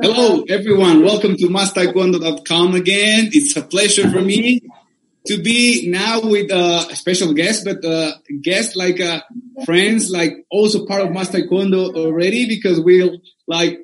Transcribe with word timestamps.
Hello, 0.00 0.42
everyone. 0.48 1.04
Welcome 1.04 1.36
to 1.36 1.48
mastaekwondo.com 1.48 2.74
again. 2.74 3.28
It's 3.30 3.54
a 3.58 3.62
pleasure 3.62 4.08
for 4.10 4.22
me 4.22 4.62
to 5.26 5.42
be 5.42 5.90
now 5.90 6.22
with 6.22 6.50
a 6.50 6.96
special 6.96 7.34
guest, 7.34 7.66
but 7.66 7.84
uh, 7.84 8.12
guest 8.40 8.74
like 8.74 9.02
uh, 9.02 9.20
friends, 9.66 10.08
like 10.08 10.46
also 10.50 10.86
part 10.86 11.02
of 11.02 11.12
Master 11.12 11.46
already 11.46 12.48
because 12.48 12.80
we're 12.80 13.18
like 13.46 13.78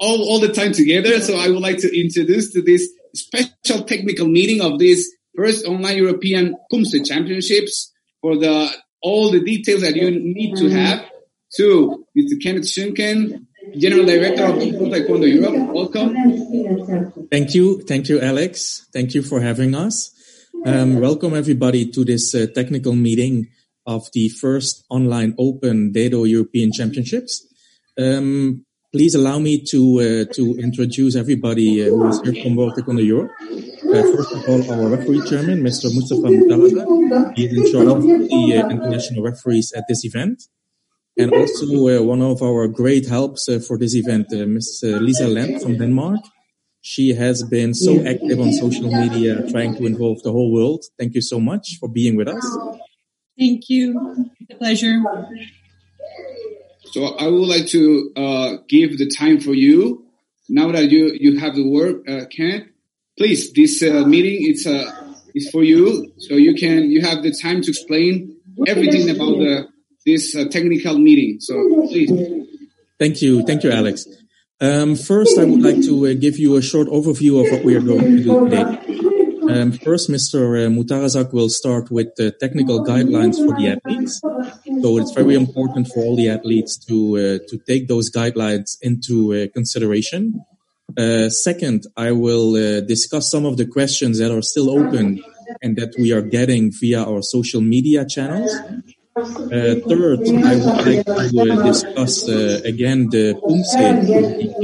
all, 0.00 0.22
all 0.22 0.40
the 0.40 0.48
time 0.50 0.72
together. 0.72 1.20
So 1.20 1.36
I 1.36 1.50
would 1.50 1.60
like 1.60 1.76
to 1.80 1.94
introduce 1.94 2.54
to 2.54 2.62
this 2.62 2.88
special 3.14 3.84
technical 3.84 4.28
meeting 4.28 4.62
of 4.62 4.78
this 4.78 5.14
first 5.36 5.66
online 5.66 5.98
European 5.98 6.56
PUMSE 6.72 7.06
championships 7.06 7.92
for 8.22 8.38
the 8.38 8.74
all 9.06 9.30
the 9.30 9.42
details 9.52 9.82
that 9.82 9.94
you 9.94 10.10
need 10.10 10.56
to 10.56 10.68
have 10.68 10.98
to 11.54 12.04
Mr. 12.18 12.42
Kenneth 12.42 12.68
Schunken, 12.68 13.46
General 13.78 14.04
Director 14.04 14.44
of 14.46 14.56
Taekwondo 14.56 15.28
Europe. 15.32 15.54
Welcome. 15.72 16.10
Thank 17.30 17.54
you. 17.54 17.82
Thank 17.82 18.08
you, 18.08 18.20
Alex. 18.20 18.88
Thank 18.92 19.14
you 19.14 19.22
for 19.22 19.40
having 19.40 19.76
us. 19.76 20.12
Um, 20.64 20.98
welcome 20.98 21.34
everybody 21.34 21.88
to 21.92 22.04
this 22.04 22.34
uh, 22.34 22.46
technical 22.52 22.94
meeting 22.94 23.46
of 23.86 24.08
the 24.12 24.28
first 24.28 24.84
online 24.90 25.36
open 25.38 25.92
Dado 25.92 26.24
European 26.24 26.72
Championships. 26.72 27.46
Um, 27.96 28.64
please 28.90 29.14
allow 29.14 29.38
me 29.38 29.62
to 29.70 29.80
uh, 30.00 30.34
to 30.34 30.58
introduce 30.58 31.14
everybody 31.14 31.70
uh, 31.82 31.90
who 31.90 32.08
is 32.08 32.20
here 32.22 32.42
from 32.42 32.56
World 32.56 32.74
Taekwondo 32.74 33.06
Europe. 33.06 33.30
Uh, 33.84 34.02
first 34.14 34.32
of 34.32 34.48
all, 34.48 34.72
our 34.72 34.88
referee 34.88 35.22
chairman, 35.28 35.62
Mr. 35.62 35.92
Mustafa 35.94 36.28
Mutaraza. 36.28 37.36
He 37.36 37.46
is 37.46 37.52
in 37.52 37.72
charge 37.72 37.88
of 37.88 38.02
the 38.02 38.62
uh, 38.62 38.68
international 38.70 39.22
referees 39.22 39.72
at 39.76 39.84
this 39.88 40.04
event. 40.04 40.44
And 41.18 41.32
also 41.32 41.66
uh, 41.88 42.02
one 42.02 42.22
of 42.22 42.42
our 42.42 42.68
great 42.68 43.08
helps 43.08 43.48
for 43.66 43.78
this 43.78 43.94
event, 43.94 44.26
Ms. 44.30 44.80
Lisa 44.82 45.28
Land 45.28 45.62
from 45.62 45.78
Denmark. 45.78 46.20
She 46.82 47.14
has 47.14 47.42
been 47.42 47.74
so 47.74 48.06
active 48.06 48.38
on 48.38 48.52
social 48.52 48.88
media, 48.90 49.50
trying 49.50 49.74
to 49.76 49.86
involve 49.86 50.22
the 50.22 50.30
whole 50.30 50.52
world. 50.52 50.84
Thank 50.98 51.14
you 51.14 51.20
so 51.20 51.40
much 51.40 51.78
for 51.80 51.88
being 51.88 52.16
with 52.16 52.28
us. 52.28 52.58
Thank 53.38 53.68
you. 53.68 54.30
It's 54.40 54.52
a 54.52 54.56
pleasure. 54.56 55.02
So 56.92 57.04
I 57.04 57.26
would 57.26 57.48
like 57.48 57.66
to 57.68 58.12
uh, 58.16 58.52
give 58.68 58.98
the 58.98 59.08
time 59.08 59.40
for 59.40 59.52
you. 59.52 60.06
Now 60.48 60.70
that 60.70 60.90
you, 60.90 61.10
you 61.18 61.40
have 61.40 61.56
the 61.56 61.68
word, 61.68 62.08
uh, 62.08 62.26
Ken, 62.26 62.70
please, 63.16 63.52
this 63.52 63.82
uh, 63.82 64.04
meeting 64.06 64.38
it's 64.50 64.66
uh, 64.66 64.90
is 65.34 65.50
for 65.50 65.62
you. 65.62 66.12
So 66.18 66.34
you 66.34 66.54
can, 66.54 66.90
you 66.90 67.02
have 67.02 67.22
the 67.22 67.32
time 67.32 67.62
to 67.62 67.70
explain 67.70 68.36
everything 68.66 69.10
about 69.10 69.38
the, 69.38 69.68
this 70.04 70.34
uh, 70.34 70.44
technical 70.50 70.98
meeting. 70.98 71.38
So 71.40 71.54
please. 71.88 72.10
Thank 72.98 73.22
you. 73.22 73.42
Thank 73.42 73.62
you, 73.64 73.70
Alex. 73.70 74.06
Um, 74.60 74.96
first, 74.96 75.38
I 75.38 75.44
would 75.44 75.60
like 75.60 75.82
to 75.82 76.06
uh, 76.06 76.14
give 76.14 76.38
you 76.38 76.56
a 76.56 76.62
short 76.62 76.88
overview 76.88 77.44
of 77.44 77.52
what 77.52 77.62
we 77.62 77.76
are 77.76 77.82
going 77.82 78.16
to 78.16 78.22
do 78.22 78.48
today. 78.48 78.96
Um, 79.52 79.72
first, 79.72 80.10
Mr. 80.10 80.66
Uh, 80.66 80.70
Mutarazak 80.70 81.32
will 81.32 81.50
start 81.50 81.90
with 81.90 82.08
the 82.16 82.32
technical 82.32 82.82
guidelines 82.82 83.36
for 83.36 83.54
the 83.56 83.68
athletes. 83.68 84.20
So 84.82 84.98
it's 84.98 85.12
very 85.12 85.34
important 85.34 85.88
for 85.88 86.00
all 86.00 86.16
the 86.16 86.30
athletes 86.30 86.76
to 86.86 86.96
uh, 87.16 87.48
to 87.48 87.58
take 87.66 87.86
those 87.86 88.10
guidelines 88.10 88.76
into 88.82 89.34
uh, 89.34 89.46
consideration. 89.52 90.42
Uh, 90.96 91.28
second, 91.28 91.86
I 91.96 92.12
will 92.12 92.56
uh, 92.56 92.80
discuss 92.80 93.30
some 93.30 93.44
of 93.44 93.56
the 93.56 93.66
questions 93.66 94.18
that 94.18 94.30
are 94.30 94.42
still 94.42 94.70
open 94.70 95.22
and 95.62 95.76
that 95.76 95.94
we 95.98 96.12
are 96.12 96.22
getting 96.22 96.72
via 96.72 97.04
our 97.04 97.22
social 97.22 97.60
media 97.60 98.06
channels. 98.06 98.50
Uh, 99.16 99.76
third, 99.88 100.20
I 100.28 100.56
would 100.56 100.86
like 100.86 101.06
to 101.06 101.52
uh, 101.52 101.66
discuss 101.66 102.28
uh, 102.28 102.60
again 102.64 103.08
the 103.08 103.34
PUMSE 103.34 103.78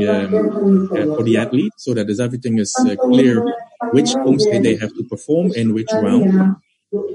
um, 0.09 1.17
for 1.17 1.23
the 1.23 1.39
athlete 1.39 1.73
so 1.79 1.95
that 1.95 2.09
everything 2.21 2.59
is 2.59 2.75
clear 3.01 3.45
which 3.93 4.13
PUMSE 4.13 4.63
they 4.63 4.77
have 4.77 4.93
to 4.95 5.05
perform 5.05 5.53
in 5.55 5.73
which 5.73 5.89
round. 5.93 6.57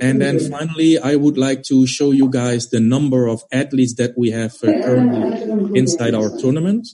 And 0.01 0.19
then 0.19 0.39
finally, 0.39 0.97
I 0.97 1.15
would 1.15 1.37
like 1.37 1.61
to 1.63 1.85
show 1.85 2.09
you 2.09 2.29
guys 2.29 2.69
the 2.69 2.79
number 2.79 3.27
of 3.27 3.43
athletes 3.51 3.93
that 3.95 4.17
we 4.17 4.31
have 4.31 4.59
currently 4.59 5.77
inside 5.77 6.15
our 6.15 6.35
tournament. 6.39 6.87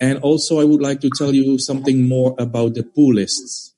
And 0.00 0.18
also, 0.20 0.60
I 0.60 0.64
would 0.64 0.80
like 0.80 1.00
to 1.00 1.10
tell 1.16 1.34
you 1.34 1.58
something 1.58 2.08
more 2.08 2.34
about 2.38 2.74
the 2.74 2.84
pool 2.84 3.14
lists. 3.14 3.74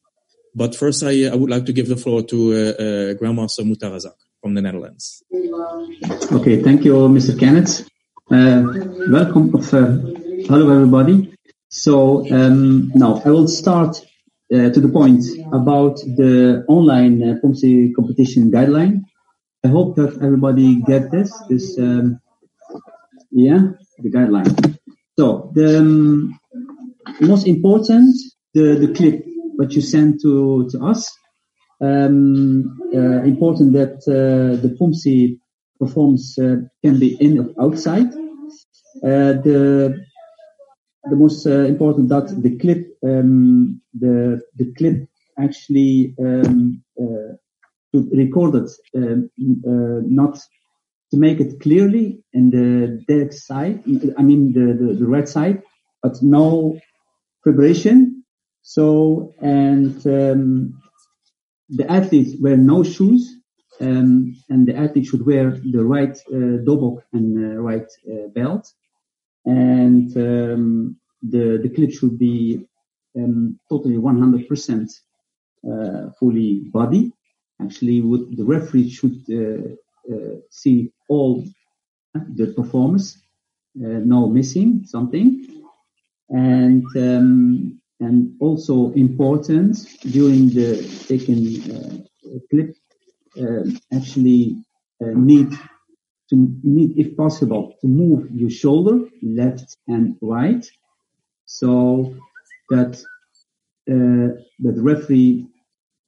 But 0.54 0.74
first, 0.74 1.02
I, 1.02 1.26
I 1.26 1.34
would 1.34 1.50
like 1.50 1.64
to 1.66 1.72
give 1.72 1.88
the 1.88 1.96
floor 1.96 2.22
to 2.22 2.36
Grandmaster 3.20 3.64
Mutarazak 3.64 4.16
from 4.40 4.54
the 4.54 4.62
Netherlands. 4.62 5.22
Okay, 6.32 6.62
thank 6.62 6.84
you, 6.84 6.94
Mr. 7.08 7.38
Kenneth. 7.38 7.88
Uh, 8.30 8.62
welcome, 9.10 9.54
uh, 9.56 9.60
hello 10.46 10.70
everybody. 10.70 11.34
So 11.68 12.30
um, 12.30 12.92
now 12.94 13.22
I 13.24 13.30
will 13.30 13.48
start 13.48 13.96
uh, 14.52 14.70
to 14.70 14.80
the 14.80 14.88
point 14.88 15.24
about 15.52 15.96
the 15.96 16.64
online 16.68 17.22
uh, 17.22 17.34
PUMSE 17.42 17.94
competition 17.94 18.50
guideline. 18.50 19.02
I 19.64 19.68
hope 19.68 19.96
that 19.96 20.22
everybody 20.22 20.80
get 20.82 21.10
this. 21.10 21.32
This, 21.48 21.78
um, 21.78 22.20
yeah, 23.30 23.72
the 23.98 24.10
guideline. 24.10 24.78
So 25.20 25.50
the 25.52 25.80
um, 25.80 26.40
most 27.20 27.46
important, 27.46 28.16
the 28.54 28.76
the 28.82 28.90
clip 28.94 29.22
what 29.56 29.70
you 29.74 29.82
sent 29.82 30.22
to 30.22 30.66
to 30.70 30.76
us 30.92 31.14
um, 31.82 32.80
uh, 32.94 33.22
important 33.32 33.74
that 33.74 33.96
uh, 34.08 34.56
the 34.64 34.74
PUMSE 34.78 35.38
performance 35.78 36.38
uh, 36.38 36.56
can 36.82 36.98
be 36.98 37.18
in 37.20 37.38
or 37.38 37.48
outside. 37.66 38.10
the 39.02 40.00
the 41.10 41.16
most 41.16 41.44
important 41.44 42.08
that 42.08 42.26
the 42.44 42.56
clip 42.56 42.82
um, 43.04 43.82
the 43.92 44.40
the 44.56 44.72
clip 44.78 45.06
actually 45.38 46.14
um, 46.18 46.82
it, 48.54 48.70
um, 49.66 50.14
not 50.14 50.38
to 51.10 51.16
make 51.16 51.40
it 51.40 51.60
clearly 51.60 52.22
in 52.32 52.50
the 52.50 53.04
dead 53.08 53.34
side, 53.34 53.82
I 54.16 54.22
mean 54.22 54.52
the, 54.52 54.74
the, 54.74 54.94
the 54.94 55.06
red 55.06 55.28
side, 55.28 55.62
but 56.02 56.22
no 56.22 56.78
preparation. 57.42 58.24
So, 58.62 59.34
and 59.40 60.06
um, 60.06 60.80
the 61.68 61.90
athletes 61.90 62.36
wear 62.40 62.56
no 62.56 62.82
shoes, 62.84 63.34
um, 63.80 64.36
and 64.48 64.66
the 64.66 64.76
athlete 64.76 65.06
should 65.06 65.24
wear 65.24 65.50
the 65.50 65.84
right 65.84 66.16
uh, 66.28 66.62
dobok 66.66 67.02
and 67.12 67.56
uh, 67.56 67.60
right 67.60 67.88
uh, 68.08 68.28
belt, 68.34 68.70
and 69.44 70.14
um, 70.16 70.96
the 71.22 71.58
the 71.62 71.70
clip 71.74 71.90
should 71.90 72.18
be 72.18 72.66
um, 73.16 73.58
totally 73.68 73.96
100% 73.96 74.90
uh, 75.68 76.10
fully 76.18 76.60
body. 76.72 77.12
Actually, 77.60 78.00
would, 78.00 78.36
the 78.36 78.44
referee 78.44 78.90
should 78.90 79.18
uh, 79.30 80.12
uh, 80.12 80.36
see 80.50 80.92
all 81.12 81.44
the 82.38 82.46
performance, 82.58 83.04
no 83.74 84.28
missing 84.28 84.84
something, 84.84 85.26
and 86.28 86.84
um, 86.96 87.80
and 88.00 88.16
also 88.40 88.92
important 88.92 89.72
during 90.16 90.48
the 90.58 90.68
taken 91.08 91.38
uh, 91.70 92.38
clip 92.50 92.70
uh, 93.42 93.64
actually 93.92 94.56
uh, 95.02 95.12
need 95.14 95.50
to 96.30 96.36
need 96.62 96.90
if 96.96 97.16
possible 97.16 97.74
to 97.80 97.86
move 97.86 98.20
your 98.32 98.50
shoulder 98.50 98.96
left 99.22 99.76
and 99.86 100.16
right. 100.22 100.64
So 101.46 102.14
that 102.70 102.92
uh, 103.92 104.28
that 104.64 104.76
referee 104.90 105.46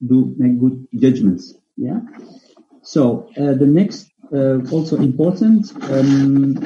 do 0.05 0.33
make 0.37 0.59
good 0.59 0.87
judgments 0.95 1.55
yeah? 1.77 1.99
So 2.83 3.29
uh, 3.37 3.53
the 3.53 3.65
next 3.67 4.07
uh, 4.07 4.12
also 4.31 4.97
important 4.97 5.71
um, 5.91 6.57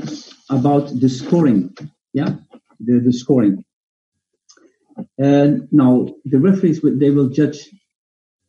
about 0.50 0.88
the 1.00 1.10
scoring 1.10 1.76
yeah 2.14 2.36
the, 2.80 3.00
the 3.00 3.14
scoring 3.14 3.64
and 5.18 5.68
now 5.72 6.08
the 6.26 6.40
referees 6.40 6.82
they 6.82 7.10
will 7.10 7.30
judge 7.30 7.70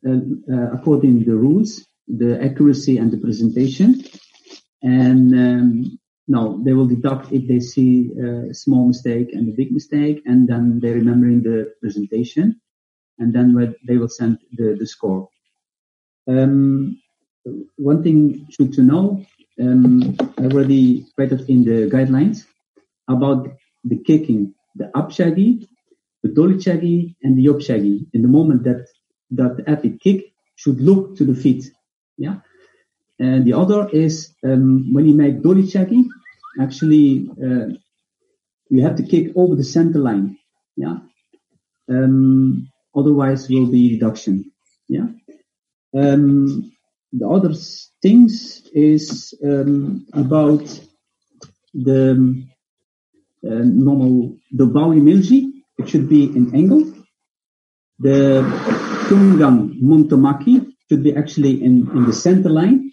uh, 0.07 0.11
uh, 0.11 0.71
according 0.71 1.19
to 1.19 1.25
the 1.25 1.35
rules, 1.35 1.85
the 2.07 2.41
accuracy 2.41 2.97
and 2.97 3.11
the 3.11 3.17
presentation, 3.17 4.01
and 4.81 5.33
um, 5.33 5.99
now 6.25 6.57
they 6.63 6.71
will 6.71 6.87
deduct 6.87 7.33
if 7.33 7.45
they 7.49 7.59
see 7.59 8.09
a 8.13 8.53
small 8.53 8.87
mistake 8.87 9.33
and 9.33 9.49
a 9.49 9.51
big 9.51 9.73
mistake, 9.73 10.21
and 10.25 10.47
then 10.47 10.79
they 10.79 10.93
remembering 10.93 11.43
the 11.43 11.73
presentation, 11.81 12.61
and 13.17 13.33
then 13.33 13.75
they 13.85 13.97
will 13.97 14.07
send 14.07 14.39
the, 14.53 14.77
the 14.79 14.87
score. 14.87 15.27
Um, 16.29 17.01
one 17.77 18.03
thing 18.03 18.47
should 18.49 18.73
to 18.73 18.81
know, 18.81 19.25
um, 19.61 20.15
already 20.39 21.05
read 21.17 21.31
it 21.33 21.49
in 21.49 21.63
the 21.63 21.89
guidelines 21.89 22.45
about 23.07 23.47
the 23.83 23.97
kicking, 23.97 24.53
the 24.75 24.95
up 24.97 25.11
shaggy 25.11 25.67
the 26.23 26.29
dolly 26.29 26.55
chaggy 26.55 27.15
and 27.23 27.37
the 27.37 27.43
yop 27.43 27.57
chaggy. 27.57 28.05
In 28.13 28.21
the 28.21 28.27
moment 28.27 28.63
that 28.63 28.87
that 29.31 29.57
the 29.57 29.69
athlete 29.69 29.99
kick 30.01 30.33
should 30.55 30.81
look 30.81 31.15
to 31.17 31.25
the 31.25 31.35
feet. 31.35 31.71
Yeah. 32.17 32.39
and 33.19 33.45
the 33.45 33.53
other 33.53 33.89
is 33.89 34.33
um, 34.43 34.93
when 34.93 35.05
you 35.05 35.13
make 35.13 35.41
dolly 35.41 35.65
checking, 35.67 36.09
actually 36.59 37.29
uh, 37.45 37.67
you 38.69 38.81
have 38.81 38.95
to 38.97 39.03
kick 39.03 39.31
over 39.35 39.55
the 39.55 39.63
center 39.63 39.99
line. 39.99 40.37
Yeah. 40.75 40.97
Um, 41.89 42.69
otherwise 42.95 43.49
will 43.49 43.67
be 43.67 43.93
reduction. 43.93 44.51
Yeah. 44.87 45.07
Um, 45.95 46.71
the 47.11 47.27
other 47.27 47.53
things 48.01 48.61
is 48.73 49.33
um, 49.43 50.05
about 50.13 50.65
the 51.73 52.45
uh, 53.45 53.63
normal 53.63 54.37
the 54.51 54.65
Bowie 54.65 54.99
Milji. 54.99 55.51
It 55.77 55.89
should 55.89 56.09
be 56.09 56.25
in 56.25 56.53
angle. 56.55 56.93
The 57.99 58.41
Tungang 59.07 59.81
Montomaki 59.81 60.67
should 60.89 61.03
be 61.03 61.15
actually 61.15 61.63
in, 61.63 61.89
in 61.91 62.05
the 62.05 62.13
center 62.13 62.49
line. 62.49 62.91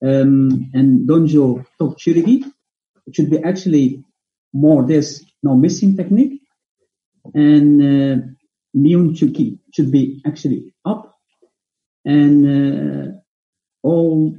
Um, 0.00 0.70
and 0.74 1.08
Donjo 1.08 1.66
Tokchurigi, 1.80 2.44
it 3.06 3.16
should 3.16 3.30
be 3.30 3.42
actually 3.42 4.04
more 4.52 4.86
this 4.86 5.24
no 5.42 5.56
missing 5.56 5.96
technique. 5.96 6.40
And 7.34 7.82
uh, 7.82 8.26
Chuki 8.76 9.58
should 9.74 9.90
be 9.90 10.22
actually 10.24 10.72
up. 10.84 11.17
And 12.08 12.36
uh, 12.48 13.12
all 13.82 14.34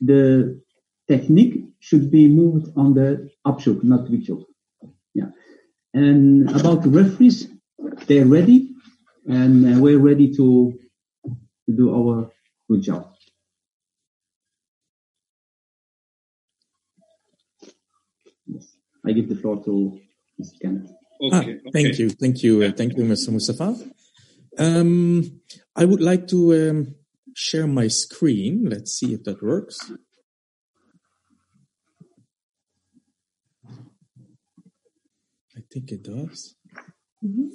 the 0.00 0.62
technique 1.08 1.64
should 1.80 2.12
be 2.12 2.28
moved 2.28 2.70
on 2.76 2.94
the 2.94 3.28
upshoot, 3.44 3.82
not 3.82 4.06
rechoke. 4.06 4.44
Yeah. 5.14 5.30
And 5.92 6.48
about 6.48 6.82
the 6.84 6.90
referees, 6.90 7.48
they're 8.06 8.24
ready 8.24 8.70
and 9.26 9.54
uh, 9.66 9.80
we're 9.80 9.98
ready 9.98 10.32
to, 10.36 10.78
to 11.66 11.72
do 11.76 11.92
our 11.92 12.30
good 12.70 12.82
job. 12.82 13.12
Yes. 18.46 18.76
I 19.04 19.10
give 19.10 19.28
the 19.28 19.34
floor 19.34 19.64
to 19.64 20.00
Mr. 20.40 20.60
Kenneth. 20.62 20.92
Okay, 21.20 21.36
ah, 21.36 21.40
okay. 21.40 21.60
Thank 21.72 21.98
you. 21.98 22.10
Thank 22.10 22.42
you. 22.44 22.62
Uh, 22.62 22.70
thank 22.70 22.96
you, 22.96 23.02
Mr. 23.02 23.32
Mustafa. 23.32 23.76
Um, 24.56 25.40
I 25.74 25.84
would 25.84 26.00
like 26.00 26.28
to 26.28 26.70
um, 26.70 26.94
share 27.38 27.68
my 27.68 27.86
screen. 27.86 28.68
Let's 28.68 28.98
see 28.98 29.14
if 29.14 29.22
that 29.22 29.40
works. 29.40 29.92
I 35.56 35.60
think 35.72 35.92
it 35.92 36.02
does. 36.02 36.56
Mm-hmm. 37.24 37.48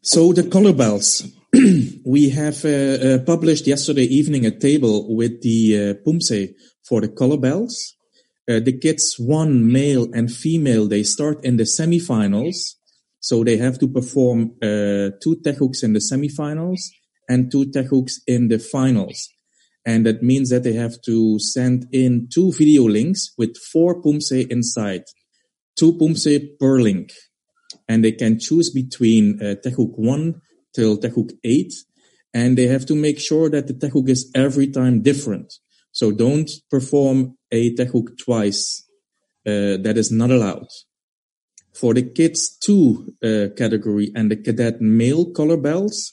So 0.00 0.32
the 0.32 0.48
color 0.48 0.72
bells. 0.72 1.26
we 2.04 2.30
have 2.30 2.64
uh, 2.64 2.68
uh, 2.68 3.18
published 3.24 3.66
yesterday 3.66 4.04
evening 4.04 4.46
a 4.46 4.56
table 4.56 5.16
with 5.16 5.42
the 5.42 5.60
uh, 5.76 5.94
pumse 6.04 6.54
for 6.88 7.00
the 7.00 7.08
color 7.08 7.36
bells. 7.36 7.94
Uh, 8.48 8.60
the 8.60 8.78
kids, 8.78 9.16
one 9.18 9.70
male 9.72 10.06
and 10.14 10.30
female, 10.30 10.86
they 10.86 11.02
start 11.02 11.44
in 11.44 11.56
the 11.56 11.64
semifinals. 11.64 12.74
So 13.18 13.42
they 13.42 13.56
have 13.56 13.80
to 13.80 13.88
perform 13.88 14.52
uh, 14.62 15.18
two 15.20 15.36
Taegeuks 15.44 15.82
in 15.82 15.94
the 15.94 15.98
semifinals 15.98 16.78
and 17.28 17.50
two 17.50 17.66
Taegeuks 17.66 18.14
in 18.26 18.48
the 18.48 18.58
finals. 18.58 19.28
And 19.84 20.04
that 20.06 20.22
means 20.22 20.50
that 20.50 20.64
they 20.64 20.74
have 20.74 21.00
to 21.06 21.38
send 21.38 21.86
in 21.92 22.28
two 22.32 22.52
video 22.52 22.84
links 22.84 23.32
with 23.38 23.56
four 23.56 24.02
pumse 24.02 24.46
inside, 24.50 25.04
two 25.78 25.94
pumse 25.94 26.58
per 26.58 26.80
link. 26.80 27.12
And 27.88 28.04
they 28.04 28.12
can 28.12 28.38
choose 28.38 28.70
between 28.70 29.40
uh, 29.40 29.54
Taegeuk 29.64 29.98
1 29.98 30.40
till 30.74 30.98
Taegeuk 30.98 31.32
8. 31.42 31.72
And 32.34 32.58
they 32.58 32.66
have 32.66 32.84
to 32.86 32.94
make 32.94 33.18
sure 33.18 33.48
that 33.48 33.66
the 33.66 33.74
Taegeuk 33.74 34.08
is 34.08 34.30
every 34.34 34.68
time 34.68 35.02
different. 35.02 35.54
So 35.92 36.12
don't 36.12 36.50
perform 36.70 37.38
a 37.50 37.74
Taegeuk 37.74 38.18
twice. 38.22 38.84
Uh, 39.46 39.78
that 39.80 39.94
is 39.96 40.12
not 40.12 40.30
allowed. 40.30 40.68
For 41.72 41.94
the 41.94 42.02
kids 42.02 42.58
2 42.58 43.14
uh, 43.22 43.56
category 43.56 44.10
and 44.14 44.30
the 44.30 44.36
cadet 44.36 44.82
male 44.82 45.32
color 45.32 45.56
bells, 45.56 46.12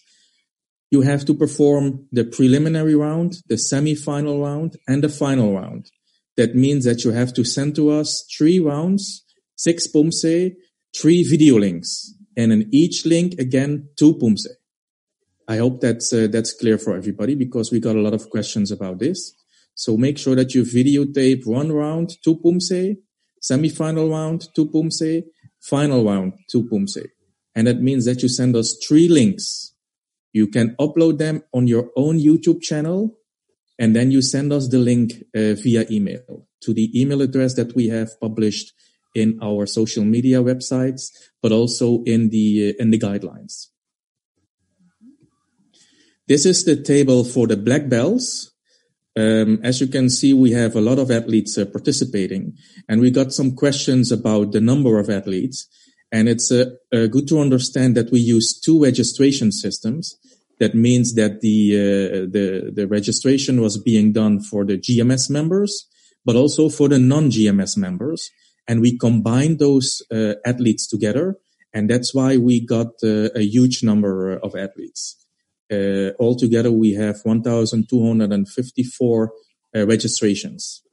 you 0.91 1.01
have 1.01 1.25
to 1.25 1.33
perform 1.33 2.07
the 2.11 2.23
preliminary 2.23 2.95
round, 2.95 3.37
the 3.47 3.57
semi-final 3.57 4.41
round, 4.41 4.77
and 4.87 5.03
the 5.03 5.09
final 5.09 5.53
round. 5.53 5.89
That 6.37 6.55
means 6.55 6.85
that 6.85 7.03
you 7.03 7.11
have 7.11 7.33
to 7.33 7.43
send 7.43 7.75
to 7.75 7.89
us 7.89 8.25
three 8.37 8.59
rounds, 8.59 9.23
six 9.55 9.87
pumse, 9.87 10.55
three 10.95 11.23
video 11.23 11.57
links, 11.57 12.13
and 12.37 12.51
in 12.51 12.69
each 12.71 13.05
link, 13.05 13.39
again, 13.39 13.89
two 13.97 14.13
pumse. 14.15 14.47
I 15.47 15.57
hope 15.57 15.81
that's, 15.81 16.11
uh, 16.11 16.27
that's 16.31 16.53
clear 16.53 16.77
for 16.77 16.95
everybody 16.95 17.35
because 17.35 17.71
we 17.71 17.79
got 17.79 17.95
a 17.95 18.01
lot 18.01 18.13
of 18.13 18.29
questions 18.29 18.71
about 18.71 18.99
this. 18.99 19.33
So 19.75 19.97
make 19.97 20.17
sure 20.17 20.35
that 20.35 20.55
you 20.55 20.63
videotape 20.63 21.45
one 21.45 21.71
round, 21.71 22.11
two 22.23 22.37
pumse, 22.37 22.97
semi-final 23.41 24.09
round, 24.09 24.47
two 24.55 24.67
pumse, 24.67 25.23
final 25.61 26.03
round, 26.03 26.33
two 26.49 26.67
pumse. 26.67 27.05
And 27.55 27.67
that 27.67 27.81
means 27.81 28.05
that 28.05 28.21
you 28.21 28.29
send 28.29 28.55
us 28.55 28.77
three 28.85 29.07
links. 29.07 29.73
You 30.35 30.47
can 30.47 30.75
upload 30.81 31.17
them 31.17 31.43
on 31.53 31.65
your 31.65 31.91
own 31.95 32.19
YouTube 32.19 32.61
channel 32.61 33.17
and 33.79 33.95
then 33.95 34.11
you 34.11 34.21
send 34.21 34.51
us 34.51 34.67
the 34.67 34.79
link 34.79 35.13
uh, 35.33 35.55
via 35.55 35.85
email 35.89 36.45
to 36.59 36.73
the 36.73 36.91
email 36.93 37.21
address 37.21 37.53
that 37.53 37.73
we 37.73 37.87
have 37.87 38.19
published 38.19 38.73
in 39.15 39.39
our 39.41 39.65
social 39.65 40.03
media 40.03 40.43
websites, 40.43 41.09
but 41.41 41.53
also 41.53 42.03
in 42.03 42.31
the, 42.31 42.75
uh, 42.77 42.83
in 42.83 42.91
the 42.91 42.99
guidelines. 42.99 43.67
This 46.27 46.45
is 46.45 46.65
the 46.65 46.75
table 46.75 47.23
for 47.23 47.47
the 47.47 47.55
black 47.55 47.87
belts. 47.87 48.51
Um, 49.15 49.61
as 49.63 49.79
you 49.79 49.87
can 49.87 50.09
see, 50.09 50.33
we 50.33 50.51
have 50.51 50.75
a 50.75 50.81
lot 50.81 50.99
of 50.99 51.11
athletes 51.11 51.57
uh, 51.57 51.63
participating, 51.63 52.57
and 52.89 52.99
we 52.99 53.09
got 53.09 53.31
some 53.31 53.55
questions 53.55 54.11
about 54.11 54.51
the 54.51 54.59
number 54.59 54.99
of 54.99 55.09
athletes. 55.09 55.69
And 56.11 56.29
it's 56.29 56.51
uh, 56.51 56.71
uh, 56.93 57.07
good 57.07 57.27
to 57.27 57.39
understand 57.39 57.95
that 57.95 58.11
we 58.11 58.19
use 58.19 58.59
two 58.59 58.81
registration 58.81 59.51
systems. 59.51 60.17
That 60.59 60.73
means 60.73 61.15
that 61.15 61.41
the 61.41 61.75
uh, 61.75 62.31
the 62.31 62.71
the 62.73 62.87
registration 62.87 63.61
was 63.61 63.77
being 63.77 64.13
done 64.13 64.39
for 64.39 64.65
the 64.65 64.77
GMS 64.77 65.29
members, 65.29 65.87
but 66.23 66.35
also 66.35 66.69
for 66.69 66.87
the 66.87 66.99
non-GMS 66.99 67.77
members, 67.77 68.31
and 68.67 68.81
we 68.81 68.97
combined 68.97 69.59
those 69.59 70.01
uh, 70.11 70.33
athletes 70.45 70.87
together, 70.87 71.37
and 71.73 71.89
that's 71.89 72.13
why 72.13 72.37
we 72.37 72.65
got 72.65 72.87
uh, 73.03 73.29
a 73.35 73.41
huge 73.41 73.83
number 73.83 74.37
of 74.37 74.55
athletes. 74.55 75.17
Uh, 75.71 76.11
altogether, 76.19 76.71
we 76.71 76.93
have 76.93 77.19
1,254 77.23 79.31
uh, 79.75 79.85
registrations. 79.85 80.83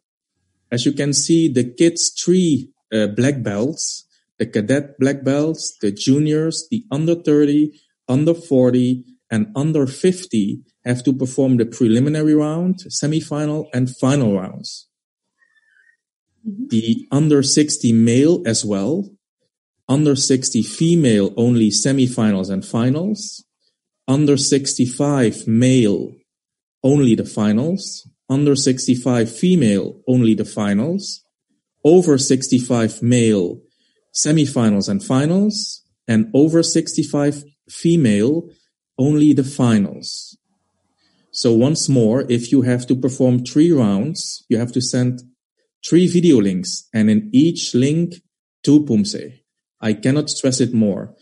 As 0.70 0.86
you 0.86 0.92
can 0.92 1.12
see, 1.12 1.48
the 1.48 1.64
kids 1.64 2.10
three 2.10 2.70
uh, 2.92 3.08
black 3.08 3.42
belts, 3.42 4.06
the 4.38 4.46
cadet 4.46 4.98
black 4.98 5.22
belts, 5.22 5.76
the 5.80 5.92
juniors, 5.92 6.66
the 6.70 6.84
under 6.90 7.14
30, 7.14 7.78
under 8.08 8.34
40, 8.34 9.04
and 9.32 9.48
under 9.56 9.88
50 9.88 10.60
have 10.84 11.02
to 11.02 11.12
perform 11.12 11.56
the 11.56 11.66
preliminary 11.66 12.34
round, 12.34 12.84
semifinal, 12.88 13.66
and 13.74 13.90
final 13.96 14.38
rounds. 14.38 14.88
Mm-hmm. 16.46 16.68
The 16.68 17.08
under 17.10 17.42
60 17.42 17.92
male 17.92 18.42
as 18.46 18.64
well, 18.64 19.10
under 19.88 20.14
60 20.14 20.62
female 20.62 21.34
only 21.36 21.70
semifinals 21.70 22.48
and 22.48 22.64
finals, 22.64 23.44
under 24.06 24.36
65 24.36 25.48
male, 25.48 26.12
only 26.82 27.14
the 27.14 27.24
finals. 27.24 28.08
Under 28.28 28.56
65 28.56 29.30
female, 29.30 30.00
only 30.08 30.34
the 30.34 30.44
finals. 30.44 31.22
Over 31.84 32.18
65 32.18 33.02
male, 33.02 33.60
semifinals 34.14 34.88
and 34.88 35.02
finals. 35.02 35.82
And 36.08 36.30
over 36.34 36.62
65 36.62 37.44
female, 37.68 38.48
only 38.98 39.32
the 39.32 39.44
finals. 39.44 40.36
So 41.30 41.52
once 41.52 41.88
more, 41.88 42.26
if 42.28 42.52
you 42.52 42.62
have 42.62 42.86
to 42.88 42.94
perform 42.94 43.44
three 43.44 43.72
rounds, 43.72 44.44
you 44.48 44.58
have 44.58 44.72
to 44.72 44.80
send 44.80 45.22
three 45.84 46.06
video 46.06 46.40
links 46.40 46.88
and 46.92 47.10
in 47.10 47.30
each 47.32 47.74
link, 47.74 48.22
two 48.62 48.84
pumse. 48.84 49.40
I 49.80 49.94
cannot 49.94 50.30
stress 50.30 50.60
it 50.60 50.74
more 50.74 51.14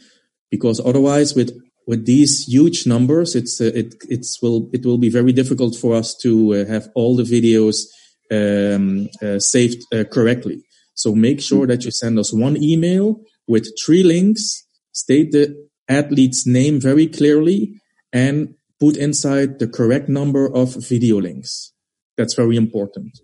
because 0.51 0.81
otherwise 0.81 1.35
with 1.35 1.53
with 1.87 2.07
these 2.07 2.45
huge 2.47 2.87
numbers, 2.87 3.35
it's 3.35 3.61
uh, 3.61 3.73
it 3.75 3.95
it's 4.09 4.41
will 4.43 4.69
it 4.73 4.85
will 4.85 4.99
be 4.99 5.09
very 5.09 5.33
difficult 5.33 5.75
for 5.77 5.95
us 5.95 6.15
to 6.23 6.55
uh, 6.55 6.65
have 6.67 6.89
all 6.95 7.17
the 7.17 7.23
videos 7.23 7.87
um, 8.31 9.09
uh, 9.23 9.39
saved 9.39 9.83
uh, 9.93 10.05
correctly. 10.05 10.63
So 10.95 11.15
make 11.15 11.41
sure 11.41 11.67
that 11.67 11.85
you 11.85 11.91
send 11.91 12.19
us 12.19 12.33
one 12.33 12.63
email 12.63 13.21
with 13.49 13.67
three 13.83 14.03
links, 14.03 14.67
state 14.93 15.33
the 15.33 15.70
athlete's 15.91 16.47
name 16.47 16.81
very 16.81 17.07
clearly, 17.07 17.81
and 18.13 18.55
put 18.79 18.97
inside 18.97 19.59
the 19.59 19.69
correct 19.69 20.09
number 20.09 20.47
of 20.47 20.75
video 20.75 21.21
links. 21.21 21.73
That's 22.17 22.35
very 22.35 22.57
important. 22.57 23.19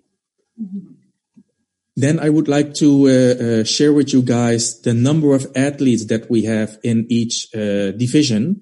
Mm-hmm. 0.60 0.92
Then 1.96 2.20
I 2.20 2.28
would 2.28 2.46
like 2.46 2.74
to 2.74 3.08
uh, 3.08 3.10
uh, 3.10 3.64
share 3.64 3.92
with 3.92 4.12
you 4.12 4.20
guys 4.20 4.82
the 4.82 4.92
number 4.92 5.34
of 5.34 5.46
athletes 5.56 6.04
that 6.06 6.28
we 6.28 6.44
have 6.44 6.78
in 6.84 7.06
each 7.08 7.48
uh, 7.54 7.92
division. 7.92 8.60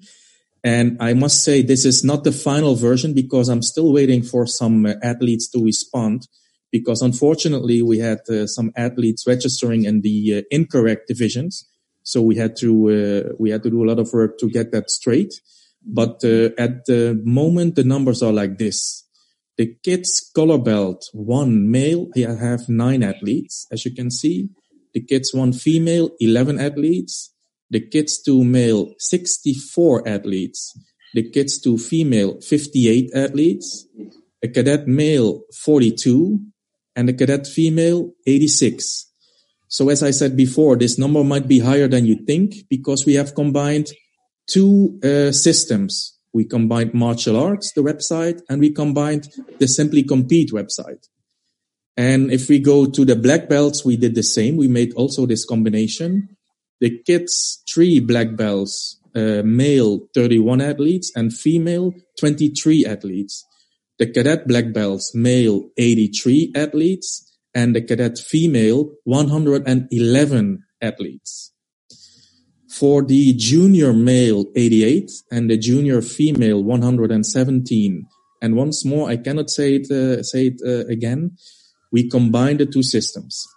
And 0.63 0.97
I 1.01 1.13
must 1.13 1.43
say 1.43 1.61
this 1.61 1.83
is 1.83 2.03
not 2.03 2.23
the 2.23 2.31
final 2.31 2.75
version 2.75 3.13
because 3.13 3.49
I'm 3.49 3.61
still 3.61 3.91
waiting 3.91 4.23
for 4.23 4.47
some 4.47 4.85
uh, 4.85 4.93
athletes 5.03 5.49
to 5.49 5.63
respond 5.63 6.27
because 6.71 7.01
unfortunately 7.01 7.81
we 7.81 7.99
had 7.99 8.19
uh, 8.29 8.47
some 8.47 8.71
athletes 8.75 9.27
registering 9.27 9.83
in 9.83 10.01
the 10.01 10.37
uh, 10.37 10.41
incorrect 10.49 11.07
divisions. 11.07 11.69
So 12.05 12.21
we 12.21 12.35
had 12.35 12.55
to, 12.57 12.69
uh, 12.89 13.33
we 13.39 13.49
had 13.49 13.63
to 13.63 13.69
do 13.69 13.83
a 13.83 13.87
lot 13.89 13.99
of 13.99 14.13
work 14.13 14.37
to 14.37 14.49
get 14.49 14.71
that 14.71 14.89
straight. 14.89 15.33
But 15.83 16.23
uh, 16.23 16.49
at 16.57 16.85
the 16.85 17.19
moment, 17.25 17.75
the 17.75 17.83
numbers 17.83 18.23
are 18.23 18.31
like 18.31 18.57
this. 18.57 19.03
The 19.57 19.75
kids 19.83 20.31
color 20.35 20.57
belt 20.57 21.09
one 21.13 21.71
male, 21.71 22.07
I 22.15 22.35
have 22.35 22.69
nine 22.69 23.03
athletes, 23.03 23.65
as 23.71 23.85
you 23.85 23.93
can 23.93 24.11
see. 24.11 24.49
The 24.93 25.01
kids 25.01 25.33
one 25.33 25.51
female, 25.51 26.11
11 26.19 26.59
athletes. 26.59 27.33
The 27.69 27.79
kids 27.79 28.21
two 28.21 28.43
male, 28.43 28.93
64 28.99 30.07
athletes. 30.07 30.77
The 31.13 31.29
kids 31.29 31.59
two 31.59 31.77
female, 31.77 32.39
58 32.41 33.11
athletes. 33.15 33.87
A 34.43 34.47
cadet 34.47 34.87
male, 34.87 35.41
42. 35.63 36.39
And 36.95 37.09
a 37.09 37.13
cadet 37.13 37.47
female, 37.47 38.11
86. 38.27 39.11
So 39.75 39.89
as 39.89 40.01
I 40.01 40.11
said 40.11 40.37
before, 40.37 40.77
this 40.77 40.97
number 40.97 41.21
might 41.21 41.49
be 41.49 41.59
higher 41.59 41.89
than 41.89 42.05
you 42.05 42.15
think 42.15 42.69
because 42.69 43.05
we 43.05 43.15
have 43.15 43.35
combined 43.35 43.87
two 44.47 44.97
uh, 45.03 45.33
systems 45.33 46.15
we 46.33 46.45
combined 46.45 46.93
martial 46.93 47.37
arts, 47.37 47.73
the 47.73 47.81
website, 47.81 48.41
and 48.49 48.61
we 48.61 48.69
combined 48.71 49.27
the 49.59 49.67
Simply 49.67 50.03
Compete 50.03 50.51
website. 50.51 51.07
And 51.97 52.31
if 52.31 52.47
we 52.47 52.59
go 52.59 52.85
to 52.85 53.03
the 53.03 53.17
black 53.17 53.49
belts, 53.49 53.83
we 53.83 53.97
did 53.97 54.15
the 54.15 54.23
same. 54.23 54.55
We 54.55 54.69
made 54.69 54.93
also 54.93 55.25
this 55.25 55.43
combination. 55.43 56.29
The 56.79 56.97
kids, 57.03 57.61
three 57.69 57.99
black 57.99 58.37
belts, 58.37 58.99
uh, 59.13 59.41
male 59.43 60.07
31 60.13 60.61
athletes 60.61 61.11
and 61.15 61.33
female 61.33 61.93
23 62.19 62.85
athletes. 62.85 63.45
The 63.99 64.07
cadet 64.07 64.47
black 64.47 64.71
belts, 64.73 65.13
male 65.15 65.69
83 65.77 66.53
athletes 66.55 67.34
and 67.55 67.73
the 67.75 67.81
cadet 67.81 68.19
female 68.19 68.91
111 69.05 70.63
athletes. 70.81 71.53
For 72.69 73.01
the 73.01 73.33
junior 73.33 73.93
male 73.93 74.45
88 74.53 75.09
and 75.31 75.49
the 75.49 75.57
junior 75.57 76.01
female 76.01 76.61
117. 76.61 78.05
And 78.41 78.55
once 78.55 78.83
more, 78.83 79.09
I 79.09 79.15
cannot 79.15 79.49
say 79.49 79.75
it, 79.75 79.89
uh, 79.89 80.21
say 80.21 80.47
it 80.47 80.61
uh, 80.63 80.85
again. 80.91 81.37
We 81.93 82.09
combine 82.09 82.57
the 82.57 82.65
two 82.65 82.83
systems. 82.83 83.47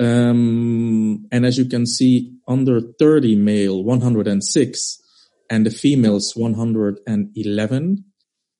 Um, 0.00 1.26
and 1.30 1.44
as 1.44 1.58
you 1.58 1.66
can 1.66 1.84
see, 1.84 2.32
under 2.48 2.80
30 2.80 3.36
male 3.36 3.84
106 3.84 5.02
and 5.50 5.66
the 5.66 5.70
females 5.70 6.32
111. 6.34 8.04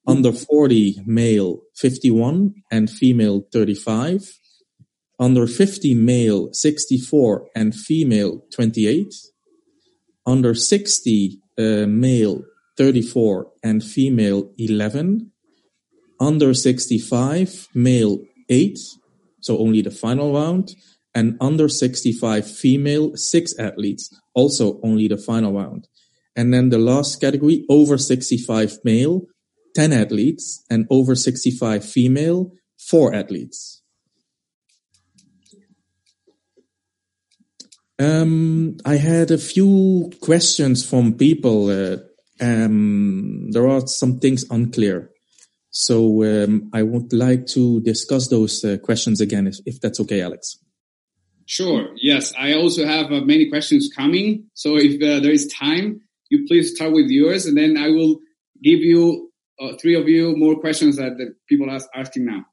Under 0.08 0.32
40 0.32 1.02
male 1.06 1.60
51 1.76 2.54
and 2.70 2.88
female 2.90 3.46
35 3.52 4.38
under 5.20 5.46
50 5.46 5.94
male 5.94 6.48
64 6.52 7.48
and 7.54 7.74
female 7.74 8.40
28 8.52 9.12
under 10.24 10.54
60 10.54 11.42
uh, 11.58 11.62
male 11.86 12.42
34 12.76 13.50
and 13.62 13.84
female 13.84 14.50
11 14.58 15.30
under 16.20 16.54
65 16.54 17.68
male 17.74 18.18
8 18.48 18.78
so 19.40 19.58
only 19.58 19.82
the 19.82 19.90
final 19.90 20.32
round. 20.34 20.74
And 21.14 21.36
under 21.40 21.68
65 21.68 22.48
female 22.48 23.16
6 23.16 23.58
athletes 23.58 24.14
also 24.34 24.78
only 24.82 25.08
the 25.08 25.16
final 25.16 25.52
round. 25.52 25.88
And 26.36 26.52
then 26.52 26.68
the 26.68 26.78
last 26.78 27.20
category 27.20 27.64
over 27.68 27.98
65 27.98 28.78
male 28.84 29.22
10 29.78 29.92
athletes 29.92 30.64
and 30.68 30.86
over 30.90 31.14
65 31.14 31.84
female 31.84 32.50
4 32.78 33.14
athletes 33.14 33.78
Um, 38.00 38.76
I 38.84 38.94
had 38.94 39.32
a 39.32 39.38
few 39.38 40.12
questions 40.20 40.88
from 40.88 41.14
people. 41.14 41.68
Uh, 41.68 41.96
um, 42.40 43.50
there 43.50 43.66
are 43.66 43.84
some 43.88 44.20
things 44.20 44.44
unclear. 44.50 45.10
So 45.70 46.22
um, 46.22 46.70
I 46.72 46.82
would 46.84 47.12
like 47.12 47.46
to 47.48 47.80
discuss 47.80 48.28
those 48.28 48.64
uh, 48.64 48.76
questions 48.78 49.20
again, 49.20 49.48
if, 49.48 49.56
if, 49.66 49.80
that's 49.80 49.98
okay, 50.00 50.22
Alex. 50.22 50.58
Sure. 51.46 51.88
Yes, 51.96 52.32
I 52.38 52.54
also 52.54 52.86
have 52.86 53.10
uh, 53.10 53.22
many 53.22 53.50
questions 53.50 53.90
coming. 53.94 54.44
So 54.54 54.76
if 54.76 55.02
uh, 55.02 55.20
there 55.20 55.32
is 55.32 55.48
time, 55.48 56.00
you 56.30 56.46
please 56.46 56.76
start 56.76 56.92
with 56.92 57.08
yours, 57.08 57.46
and 57.46 57.56
then 57.56 57.76
I 57.76 57.88
will 57.88 58.20
give 58.62 58.78
you 58.78 59.27
uh, 59.60 59.72
three 59.80 59.94
of 59.94 60.08
you 60.08 60.36
more 60.36 60.58
questions 60.58 60.96
that, 60.96 61.34
people 61.48 61.70
are 61.70 61.80
asking 61.94 62.24
now. 62.26 62.46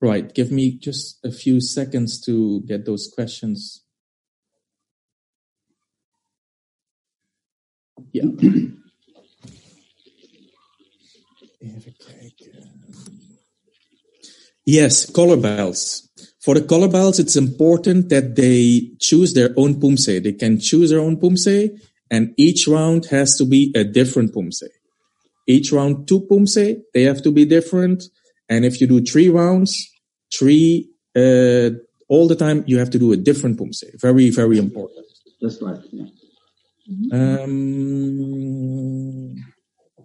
Right. 0.00 0.32
Give 0.34 0.52
me 0.52 0.72
just 0.72 1.24
a 1.24 1.30
few 1.30 1.60
seconds 1.60 2.20
to 2.26 2.60
get 2.62 2.84
those 2.84 3.10
questions 3.14 3.84
Yeah. 8.12 8.24
yes, 14.64 15.10
color 15.10 15.36
belts. 15.36 16.08
For 16.40 16.54
the 16.54 16.62
color 16.62 16.88
belts, 16.88 17.18
it's 17.18 17.36
important 17.36 18.08
that 18.10 18.36
they 18.36 18.92
choose 19.00 19.34
their 19.34 19.52
own 19.56 19.80
pumse. 19.80 20.22
They 20.22 20.32
can 20.32 20.60
choose 20.60 20.90
their 20.90 21.00
own 21.00 21.16
pumse, 21.16 21.70
and 22.10 22.34
each 22.36 22.68
round 22.68 23.06
has 23.06 23.36
to 23.38 23.44
be 23.44 23.72
a 23.74 23.82
different 23.82 24.32
pumse. 24.32 24.62
Each 25.46 25.72
round, 25.72 26.08
two 26.08 26.22
pumse, 26.22 26.82
they 26.92 27.02
have 27.02 27.22
to 27.22 27.30
be 27.30 27.44
different. 27.44 28.04
And 28.48 28.64
if 28.64 28.80
you 28.80 28.86
do 28.86 29.02
three 29.02 29.28
rounds, 29.28 29.76
three, 30.36 30.90
uh, 31.16 31.70
all 32.08 32.28
the 32.28 32.36
time, 32.36 32.64
you 32.66 32.78
have 32.78 32.90
to 32.90 32.98
do 32.98 33.12
a 33.12 33.16
different 33.16 33.58
pumse. 33.58 33.82
Very, 34.00 34.30
very 34.30 34.58
important. 34.58 35.06
That's 35.40 35.60
right. 35.60 35.80
Yeah. 35.90 36.06
Um, 37.12 39.34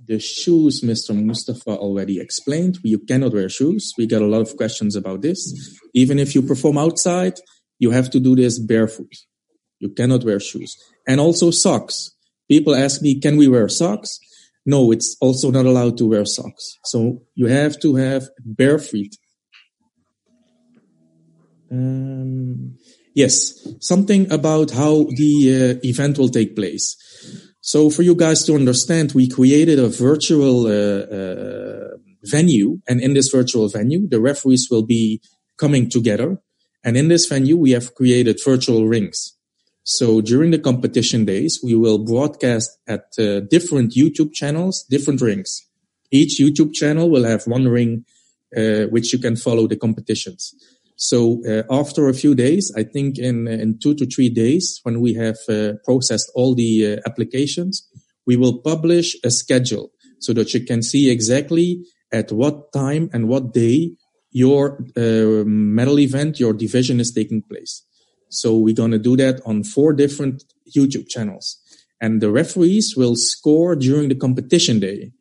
the 0.07 0.19
shoes, 0.19 0.81
Mr. 0.81 1.15
Mustafa 1.15 1.71
already 1.71 2.19
explained. 2.19 2.79
You 2.83 2.99
cannot 2.99 3.33
wear 3.33 3.49
shoes. 3.49 3.93
We 3.97 4.07
get 4.07 4.21
a 4.21 4.25
lot 4.25 4.41
of 4.41 4.57
questions 4.57 4.95
about 4.95 5.21
this. 5.21 5.53
Even 5.93 6.19
if 6.19 6.33
you 6.33 6.41
perform 6.41 6.77
outside, 6.77 7.35
you 7.77 7.91
have 7.91 8.09
to 8.11 8.19
do 8.19 8.35
this 8.35 8.59
barefoot. 8.59 9.13
You 9.79 9.89
cannot 9.89 10.23
wear 10.23 10.39
shoes. 10.39 10.75
And 11.07 11.19
also 11.19 11.51
socks. 11.51 12.11
People 12.49 12.75
ask 12.75 13.01
me, 13.01 13.19
can 13.19 13.37
we 13.37 13.47
wear 13.47 13.69
socks? 13.69 14.19
No, 14.73 14.91
it's 14.95 15.17
also 15.19 15.47
not 15.57 15.65
allowed 15.65 15.95
to 15.99 16.05
wear 16.11 16.25
socks. 16.25 16.65
So 16.91 16.97
you 17.35 17.47
have 17.47 17.79
to 17.83 17.95
have 17.95 18.23
bare 18.45 18.79
feet. 18.79 19.13
Um, 21.71 22.77
Yes, 23.15 23.67
something 23.81 24.31
about 24.31 24.71
how 24.71 25.05
the 25.17 25.33
uh, 25.49 25.87
event 25.87 26.17
will 26.17 26.29
take 26.29 26.55
place. 26.55 26.95
So 27.59 27.89
for 27.89 28.03
you 28.03 28.15
guys 28.15 28.45
to 28.45 28.55
understand, 28.55 29.11
we 29.11 29.27
created 29.27 29.79
a 29.79 29.89
virtual 29.89 30.67
uh, 30.67 31.03
uh, 31.19 31.97
venue, 32.23 32.79
and 32.87 33.01
in 33.01 33.13
this 33.15 33.29
virtual 33.29 33.67
venue, 33.67 34.07
the 34.07 34.21
referees 34.21 34.67
will 34.71 34.85
be 34.85 35.21
coming 35.57 35.89
together. 35.89 36.37
And 36.83 36.95
in 36.95 37.09
this 37.09 37.25
venue, 37.25 37.57
we 37.57 37.71
have 37.71 37.93
created 37.93 38.39
virtual 38.45 38.87
rings. 38.87 39.35
So 39.89 40.21
during 40.21 40.51
the 40.51 40.59
competition 40.59 41.25
days, 41.25 41.61
we 41.63 41.73
will 41.73 41.97
broadcast 41.97 42.77
at 42.87 43.05
uh, 43.17 43.39
different 43.39 43.93
YouTube 43.93 44.33
channels, 44.33 44.85
different 44.87 45.19
rings. 45.19 45.65
Each 46.11 46.39
YouTube 46.39 46.75
channel 46.75 47.09
will 47.09 47.23
have 47.23 47.47
one 47.47 47.67
ring, 47.67 48.05
uh, 48.55 48.83
which 48.93 49.11
you 49.11 49.17
can 49.17 49.35
follow 49.35 49.65
the 49.67 49.75
competitions. 49.75 50.53
So 50.95 51.41
uh, 51.43 51.63
after 51.71 52.07
a 52.07 52.13
few 52.13 52.35
days, 52.35 52.71
I 52.77 52.83
think 52.83 53.17
in 53.17 53.47
in 53.47 53.79
two 53.79 53.95
to 53.95 54.05
three 54.05 54.29
days, 54.29 54.79
when 54.83 55.01
we 55.01 55.15
have 55.15 55.39
uh, 55.49 55.73
processed 55.83 56.29
all 56.35 56.53
the 56.53 56.73
uh, 56.85 57.09
applications, 57.09 57.73
we 58.27 58.35
will 58.35 58.59
publish 58.59 59.15
a 59.23 59.31
schedule 59.31 59.89
so 60.19 60.33
that 60.33 60.53
you 60.53 60.61
can 60.69 60.83
see 60.83 61.09
exactly 61.09 61.83
at 62.11 62.31
what 62.31 62.71
time 62.73 63.09
and 63.11 63.27
what 63.27 63.53
day 63.53 63.97
your 64.29 64.61
uh, 64.95 65.43
medal 65.47 65.97
event, 65.99 66.39
your 66.39 66.53
division 66.53 66.99
is 66.99 67.11
taking 67.11 67.41
place. 67.41 67.83
So 68.29 68.57
we're 68.57 68.75
going 68.75 68.91
to 68.91 68.99
do 68.99 69.17
that 69.17 69.41
on 69.45 69.63
four 69.63 69.93
different 69.93 70.43
YouTube 70.75 71.07
channels. 71.09 71.57
And 72.01 72.21
the 72.21 72.31
referees 72.31 72.95
will 72.95 73.15
score 73.15 73.75
during 73.75 74.09
the 74.09 74.15
competition 74.15 74.79
day. 74.79 75.11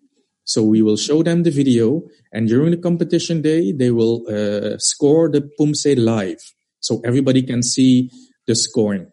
So 0.45 0.63
we 0.63 0.81
will 0.81 0.97
show 0.97 1.23
them 1.23 1.43
the 1.43 1.51
video 1.51 2.03
and 2.33 2.49
during 2.49 2.71
the 2.71 2.77
competition 2.77 3.43
day, 3.43 3.73
they 3.73 3.91
will 3.91 4.25
uh, 4.29 4.79
score 4.79 5.31
the 5.31 5.51
Pumse 5.59 5.97
live. 5.97 6.41
So 6.81 7.01
everybody 7.05 7.43
can 7.43 7.63
see 7.63 8.11
the 8.47 8.55
scoring. 8.55 9.11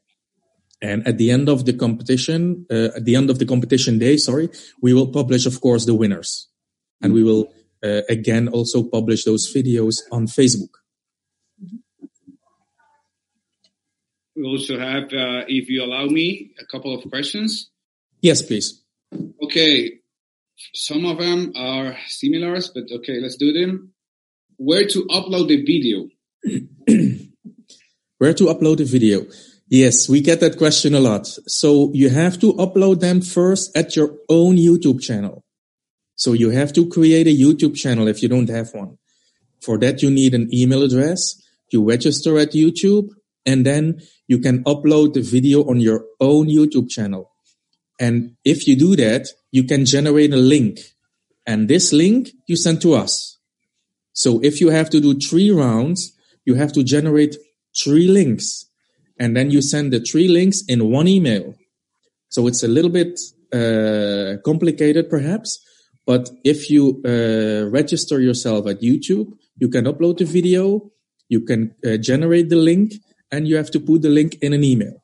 And 0.81 1.07
at 1.07 1.17
the 1.17 1.31
end 1.31 1.49
of 1.49 1.65
the 1.65 1.73
competition, 1.73 2.65
uh, 2.69 2.89
at 2.95 3.05
the 3.05 3.15
end 3.15 3.29
of 3.29 3.39
the 3.39 3.45
competition 3.45 3.97
day, 3.97 4.17
sorry, 4.17 4.49
we 4.81 4.93
will 4.93 5.07
publish, 5.07 5.45
of 5.45 5.61
course, 5.61 5.85
the 5.85 5.93
winners. 5.93 6.49
And 7.01 7.13
we 7.13 7.23
will 7.23 7.53
uh, 7.83 8.01
again 8.09 8.47
also 8.49 8.83
publish 8.83 9.23
those 9.23 9.51
videos 9.51 9.95
on 10.11 10.27
Facebook. 10.27 10.69
We 14.35 14.43
also 14.43 14.77
have, 14.77 15.03
uh, 15.05 15.45
if 15.47 15.69
you 15.69 15.83
allow 15.83 16.05
me, 16.05 16.51
a 16.59 16.65
couple 16.65 16.93
of 16.93 17.09
questions. 17.09 17.69
Yes, 18.21 18.41
please. 18.41 18.81
Okay, 19.41 19.99
some 20.73 21.05
of 21.05 21.19
them 21.19 21.53
are 21.55 21.95
similars, 22.07 22.69
but 22.73 22.83
okay, 22.91 23.19
let's 23.21 23.37
do 23.37 23.53
them. 23.53 23.93
Where 24.57 24.85
to 24.87 25.05
upload 25.05 25.47
the 25.47 25.63
video? 25.63 26.09
Where 28.17 28.33
to 28.33 28.45
upload 28.45 28.77
the 28.77 28.85
video? 28.85 29.25
Yes, 29.67 30.07
we 30.07 30.21
get 30.21 30.39
that 30.41 30.57
question 30.57 30.93
a 30.93 30.99
lot. 30.99 31.27
So 31.47 31.91
you 31.93 32.09
have 32.09 32.39
to 32.39 32.53
upload 32.53 32.99
them 32.99 33.21
first 33.21 33.75
at 33.75 33.95
your 33.95 34.15
own 34.29 34.57
YouTube 34.57 35.01
channel. 35.01 35.43
So 36.15 36.33
you 36.33 36.51
have 36.51 36.71
to 36.73 36.87
create 36.87 37.27
a 37.27 37.35
YouTube 37.35 37.75
channel 37.75 38.07
if 38.07 38.21
you 38.21 38.29
don't 38.29 38.49
have 38.49 38.73
one. 38.73 38.97
For 39.61 39.77
that, 39.79 40.01
you 40.01 40.09
need 40.09 40.33
an 40.33 40.49
email 40.53 40.83
address. 40.83 41.41
You 41.71 41.83
register 41.83 42.37
at 42.37 42.51
YouTube 42.51 43.09
and 43.45 43.65
then 43.65 44.01
you 44.27 44.39
can 44.39 44.63
upload 44.63 45.13
the 45.13 45.21
video 45.21 45.63
on 45.69 45.79
your 45.79 46.05
own 46.19 46.47
YouTube 46.47 46.89
channel. 46.89 47.31
And 47.99 48.35
if 48.43 48.67
you 48.67 48.75
do 48.75 48.95
that, 48.95 49.27
you 49.51 49.63
can 49.63 49.85
generate 49.85 50.33
a 50.33 50.37
link 50.37 50.79
and 51.45 51.69
this 51.69 51.93
link 51.93 52.29
you 52.47 52.55
send 52.55 52.81
to 52.81 52.93
us. 52.93 53.37
So 54.13 54.39
if 54.43 54.59
you 54.59 54.69
have 54.69 54.89
to 54.91 54.99
do 54.99 55.13
three 55.19 55.51
rounds, 55.51 56.13
you 56.45 56.55
have 56.55 56.73
to 56.73 56.83
generate 56.83 57.35
three 57.77 58.07
links 58.07 58.65
and 59.19 59.35
then 59.35 59.51
you 59.51 59.61
send 59.61 59.93
the 59.93 59.99
three 59.99 60.27
links 60.27 60.63
in 60.67 60.89
one 60.91 61.07
email. 61.07 61.55
So 62.29 62.47
it's 62.47 62.63
a 62.63 62.67
little 62.67 62.91
bit 62.91 63.19
uh, 63.53 64.41
complicated 64.43 65.09
perhaps, 65.09 65.59
but 66.05 66.29
if 66.43 66.69
you 66.69 67.01
uh, 67.05 67.69
register 67.69 68.19
yourself 68.19 68.67
at 68.67 68.81
YouTube, 68.81 69.33
you 69.57 69.69
can 69.69 69.85
upload 69.85 70.17
the 70.17 70.25
video, 70.25 70.91
you 71.29 71.41
can 71.41 71.73
uh, 71.85 71.97
generate 71.97 72.49
the 72.49 72.57
link, 72.57 72.93
and 73.35 73.47
you 73.47 73.57
have 73.57 73.71
to 73.71 73.79
put 73.79 74.01
the 74.01 74.09
link 74.09 74.37
in 74.41 74.53
an 74.53 74.63
email. 74.63 75.03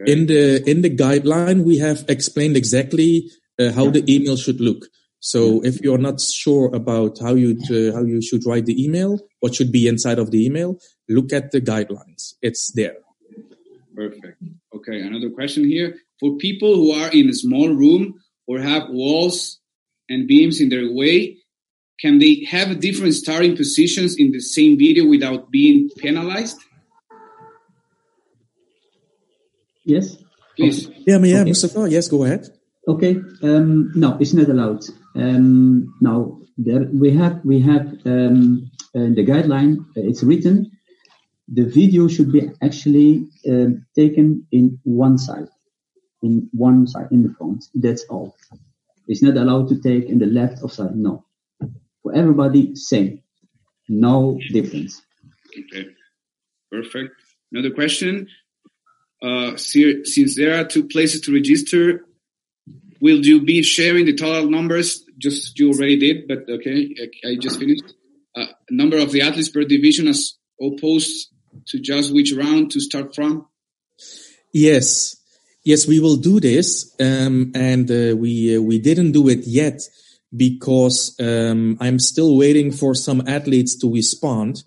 Okay. 0.00 0.12
In 0.12 0.26
the 0.26 0.68
in 0.70 0.82
the 0.82 0.90
guideline, 0.90 1.64
we 1.64 1.78
have 1.78 2.04
explained 2.08 2.56
exactly 2.56 3.30
uh, 3.60 3.70
how 3.72 3.90
the 3.90 4.02
email 4.12 4.36
should 4.36 4.60
look. 4.60 4.86
So 5.20 5.64
if 5.64 5.80
you're 5.80 6.04
not 6.08 6.20
sure 6.20 6.68
about 6.74 7.18
how 7.18 7.34
you 7.34 7.50
uh, 7.70 7.96
how 7.96 8.04
you 8.04 8.20
should 8.20 8.44
write 8.46 8.66
the 8.66 8.76
email, 8.84 9.20
what 9.40 9.54
should 9.54 9.72
be 9.72 9.88
inside 9.88 10.18
of 10.18 10.30
the 10.30 10.44
email, 10.44 10.78
look 11.08 11.32
at 11.32 11.50
the 11.50 11.60
guidelines. 11.60 12.34
It's 12.42 12.72
there. 12.72 12.96
Perfect. 13.94 14.42
Okay, 14.76 15.00
another 15.00 15.30
question 15.30 15.64
here. 15.64 15.96
For 16.20 16.36
people 16.36 16.74
who 16.74 16.92
are 16.92 17.10
in 17.12 17.28
a 17.28 17.32
small 17.32 17.68
room 17.68 18.20
or 18.46 18.58
have 18.60 18.90
walls 18.90 19.60
and 20.08 20.28
beams 20.28 20.60
in 20.60 20.68
their 20.68 20.92
way, 20.92 21.38
can 22.00 22.18
they 22.18 22.46
have 22.50 22.80
different 22.80 23.14
starting 23.14 23.56
positions 23.56 24.16
in 24.16 24.32
the 24.32 24.40
same 24.40 24.78
video 24.78 25.06
without 25.06 25.50
being 25.50 25.90
penalized? 25.98 26.58
Yes. 29.84 30.16
Please. 30.56 30.88
Yeah, 31.06 31.18
yeah, 31.18 31.40
okay. 31.40 31.44
Mustafa. 31.44 31.90
Yes, 31.90 32.08
go 32.08 32.24
ahead. 32.24 32.48
Okay. 32.86 33.16
Um, 33.42 33.92
no, 33.94 34.16
it's 34.20 34.34
not 34.34 34.48
allowed. 34.48 34.84
Um, 35.14 35.94
now 36.00 36.38
there 36.56 36.88
we 36.92 37.10
have 37.16 37.40
we 37.44 37.60
have 37.60 37.86
um, 38.06 38.70
uh, 38.94 39.10
the 39.14 39.24
guideline. 39.24 39.80
Uh, 39.96 40.08
it's 40.08 40.22
written. 40.22 40.70
The 41.48 41.64
video 41.64 42.08
should 42.08 42.32
be 42.32 42.50
actually 42.62 43.26
um, 43.48 43.84
taken 43.94 44.46
in 44.50 44.78
one 44.84 45.18
side, 45.18 45.48
in 46.22 46.48
one 46.52 46.86
side 46.86 47.08
in 47.10 47.22
the 47.22 47.34
front. 47.34 47.64
That's 47.74 48.04
all. 48.04 48.34
It's 49.08 49.22
not 49.22 49.36
allowed 49.36 49.68
to 49.68 49.80
take 49.80 50.08
in 50.08 50.18
the 50.18 50.26
left 50.26 50.62
of 50.62 50.72
side. 50.72 50.96
No, 50.96 51.23
for 52.04 52.14
everybody 52.14 52.76
same, 52.76 53.22
no 53.88 54.38
difference. 54.52 55.02
Okay, 55.58 55.88
perfect. 56.70 57.14
Another 57.50 57.74
question. 57.74 58.28
Uh, 59.22 59.56
since 59.56 60.36
there 60.36 60.60
are 60.60 60.64
two 60.64 60.86
places 60.86 61.22
to 61.22 61.32
register, 61.32 62.04
will 63.00 63.24
you 63.24 63.42
be 63.42 63.62
sharing 63.62 64.04
the 64.04 64.14
total 64.14 64.50
numbers? 64.50 65.02
Just 65.16 65.58
you 65.58 65.72
already 65.72 65.98
did, 65.98 66.28
but 66.28 66.40
okay, 66.48 66.94
I 67.24 67.36
just 67.40 67.58
finished. 67.58 67.94
Uh, 68.36 68.46
number 68.70 68.98
of 68.98 69.12
the 69.12 69.22
athletes 69.22 69.48
per 69.48 69.64
division 69.64 70.08
as 70.08 70.34
opposed 70.60 71.28
to 71.68 71.78
just 71.78 72.12
which 72.12 72.32
round 72.32 72.70
to 72.72 72.80
start 72.80 73.14
from? 73.14 73.46
Yes, 74.52 75.16
yes, 75.64 75.86
we 75.86 76.00
will 76.00 76.16
do 76.16 76.40
this, 76.40 76.94
um, 77.00 77.52
and 77.54 77.90
uh, 77.90 78.14
we 78.16 78.56
uh, 78.56 78.60
we 78.60 78.78
didn't 78.78 79.12
do 79.12 79.28
it 79.28 79.46
yet 79.46 79.80
because 80.36 81.14
um, 81.20 81.76
I'm 81.80 81.98
still 81.98 82.36
waiting 82.36 82.72
for 82.72 82.94
some 82.94 83.26
athletes 83.26 83.76
to 83.80 83.92
respond. 83.92 84.62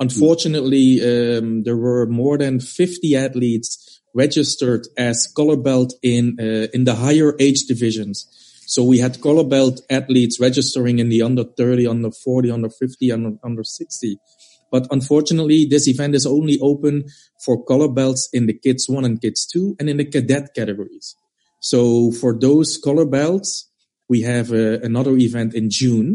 Unfortunately, 0.00 1.00
um, 1.00 1.62
there 1.62 1.76
were 1.76 2.06
more 2.06 2.38
than 2.38 2.60
50 2.60 3.16
athletes 3.16 4.00
registered 4.14 4.86
as 4.98 5.26
color 5.34 5.56
belt 5.56 5.94
in 6.02 6.36
uh, 6.40 6.66
in 6.74 6.84
the 6.84 6.94
higher 6.94 7.34
age 7.38 7.64
divisions. 7.66 8.26
So 8.66 8.84
we 8.84 8.98
had 8.98 9.20
color 9.20 9.44
belt 9.44 9.80
athletes 9.90 10.40
registering 10.40 10.98
in 10.98 11.08
the 11.08 11.22
under 11.22 11.44
30, 11.44 11.86
under 11.86 12.10
40, 12.10 12.50
under 12.50 12.70
50, 12.70 13.12
under, 13.12 13.32
under 13.44 13.64
60. 13.64 14.18
But 14.70 14.86
unfortunately, 14.90 15.66
this 15.66 15.86
event 15.86 16.14
is 16.14 16.24
only 16.24 16.58
open 16.60 17.04
for 17.44 17.62
color 17.64 17.88
belts 17.88 18.28
in 18.32 18.46
the 18.46 18.54
kids 18.54 18.88
one 18.88 19.04
and 19.04 19.20
kids 19.20 19.46
two 19.46 19.76
and 19.78 19.90
in 19.90 19.98
the 19.98 20.06
cadet 20.06 20.54
categories. 20.54 21.14
So 21.60 22.10
for 22.12 22.32
those 22.32 22.78
color 22.78 23.04
belts, 23.04 23.68
we 24.12 24.20
have 24.20 24.52
uh, 24.52 24.78
another 24.90 25.14
event 25.28 25.54
in 25.54 25.66
June. 25.70 26.08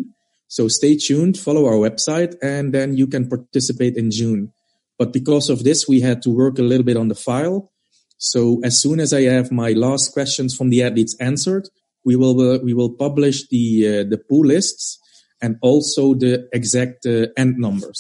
So 0.56 0.68
stay 0.68 0.94
tuned, 1.06 1.36
follow 1.48 1.64
our 1.66 1.80
website, 1.88 2.34
and 2.54 2.66
then 2.76 2.90
you 3.02 3.08
can 3.14 3.24
participate 3.28 3.96
in 4.02 4.12
June. 4.20 4.42
But 5.00 5.10
because 5.20 5.50
of 5.50 5.64
this, 5.68 5.80
we 5.92 6.00
had 6.10 6.22
to 6.26 6.30
work 6.30 6.56
a 6.60 6.68
little 6.72 6.88
bit 6.90 6.98
on 7.04 7.08
the 7.08 7.22
file. 7.28 7.60
So 8.32 8.40
as 8.70 8.76
soon 8.84 9.00
as 9.00 9.12
I 9.20 9.24
have 9.36 9.52
my 9.52 9.72
last 9.86 10.14
questions 10.14 10.56
from 10.58 10.70
the 10.70 10.84
athletes 10.84 11.16
answered, 11.20 11.66
we 12.08 12.16
will 12.22 12.38
uh, 12.50 12.60
we 12.68 12.74
will 12.80 12.94
publish 13.06 13.38
the 13.54 13.66
uh, 13.92 13.92
the 14.12 14.20
pool 14.28 14.46
lists 14.54 14.84
and 15.44 15.52
also 15.70 16.02
the 16.24 16.34
exact 16.60 17.00
uh, 17.06 17.28
end 17.44 17.54
numbers. 17.66 18.00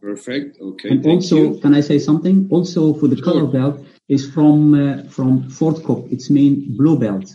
Perfect. 0.00 0.50
Okay. 0.70 0.88
And 0.90 1.06
also, 1.12 1.36
you. 1.36 1.60
can 1.62 1.72
I 1.80 1.82
say 1.90 1.98
something? 2.08 2.36
Also, 2.56 2.80
for 2.98 3.08
the 3.12 3.16
sure. 3.16 3.28
color 3.28 3.46
belt 3.56 3.76
is 4.16 4.22
from 4.34 4.58
uh, 4.84 5.02
from 5.16 5.30
Fort 5.56 5.78
Cook. 5.86 6.02
It's 6.14 6.28
mean 6.36 6.52
blue 6.80 6.98
belt 7.04 7.26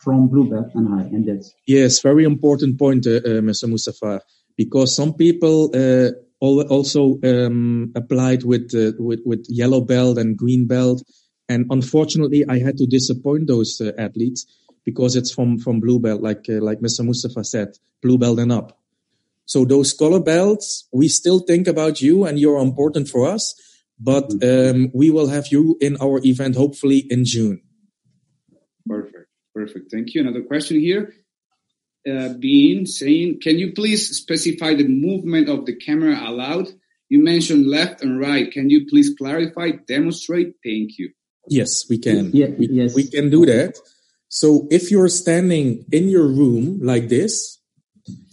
from 0.00 0.28
blue 0.28 0.48
belt 0.48 0.70
and 0.74 0.88
high, 0.88 1.08
and 1.08 1.26
that's 1.28 1.54
yes, 1.66 2.00
very 2.00 2.24
important 2.24 2.78
point, 2.78 3.06
uh, 3.06 3.16
uh, 3.16 3.40
Mr. 3.40 3.68
Mustafa, 3.68 4.22
because 4.56 4.94
some 4.94 5.14
people 5.14 5.70
uh, 5.74 6.10
also 6.40 7.18
um, 7.22 7.92
applied 7.94 8.42
with, 8.44 8.72
uh, 8.74 8.92
with 8.98 9.20
with 9.24 9.44
yellow 9.48 9.80
belt 9.80 10.18
and 10.18 10.36
green 10.36 10.66
belt, 10.66 11.02
and 11.48 11.66
unfortunately, 11.70 12.44
I 12.48 12.58
had 12.58 12.76
to 12.78 12.86
disappoint 12.86 13.46
those 13.46 13.80
uh, 13.80 13.92
athletes 13.98 14.46
because 14.84 15.16
it's 15.16 15.32
from 15.32 15.58
from 15.58 15.80
blue 15.80 16.00
belt, 16.00 16.22
like 16.22 16.44
like 16.48 16.80
Mr. 16.80 17.04
Mustafa 17.04 17.44
said, 17.44 17.68
blue 18.02 18.18
belt 18.18 18.38
and 18.38 18.52
up. 18.52 18.78
So 19.50 19.64
those 19.64 19.92
color 19.92 20.20
belts, 20.20 20.86
we 20.92 21.08
still 21.08 21.40
think 21.40 21.66
about 21.66 22.00
you 22.00 22.24
and 22.24 22.38
you're 22.38 22.62
important 22.62 23.08
for 23.08 23.26
us, 23.26 23.52
but 23.98 24.28
mm-hmm. 24.28 24.84
um, 24.84 24.90
we 24.94 25.10
will 25.10 25.26
have 25.26 25.48
you 25.48 25.76
in 25.80 25.96
our 26.00 26.20
event 26.24 26.54
hopefully 26.54 27.04
in 27.10 27.24
June. 27.24 27.60
Perfect. 28.86 29.19
Perfect. 29.60 29.90
Thank 29.90 30.14
you. 30.14 30.22
Another 30.22 30.42
question 30.42 30.80
here. 30.80 31.12
Uh, 32.10 32.32
being 32.38 32.86
saying, 32.86 33.40
can 33.42 33.58
you 33.58 33.72
please 33.72 34.16
specify 34.16 34.74
the 34.74 34.88
movement 34.88 35.50
of 35.50 35.66
the 35.66 35.76
camera 35.76 36.18
allowed? 36.26 36.68
You 37.10 37.22
mentioned 37.22 37.66
left 37.66 38.02
and 38.02 38.18
right. 38.18 38.50
Can 38.50 38.70
you 38.70 38.86
please 38.88 39.10
clarify, 39.18 39.72
demonstrate? 39.86 40.54
Thank 40.64 40.98
you. 40.98 41.10
Yes, 41.48 41.84
we 41.90 41.98
can. 41.98 42.30
Yeah, 42.32 42.46
we, 42.58 42.68
yes. 42.70 42.94
we 42.94 43.06
can 43.06 43.28
do 43.28 43.44
that. 43.44 43.78
So 44.28 44.66
if 44.70 44.90
you're 44.90 45.08
standing 45.08 45.84
in 45.92 46.08
your 46.08 46.26
room 46.26 46.78
like 46.82 47.08
this, 47.08 47.58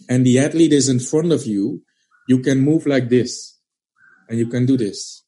and 0.10 0.26
the 0.26 0.40
athlete 0.40 0.72
is 0.72 0.88
in 0.88 1.00
front 1.00 1.34
of 1.34 1.46
you, 1.46 1.82
you 2.30 2.40
can 2.40 2.60
move 2.60 2.86
like 2.86 3.10
this 3.10 3.60
and 4.30 4.40
you 4.40 4.48
can 4.48 4.66
do 4.66 4.78
this. 4.78 5.24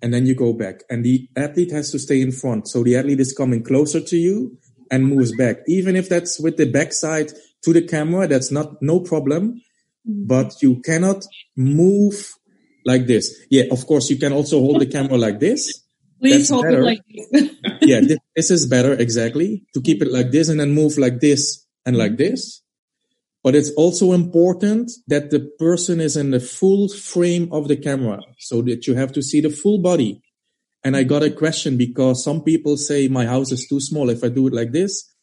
And 0.00 0.14
then 0.14 0.26
you 0.26 0.36
go 0.36 0.52
back 0.52 0.84
and 0.88 1.04
the 1.04 1.28
athlete 1.34 1.72
has 1.72 1.90
to 1.90 1.98
stay 1.98 2.20
in 2.20 2.30
front. 2.30 2.68
So 2.68 2.84
the 2.84 2.96
athlete 2.96 3.18
is 3.18 3.32
coming 3.32 3.64
closer 3.64 4.00
to 4.00 4.16
you 4.16 4.56
and 4.90 5.06
moves 5.06 5.34
back. 5.36 5.58
Even 5.66 5.96
if 5.96 6.08
that's 6.08 6.40
with 6.40 6.56
the 6.56 6.70
backside 6.70 7.32
to 7.62 7.72
the 7.72 7.82
camera, 7.82 8.26
that's 8.26 8.50
not, 8.50 8.80
no 8.82 9.00
problem, 9.00 9.60
mm-hmm. 10.08 10.26
but 10.26 10.62
you 10.62 10.80
cannot 10.80 11.26
move 11.56 12.34
like 12.84 13.06
this. 13.06 13.34
Yeah, 13.50 13.64
of 13.70 13.86
course, 13.86 14.10
you 14.10 14.16
can 14.16 14.32
also 14.32 14.60
hold 14.60 14.80
the 14.80 14.86
camera 14.86 15.18
like 15.18 15.40
this. 15.40 15.82
Please 16.20 16.48
that's 16.48 16.50
hold 16.50 16.64
better. 16.64 16.80
it 16.80 16.84
like 16.84 17.00
this. 17.08 17.50
yeah, 17.82 18.00
this, 18.00 18.18
this 18.34 18.50
is 18.50 18.66
better, 18.66 18.92
exactly. 18.92 19.64
To 19.74 19.80
keep 19.80 20.02
it 20.02 20.10
like 20.10 20.30
this 20.30 20.48
and 20.48 20.58
then 20.58 20.72
move 20.72 20.98
like 20.98 21.20
this 21.20 21.66
and 21.86 21.96
like 21.96 22.12
mm-hmm. 22.12 22.34
this. 22.34 22.62
But 23.44 23.54
it's 23.54 23.70
also 23.76 24.12
important 24.12 24.90
that 25.06 25.30
the 25.30 25.40
person 25.58 26.00
is 26.00 26.16
in 26.16 26.32
the 26.32 26.40
full 26.40 26.88
frame 26.88 27.48
of 27.52 27.68
the 27.68 27.76
camera 27.76 28.20
so 28.38 28.62
that 28.62 28.86
you 28.86 28.94
have 28.94 29.12
to 29.12 29.22
see 29.22 29.40
the 29.40 29.50
full 29.50 29.78
body. 29.78 30.20
And 30.88 30.96
I 30.96 31.02
got 31.02 31.22
a 31.22 31.30
question 31.30 31.76
because 31.76 32.24
some 32.24 32.42
people 32.42 32.78
say 32.78 33.08
my 33.08 33.26
house 33.26 33.52
is 33.52 33.66
too 33.68 33.78
small. 33.78 34.08
If 34.08 34.24
I 34.24 34.30
do 34.30 34.46
it 34.46 34.54
like 34.54 34.72
this, 34.72 35.14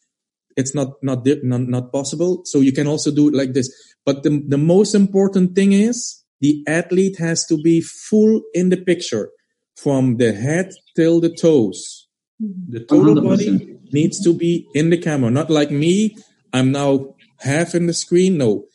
it's 0.56 0.76
not, 0.76 1.02
not, 1.02 1.26
not, 1.42 1.62
not 1.62 1.92
possible. 1.92 2.44
So 2.46 2.60
you 2.60 2.72
can 2.72 2.86
also 2.86 3.10
do 3.10 3.30
it 3.30 3.34
like 3.34 3.54
this. 3.54 3.74
But 4.06 4.22
the, 4.22 4.44
the 4.48 4.60
most 4.60 4.94
important 4.94 5.56
thing 5.56 5.74
is 5.74 6.24
the 6.40 6.64
athlete 6.68 7.18
has 7.18 7.48
to 7.48 7.58
be 7.60 7.82
full 7.82 8.44
in 8.54 8.70
the 8.70 8.78
picture 8.78 9.32
from 9.76 10.18
the 10.18 10.34
head 10.34 10.70
till 10.96 11.20
the 11.20 11.34
toes. 11.34 12.10
The 12.40 12.82
total 12.82 13.16
100%. 13.16 13.24
body 13.24 13.80
needs 13.92 14.24
to 14.24 14.36
be 14.36 14.68
in 14.76 14.92
the 14.92 15.00
camera, 15.00 15.32
not 15.32 15.50
like 15.50 15.72
me. 15.72 16.16
I'm 16.54 16.74
now 16.74 17.16
half 17.40 17.74
in 17.74 17.88
the 17.88 17.94
screen. 17.96 18.38
No, 18.38 18.66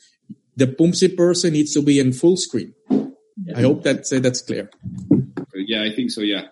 the 0.57 0.67
Pumse 0.67 1.17
person 1.17 1.53
needs 1.53 1.73
to 1.75 1.83
be 1.83 2.01
in 2.01 2.13
full 2.13 2.37
screen. 2.37 2.75
I 3.55 3.61
hope 3.61 3.85
that 3.85 4.13
uh, 4.13 4.19
that's 4.19 4.43
clear. 4.43 4.69
Yeah, 5.55 5.85
I 5.85 5.95
think 5.95 6.11
so. 6.11 6.23
Yeah, 6.23 6.49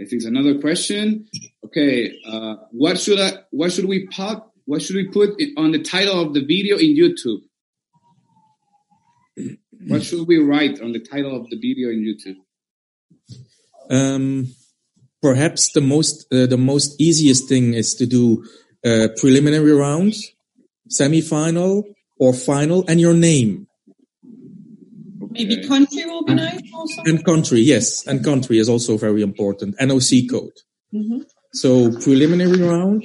I 0.00 0.04
think 0.04 0.14
it's 0.14 0.24
another 0.24 0.58
question. 0.58 1.28
Okay, 1.66 2.18
uh, 2.26 2.56
what 2.70 2.98
should 2.98 3.20
I? 3.20 3.32
What 3.50 3.70
should 3.70 3.84
we 3.84 4.06
put? 4.06 4.42
What 4.64 4.80
should 4.80 4.96
we 4.96 5.08
put 5.08 5.38
on 5.58 5.72
the 5.72 5.82
title 5.82 6.22
of 6.22 6.32
the 6.32 6.40
video 6.40 6.78
in 6.78 6.96
YouTube? 6.96 7.40
What 9.86 10.02
should 10.02 10.26
we 10.26 10.38
write 10.38 10.80
on 10.80 10.92
the 10.92 11.00
title 11.00 11.36
of 11.36 11.50
the 11.50 11.56
video 11.56 11.90
in 11.90 12.00
YouTube? 12.00 12.36
Um, 13.90 14.54
perhaps 15.20 15.72
the 15.72 15.82
most 15.82 16.26
uh, 16.32 16.46
the 16.46 16.56
most 16.58 16.98
easiest 16.98 17.48
thing 17.48 17.74
is 17.74 17.94
to 17.96 18.06
do 18.06 18.44
uh, 18.86 19.08
preliminary 19.18 19.72
round, 19.72 20.14
semi-final, 20.88 21.84
or 22.18 22.32
final, 22.32 22.86
and 22.88 23.00
your 23.00 23.14
name 23.14 23.66
Maybe 25.40 25.56
Okay. 25.58 25.68
country 25.74 26.04
will 26.10 26.24
be 26.30 26.34
nice 26.34 26.60
also. 26.74 27.02
and 27.08 27.24
country. 27.24 27.60
Yes, 27.74 28.06
and 28.06 28.22
country 28.24 28.56
is 28.58 28.68
also 28.68 28.96
very 29.06 29.22
important. 29.30 29.74
NOC 29.88 30.26
code. 30.32 30.56
Mhm. 30.94 31.24
So 31.52 31.68
preliminary 32.04 32.60
round, 32.72 33.04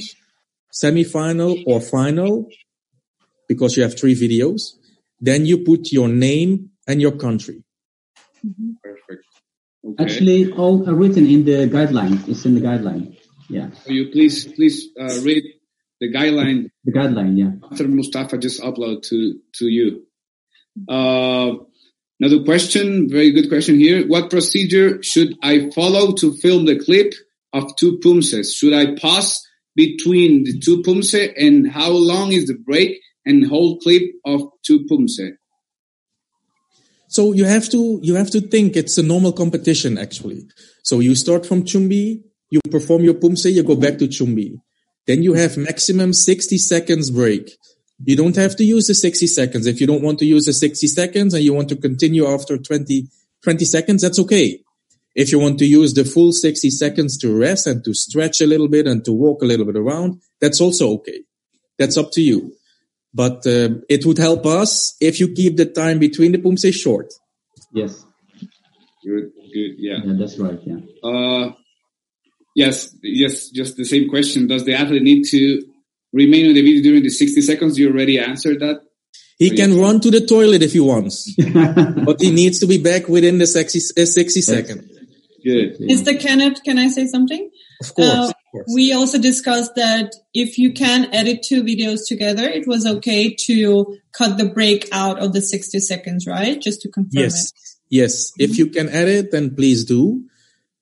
semi-final 0.72 1.52
or 1.66 1.80
final, 1.82 2.32
because 3.48 3.72
you 3.78 3.84
have 3.84 3.96
three 4.00 4.16
videos. 4.16 4.62
Then 5.28 5.46
you 5.46 5.56
put 5.72 5.92
your 5.98 6.10
name 6.10 6.52
and 6.90 6.98
your 7.02 7.16
country. 7.26 7.58
Perfect. 8.84 9.24
Okay. 9.88 10.04
Actually, 10.04 10.52
all 10.52 10.88
are 10.90 10.96
written 10.96 11.26
in 11.36 11.46
the 11.46 11.60
guideline. 11.78 12.16
It's 12.28 12.46
in 12.46 12.54
the 12.56 12.62
guideline. 12.70 13.16
Yeah, 13.50 13.70
Will 13.88 13.94
you 14.00 14.06
please 14.16 14.46
please 14.58 14.78
uh, 15.00 15.20
read 15.28 15.44
the 16.02 16.10
guideline 16.12 16.70
the 16.84 16.92
guideline. 16.92 17.34
Yeah. 17.38 17.52
after 17.72 17.88
Mustafa 17.88 18.38
just 18.38 18.60
upload 18.62 18.98
to 19.10 19.18
to 19.60 19.66
you. 19.78 19.88
Uh, 20.90 21.50
another 22.20 22.44
question, 22.44 23.10
very 23.10 23.32
good 23.32 23.50
question 23.50 23.80
here. 23.80 24.08
What 24.08 24.30
procedure 24.30 25.02
should 25.04 25.36
I 25.42 25.70
follow 25.72 26.14
to 26.14 26.34
film 26.34 26.66
the 26.66 26.80
clip 26.80 27.14
of 27.54 27.76
two 27.78 28.00
pumses? 28.00 28.54
Should 28.54 28.74
I 28.74 28.96
pause 28.96 29.46
between 29.76 30.44
the 30.44 30.60
two 30.60 30.82
pumse 30.84 31.34
and 31.38 31.72
how 31.72 31.92
long 31.92 32.32
is 32.32 32.48
the 32.48 32.58
break 32.58 33.00
and 33.26 33.46
whole 33.48 33.80
clip 33.80 34.04
of 34.26 34.42
two 34.66 34.86
pumse? 34.90 35.38
So 37.08 37.34
you 37.34 37.46
have 37.46 37.70
to 37.70 38.00
you 38.04 38.16
have 38.16 38.30
to 38.32 38.42
think 38.42 38.76
it's 38.76 38.98
a 38.98 39.04
normal 39.04 39.32
competition 39.32 39.98
actually. 39.98 40.48
So 40.84 41.00
you 41.00 41.16
start 41.16 41.46
from 41.46 41.64
Chumbi, 41.64 42.22
you 42.50 42.60
perform 42.70 43.04
your 43.04 43.14
pumse, 43.14 43.54
you 43.54 43.64
go 43.64 43.76
back 43.76 43.98
to 44.00 44.08
Chumbi. 44.08 44.56
Then 45.08 45.24
you 45.24 45.34
have 45.34 45.56
maximum 45.56 46.14
60 46.14 46.58
seconds 46.58 47.12
break. 47.12 47.52
You 48.04 48.16
don't 48.16 48.36
have 48.36 48.56
to 48.58 48.64
use 48.64 48.88
the 48.88 48.94
60 48.94 49.28
seconds. 49.28 49.68
If 49.68 49.80
you 49.80 49.88
don't 49.88 50.02
want 50.02 50.20
to 50.20 50.26
use 50.26 50.46
the 50.46 50.54
60 50.54 50.88
seconds 50.88 51.34
and 51.34 51.44
you 51.44 51.54
want 51.54 51.70
to 51.70 51.76
continue 51.76 52.28
after 52.28 52.58
20, 52.58 53.08
20 53.44 53.66
seconds, 53.66 54.02
that's 54.02 54.20
okay. 54.20 54.60
If 55.16 55.32
you 55.32 55.40
want 55.40 55.60
to 55.60 55.66
use 55.66 55.94
the 55.94 56.04
full 56.04 56.34
60 56.34 56.70
seconds 56.72 57.18
to 57.20 57.34
rest 57.34 57.68
and 57.68 57.84
to 57.86 57.94
stretch 57.94 58.42
a 58.42 58.48
little 58.48 58.68
bit 58.68 58.86
and 58.86 59.04
to 59.06 59.14
walk 59.14 59.42
a 59.42 59.46
little 59.46 59.66
bit 59.66 59.78
around, 59.78 60.22
that's 60.42 60.60
also 60.60 60.92
okay. 60.96 61.22
That's 61.80 61.98
up 61.98 62.12
to 62.14 62.22
you. 62.22 62.54
But 63.14 63.48
uh, 63.48 63.80
it 63.88 64.06
would 64.06 64.18
help 64.18 64.46
us 64.46 64.98
if 65.00 65.22
you 65.22 65.32
keep 65.34 65.56
the 65.56 65.66
time 65.66 66.00
between 66.00 66.34
the 66.34 66.38
pumse 66.38 66.74
short. 66.74 67.14
Yes. 67.72 68.06
Good, 69.06 69.32
good, 69.54 69.76
yeah. 69.78 70.00
Yeah, 70.04 70.14
that's 70.20 70.38
right. 70.38 70.60
Yeah. 70.66 70.80
Uh, 71.02 71.54
yes, 72.56 72.94
yes, 73.02 73.50
just 73.52 73.78
the 73.78 73.86
same 73.86 74.10
question. 74.10 74.48
Does 74.48 74.66
the 74.66 74.74
athlete 74.74 75.04
need 75.04 75.24
to 75.30 75.64
remain 76.16 76.48
on 76.48 76.54
the 76.54 76.62
video 76.62 76.82
during 76.82 77.04
the 77.04 77.10
60 77.10 77.42
seconds? 77.42 77.78
You 77.78 77.90
already 77.90 78.18
answered 78.20 78.60
that. 78.62 78.82
He 79.38 79.50
can 79.50 79.72
yes. 79.72 79.80
run 79.80 80.00
to 80.00 80.10
the 80.10 80.26
toilet 80.26 80.62
if 80.62 80.72
he 80.72 80.80
wants, 80.80 81.36
but 82.06 82.22
he 82.22 82.32
needs 82.32 82.60
to 82.60 82.68
be 82.68 82.78
back 82.82 83.10
within 83.10 83.38
the 83.38 83.46
60, 83.46 84.02
uh, 84.02 84.06
60 84.06 84.42
seconds. 84.42 84.92
Good. 85.44 85.78
Mr. 85.80 86.20
Kenneth, 86.20 86.64
can 86.64 86.80
I 86.80 86.88
say 86.88 87.06
something? 87.06 87.52
Of 87.82 87.94
course, 87.94 88.10
Uh, 88.10 88.28
of 88.28 88.34
course. 88.52 88.72
We 88.74 88.94
also 88.94 89.20
discussed 89.20 89.76
that 89.76 90.16
if 90.34 90.58
you 90.58 90.72
can 90.72 91.14
edit 91.14 91.44
two 91.44 91.64
videos 91.64 92.08
together, 92.08 92.48
it 92.48 92.66
was 92.66 92.86
okay 92.86 93.36
to 93.48 93.98
cut 94.14 94.38
the 94.38 94.46
break 94.46 94.88
out 94.94 95.20
of 95.20 95.34
the 95.34 95.42
60 95.42 95.80
seconds, 95.80 96.26
right? 96.26 96.60
Just 96.60 96.82
to 96.82 96.90
confirm 96.90 97.24
yes, 97.24 97.52
yes. 97.90 98.32
If 98.40 98.58
you 98.58 98.68
can 98.68 98.88
edit, 98.90 99.32
then 99.32 99.54
please 99.54 99.84
do. 99.84 100.24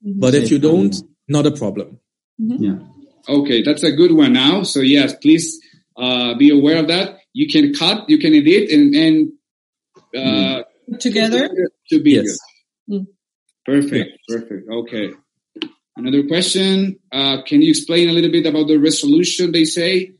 Mhm. 0.05 0.19
But 0.19 0.35
if 0.35 0.51
you 0.51 0.59
don't, 0.59 0.95
not 1.27 1.47
a 1.47 1.51
problem. 1.51 1.99
Yeah. 2.37 2.77
Okay, 3.27 3.61
that's 3.63 3.83
a 3.83 3.91
good 3.91 4.11
one 4.11 4.33
now. 4.33 4.63
So 4.63 4.79
yes, 4.81 5.15
please 5.21 5.59
uh, 5.97 6.35
be 6.35 6.49
aware 6.51 6.77
of 6.77 6.87
that. 6.87 7.19
You 7.33 7.47
can 7.47 7.73
cut, 7.73 8.09
you 8.09 8.17
can 8.17 8.33
edit, 8.33 8.69
and 8.69 8.93
and 8.95 9.31
uh, 10.15 10.63
it. 10.87 10.99
Together? 10.99 11.49
to 11.89 12.01
be 12.01 12.11
Yes. 12.11 12.37
good. 12.89 13.07
Perfect, 13.65 14.19
perfect. 14.27 14.69
Okay. 14.69 15.11
Another 15.95 16.23
question. 16.27 16.99
Uh, 17.11 17.43
can 17.43 17.61
you 17.61 17.69
explain 17.69 18.09
a 18.09 18.11
little 18.11 18.31
bit 18.31 18.45
about 18.45 18.67
the 18.67 18.77
resolution? 18.77 19.51
They 19.51 19.63
say 19.65 20.13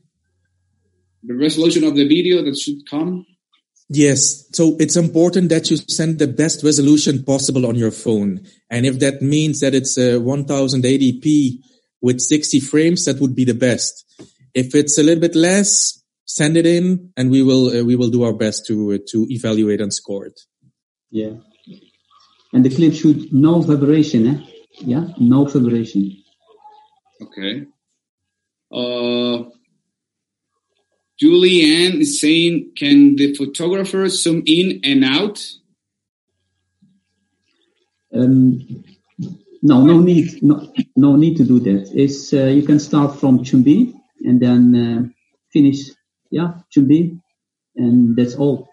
the 1.22 1.34
resolution 1.34 1.84
of 1.84 1.94
the 1.94 2.06
video 2.08 2.42
that 2.42 2.56
should 2.56 2.88
come. 2.88 3.26
Yes. 3.90 4.46
So 4.52 4.76
it's 4.78 4.96
important 4.96 5.50
that 5.50 5.70
you 5.70 5.76
send 5.76 6.18
the 6.18 6.26
best 6.26 6.64
resolution 6.64 7.22
possible 7.22 7.66
on 7.66 7.74
your 7.74 7.90
phone. 7.90 8.40
And 8.70 8.86
if 8.86 8.98
that 9.00 9.20
means 9.20 9.60
that 9.60 9.74
it's 9.74 9.98
a 9.98 10.18
1080p 10.18 11.58
with 12.04 12.20
60 12.20 12.60
frames, 12.60 13.06
that 13.06 13.18
would 13.18 13.34
be 13.34 13.46
the 13.46 13.54
best. 13.54 14.04
If 14.52 14.74
it's 14.74 14.98
a 14.98 15.02
little 15.02 15.22
bit 15.22 15.34
less, 15.34 16.02
send 16.26 16.58
it 16.58 16.66
in 16.66 17.10
and 17.16 17.30
we 17.30 17.42
will, 17.42 17.68
uh, 17.68 17.82
we 17.82 17.96
will 17.96 18.10
do 18.10 18.24
our 18.24 18.34
best 18.34 18.66
to, 18.66 18.92
uh, 18.92 18.98
to 19.10 19.26
evaluate 19.30 19.80
and 19.80 19.92
score 19.92 20.26
it. 20.26 20.38
Yeah. 21.10 21.36
And 22.52 22.62
the 22.62 22.68
clip 22.68 22.92
should 22.92 23.32
no 23.32 23.62
vibration. 23.62 24.26
Eh? 24.26 24.38
Yeah. 24.80 25.06
No 25.18 25.46
vibration. 25.46 26.22
Okay. 27.22 27.64
Uh, 28.70 29.48
Julianne 31.18 32.00
is 32.00 32.20
saying, 32.20 32.72
can 32.76 33.16
the 33.16 33.34
photographer 33.34 34.06
zoom 34.10 34.42
in 34.44 34.80
and 34.84 35.04
out? 35.06 35.42
Um, 38.12 38.84
no, 39.64 39.84
no 39.86 40.00
need, 40.00 40.42
no, 40.42 40.72
no 40.96 41.16
need 41.16 41.38
to 41.38 41.44
do 41.44 41.60
that. 41.60 41.90
It's 41.94 42.32
uh, 42.34 42.46
you 42.46 42.62
can 42.62 42.78
start 42.78 43.18
from 43.20 43.40
Chumbi 43.40 43.94
and 44.24 44.40
then 44.40 44.62
uh, 44.76 45.08
finish, 45.52 45.90
yeah, 46.30 46.54
Chumbi, 46.74 47.20
and 47.76 48.16
that's 48.16 48.36
all. 48.36 48.68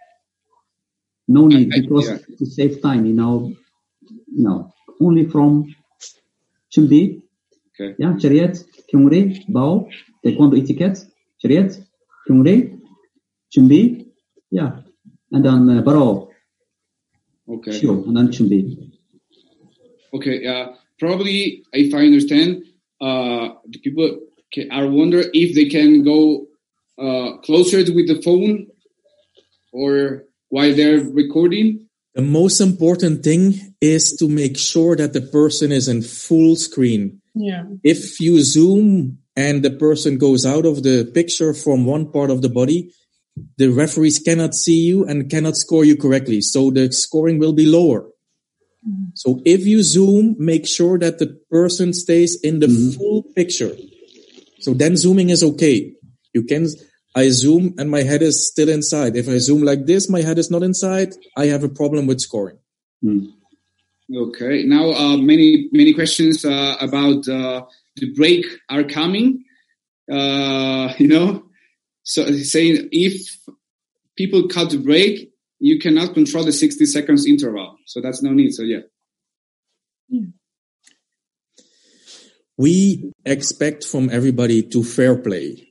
No 1.27 1.47
need 1.47 1.73
I- 1.73 1.77
I- 1.77 1.81
because 1.81 2.09
yeah. 2.09 2.17
to 2.39 2.45
save 2.45 2.81
time, 2.81 3.05
you 3.05 3.13
know, 3.13 3.53
no, 4.27 4.73
only 5.01 5.25
from 5.29 5.73
Chumbi, 6.75 7.21
Okay. 7.79 7.95
yeah, 7.99 8.17
chariot, 8.17 8.63
Kyungri, 8.93 9.45
Bao, 9.49 9.89
Taekwondo 10.25 10.57
etiquette, 10.61 10.99
chariot, 11.41 11.79
Kyungri, 12.27 12.79
Chumbi, 13.55 14.07
yeah, 14.51 14.81
and 15.31 15.45
then 15.45 15.69
uh, 15.69 15.81
Baro, 15.81 16.29
Okay. 17.49 17.71
Shio, 17.71 18.05
and 18.07 18.17
then 18.17 18.27
Chumbi. 18.29 18.91
Okay. 20.13 20.45
Uh, 20.45 20.73
probably, 21.01 21.65
if 21.73 21.93
I 21.93 22.05
understand, 22.05 22.63
uh, 23.01 23.49
the 23.67 23.79
people 23.83 24.19
ca 24.53 24.69
are 24.69 24.87
wonder 24.87 25.21
if 25.33 25.55
they 25.55 25.65
can 25.65 26.03
go 26.03 26.47
uh, 27.05 27.37
closer 27.47 27.79
with 27.97 28.07
the 28.07 28.21
phone 28.21 28.67
or 29.73 30.23
while 30.49 30.73
they're 30.75 31.03
recording. 31.21 31.87
The 32.13 32.21
most 32.21 32.61
important 32.61 33.23
thing 33.23 33.75
is 33.81 34.15
to 34.19 34.27
make 34.27 34.57
sure 34.57 34.95
that 34.95 35.13
the 35.13 35.21
person 35.21 35.71
is 35.71 35.87
in 35.87 36.01
full 36.03 36.55
screen. 36.55 37.17
Yeah. 37.33 37.63
if 37.81 38.19
you 38.19 38.41
zoom 38.41 39.19
and 39.37 39.63
the 39.63 39.71
person 39.71 40.17
goes 40.17 40.45
out 40.45 40.65
of 40.65 40.83
the 40.83 41.09
picture 41.13 41.53
from 41.53 41.85
one 41.85 42.11
part 42.11 42.29
of 42.29 42.41
the 42.41 42.49
body, 42.49 42.91
the 43.57 43.69
referees 43.69 44.19
cannot 44.19 44.53
see 44.53 44.81
you 44.89 45.05
and 45.05 45.29
cannot 45.29 45.55
score 45.55 45.85
you 45.85 45.95
correctly. 45.95 46.41
So 46.41 46.69
the 46.71 46.91
scoring 46.91 47.39
will 47.39 47.53
be 47.53 47.65
lower. 47.65 48.11
So 49.13 49.41
if 49.45 49.65
you 49.65 49.83
zoom, 49.83 50.35
make 50.39 50.65
sure 50.65 50.97
that 50.99 51.19
the 51.19 51.39
person 51.49 51.93
stays 51.93 52.39
in 52.41 52.59
the 52.59 52.67
full 52.97 53.23
picture. 53.35 53.75
So 54.59 54.73
then 54.73 54.97
zooming 54.97 55.29
is 55.29 55.43
okay. 55.43 55.93
You 56.33 56.43
can, 56.43 56.67
I 57.15 57.29
zoom 57.29 57.75
and 57.77 57.91
my 57.91 58.03
head 58.03 58.21
is 58.21 58.47
still 58.47 58.69
inside. 58.69 59.15
If 59.15 59.27
I 59.27 59.37
zoom 59.37 59.63
like 59.63 59.85
this, 59.85 60.09
my 60.09 60.21
head 60.21 60.39
is 60.39 60.49
not 60.49 60.63
inside. 60.63 61.13
I 61.37 61.45
have 61.47 61.63
a 61.63 61.69
problem 61.69 62.07
with 62.07 62.21
scoring. 62.21 62.57
Hmm. 63.01 63.25
Okay. 64.13 64.63
Now, 64.63 64.91
uh, 64.91 65.17
many 65.17 65.69
many 65.71 65.93
questions 65.93 66.43
uh, 66.43 66.75
about 66.81 67.27
uh, 67.27 67.65
the 67.95 68.13
break 68.13 68.45
are 68.69 68.83
coming. 68.83 69.45
Uh, 70.11 70.93
you 70.97 71.07
know, 71.07 71.43
so 72.03 72.29
saying 72.31 72.89
if 72.91 73.37
people 74.17 74.47
cut 74.47 74.71
the 74.71 74.77
break, 74.77 75.30
you 75.61 75.79
cannot 75.79 76.13
control 76.13 76.43
the 76.43 76.51
sixty 76.51 76.85
seconds 76.85 77.25
interval. 77.25 77.77
So 77.85 78.01
that's 78.01 78.21
no 78.21 78.33
need. 78.33 78.51
So 78.51 78.63
yeah. 78.63 78.81
we 82.57 83.11
expect 83.25 83.83
from 83.85 84.09
everybody 84.11 84.61
to 84.61 84.83
fair 84.83 85.15
play. 85.15 85.67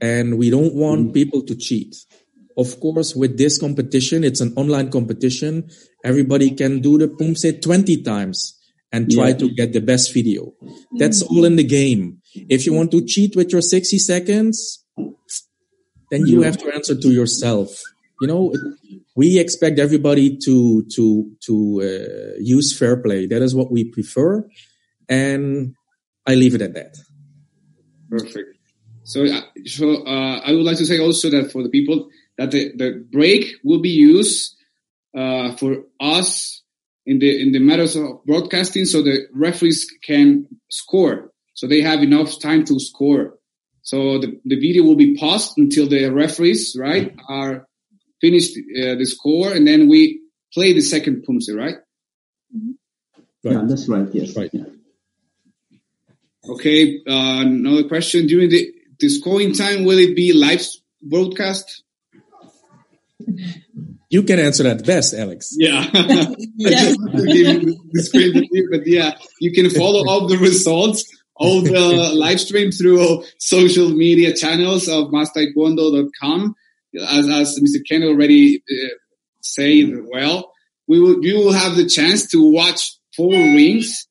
And 0.00 0.38
we 0.38 0.50
don't 0.50 0.74
want 0.74 1.14
people 1.14 1.42
to 1.42 1.54
cheat. 1.54 1.94
Of 2.56 2.80
course, 2.80 3.14
with 3.14 3.38
this 3.38 3.58
competition, 3.58 4.24
it's 4.24 4.40
an 4.40 4.52
online 4.56 4.90
competition. 4.90 5.70
Everybody 6.04 6.50
can 6.50 6.80
do 6.80 6.98
the 6.98 7.08
Pumse 7.08 7.62
20 7.62 8.02
times 8.02 8.58
and 8.92 9.10
try 9.10 9.28
Yeah. 9.28 9.36
to 9.38 9.54
get 9.54 9.72
the 9.72 9.80
best 9.80 10.12
video. 10.12 10.52
That's 10.98 11.22
all 11.22 11.44
in 11.44 11.56
the 11.56 11.64
game. 11.64 12.20
If 12.34 12.66
you 12.66 12.72
want 12.74 12.90
to 12.90 13.04
cheat 13.04 13.36
with 13.36 13.52
your 13.52 13.62
60 13.62 13.98
seconds, 13.98 14.84
then 16.10 16.26
you 16.26 16.42
have 16.42 16.58
to 16.58 16.74
answer 16.74 16.94
to 16.94 17.10
yourself. 17.10 17.80
You 18.20 18.26
know, 18.26 18.52
we 19.16 19.38
expect 19.38 19.78
everybody 19.78 20.36
to 20.44 20.84
to 20.94 21.30
to 21.46 21.54
uh, 21.82 22.36
use 22.38 22.76
fair 22.76 22.96
play. 22.96 23.26
That 23.26 23.42
is 23.42 23.54
what 23.54 23.72
we 23.72 23.84
prefer, 23.84 24.46
and 25.08 25.74
I 26.26 26.34
leave 26.34 26.54
it 26.54 26.62
at 26.62 26.74
that. 26.74 26.96
Perfect. 28.10 28.58
So, 29.04 29.24
uh, 29.24 29.40
so 29.64 30.04
uh, 30.06 30.40
I 30.44 30.52
would 30.52 30.64
like 30.64 30.76
to 30.78 30.86
say 30.86 30.98
also 31.00 31.30
that 31.30 31.50
for 31.50 31.62
the 31.62 31.70
people 31.70 32.08
that 32.38 32.50
the, 32.50 32.72
the 32.76 33.06
break 33.10 33.54
will 33.64 33.80
be 33.80 33.90
used 33.90 34.54
uh, 35.16 35.56
for 35.56 35.84
us 35.98 36.62
in 37.06 37.18
the 37.18 37.42
in 37.42 37.52
the 37.52 37.58
matters 37.58 37.96
of 37.96 38.24
broadcasting, 38.26 38.84
so 38.84 39.02
the 39.02 39.26
referees 39.34 39.86
can 40.02 40.46
score. 40.68 41.32
So 41.54 41.66
they 41.66 41.80
have 41.80 42.02
enough 42.02 42.38
time 42.40 42.64
to 42.66 42.78
score. 42.78 43.38
So 43.82 44.18
the, 44.18 44.38
the 44.44 44.56
video 44.56 44.84
will 44.84 44.96
be 44.96 45.16
paused 45.16 45.54
until 45.56 45.88
the 45.88 46.08
referees 46.10 46.76
right 46.78 47.14
are 47.28 47.66
finished 48.20 48.56
uh, 48.56 48.94
the 48.94 49.06
score, 49.06 49.52
and 49.52 49.66
then 49.66 49.88
we 49.88 50.20
play 50.52 50.72
the 50.72 50.80
second 50.80 51.24
pumse, 51.26 51.48
right? 51.54 51.76
right? 53.44 53.52
Yeah, 53.52 53.62
that's 53.66 53.88
right. 53.88 54.08
Yes. 54.12 54.36
Right. 54.36 54.50
Yeah. 54.52 54.64
Okay. 56.48 56.98
Uh, 57.06 57.42
another 57.42 57.88
question: 57.88 58.26
During 58.26 58.50
the 58.50 58.72
the 58.98 59.08
scoring 59.08 59.54
time, 59.54 59.84
will 59.84 59.98
it 59.98 60.14
be 60.14 60.32
live 60.32 60.64
broadcast? 61.02 61.82
You 64.10 64.24
can 64.24 64.40
answer 64.40 64.64
that 64.64 64.84
best, 64.84 65.14
Alex. 65.14 65.54
Yeah. 65.56 65.86
Yes. 66.56 66.94
the 67.12 68.02
screen 68.02 68.46
here, 68.52 68.68
but 68.70 68.86
yeah, 68.86 69.16
you 69.40 69.50
can 69.52 69.70
follow 69.70 70.06
all 70.06 70.26
the 70.26 70.36
results, 70.36 71.04
all 71.34 71.62
the 71.62 72.12
live 72.14 72.38
stream 72.38 72.70
through 72.70 73.24
social 73.38 73.88
media 73.88 74.34
channels 74.34 74.88
of 74.88 75.08
mastaekwondo.com. 75.08 76.54
As, 76.98 77.28
as 77.28 77.60
Mr. 77.60 77.80
Ken 77.88 78.02
already 78.02 78.62
uh, 78.70 78.88
said, 79.40 79.90
well, 80.12 80.52
we 80.88 81.00
will, 81.00 81.24
you 81.24 81.38
will 81.38 81.52
have 81.52 81.76
the 81.76 81.86
chance 81.86 82.28
to 82.30 82.50
watch 82.52 82.96
four 83.16 83.32
rings. 83.32 84.06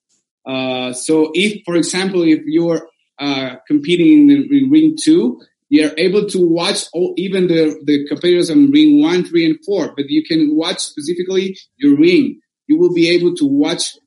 Uh, 0.46 0.94
so 0.94 1.32
if, 1.34 1.62
for 1.66 1.76
example, 1.76 2.24
if 2.24 2.42
you're, 2.46 2.88
uh, 3.20 3.58
competing 3.68 4.30
in, 4.30 4.48
in 4.50 4.70
ring 4.70 4.96
two, 5.02 5.42
you're 5.68 5.92
able 5.98 6.26
to 6.28 6.40
watch 6.40 6.86
all, 6.94 7.14
even 7.18 7.48
the, 7.48 7.80
the 7.86 8.08
competitors 8.08 8.50
on 8.50 8.72
ring 8.72 9.02
one, 9.02 9.24
three, 9.24 9.46
and 9.46 9.60
four, 9.66 9.94
but 9.96 10.06
you 10.08 10.24
can 10.24 10.56
watch 10.56 10.80
specifically 10.80 11.58
your 11.78 11.98
ring. 11.98 12.40
You 12.68 12.80
will 12.80 12.94
be 12.94 13.10
able 13.10 13.36
to 13.36 13.46
watch 13.46 13.98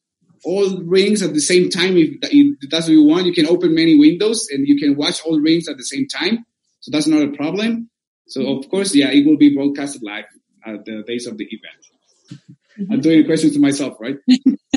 all 0.45 0.83
rings 0.83 1.23
at 1.23 1.35
the 1.35 1.41
same 1.41 1.71
time. 1.71 1.97
If, 1.97 2.17
if 2.23 2.71
that's 2.71 2.87
what 2.87 2.95
you 2.95 3.05
want, 3.05 3.27
you 3.27 3.33
can 3.33 3.47
open 3.47 3.75
many 3.75 3.99
windows 3.99 4.49
and 4.51 4.67
you 4.67 4.79
can 4.79 4.97
watch 4.97 5.21
all 5.25 5.39
rings 5.41 5.69
at 5.69 5.77
the 5.77 5.85
same 5.85 6.09
time. 6.09 6.45
So 6.81 6.91
that's 6.91 7.07
not 7.07 7.23
a 7.23 7.37
problem. 7.37 7.91
So 8.29 8.57
of 8.59 8.69
course, 8.69 8.95
yeah, 8.95 9.11
it 9.11 9.27
will 9.27 9.37
be 9.37 9.55
broadcasted 9.55 10.03
live 10.03 10.25
at 10.65 10.85
the 10.85 11.03
days 11.07 11.27
of 11.27 11.37
the 11.39 11.45
event. 11.51 12.91
I'm 12.91 13.01
doing 13.01 13.21
a 13.21 13.25
question 13.25 13.53
to 13.53 13.59
myself, 13.59 13.99
right? 14.01 14.17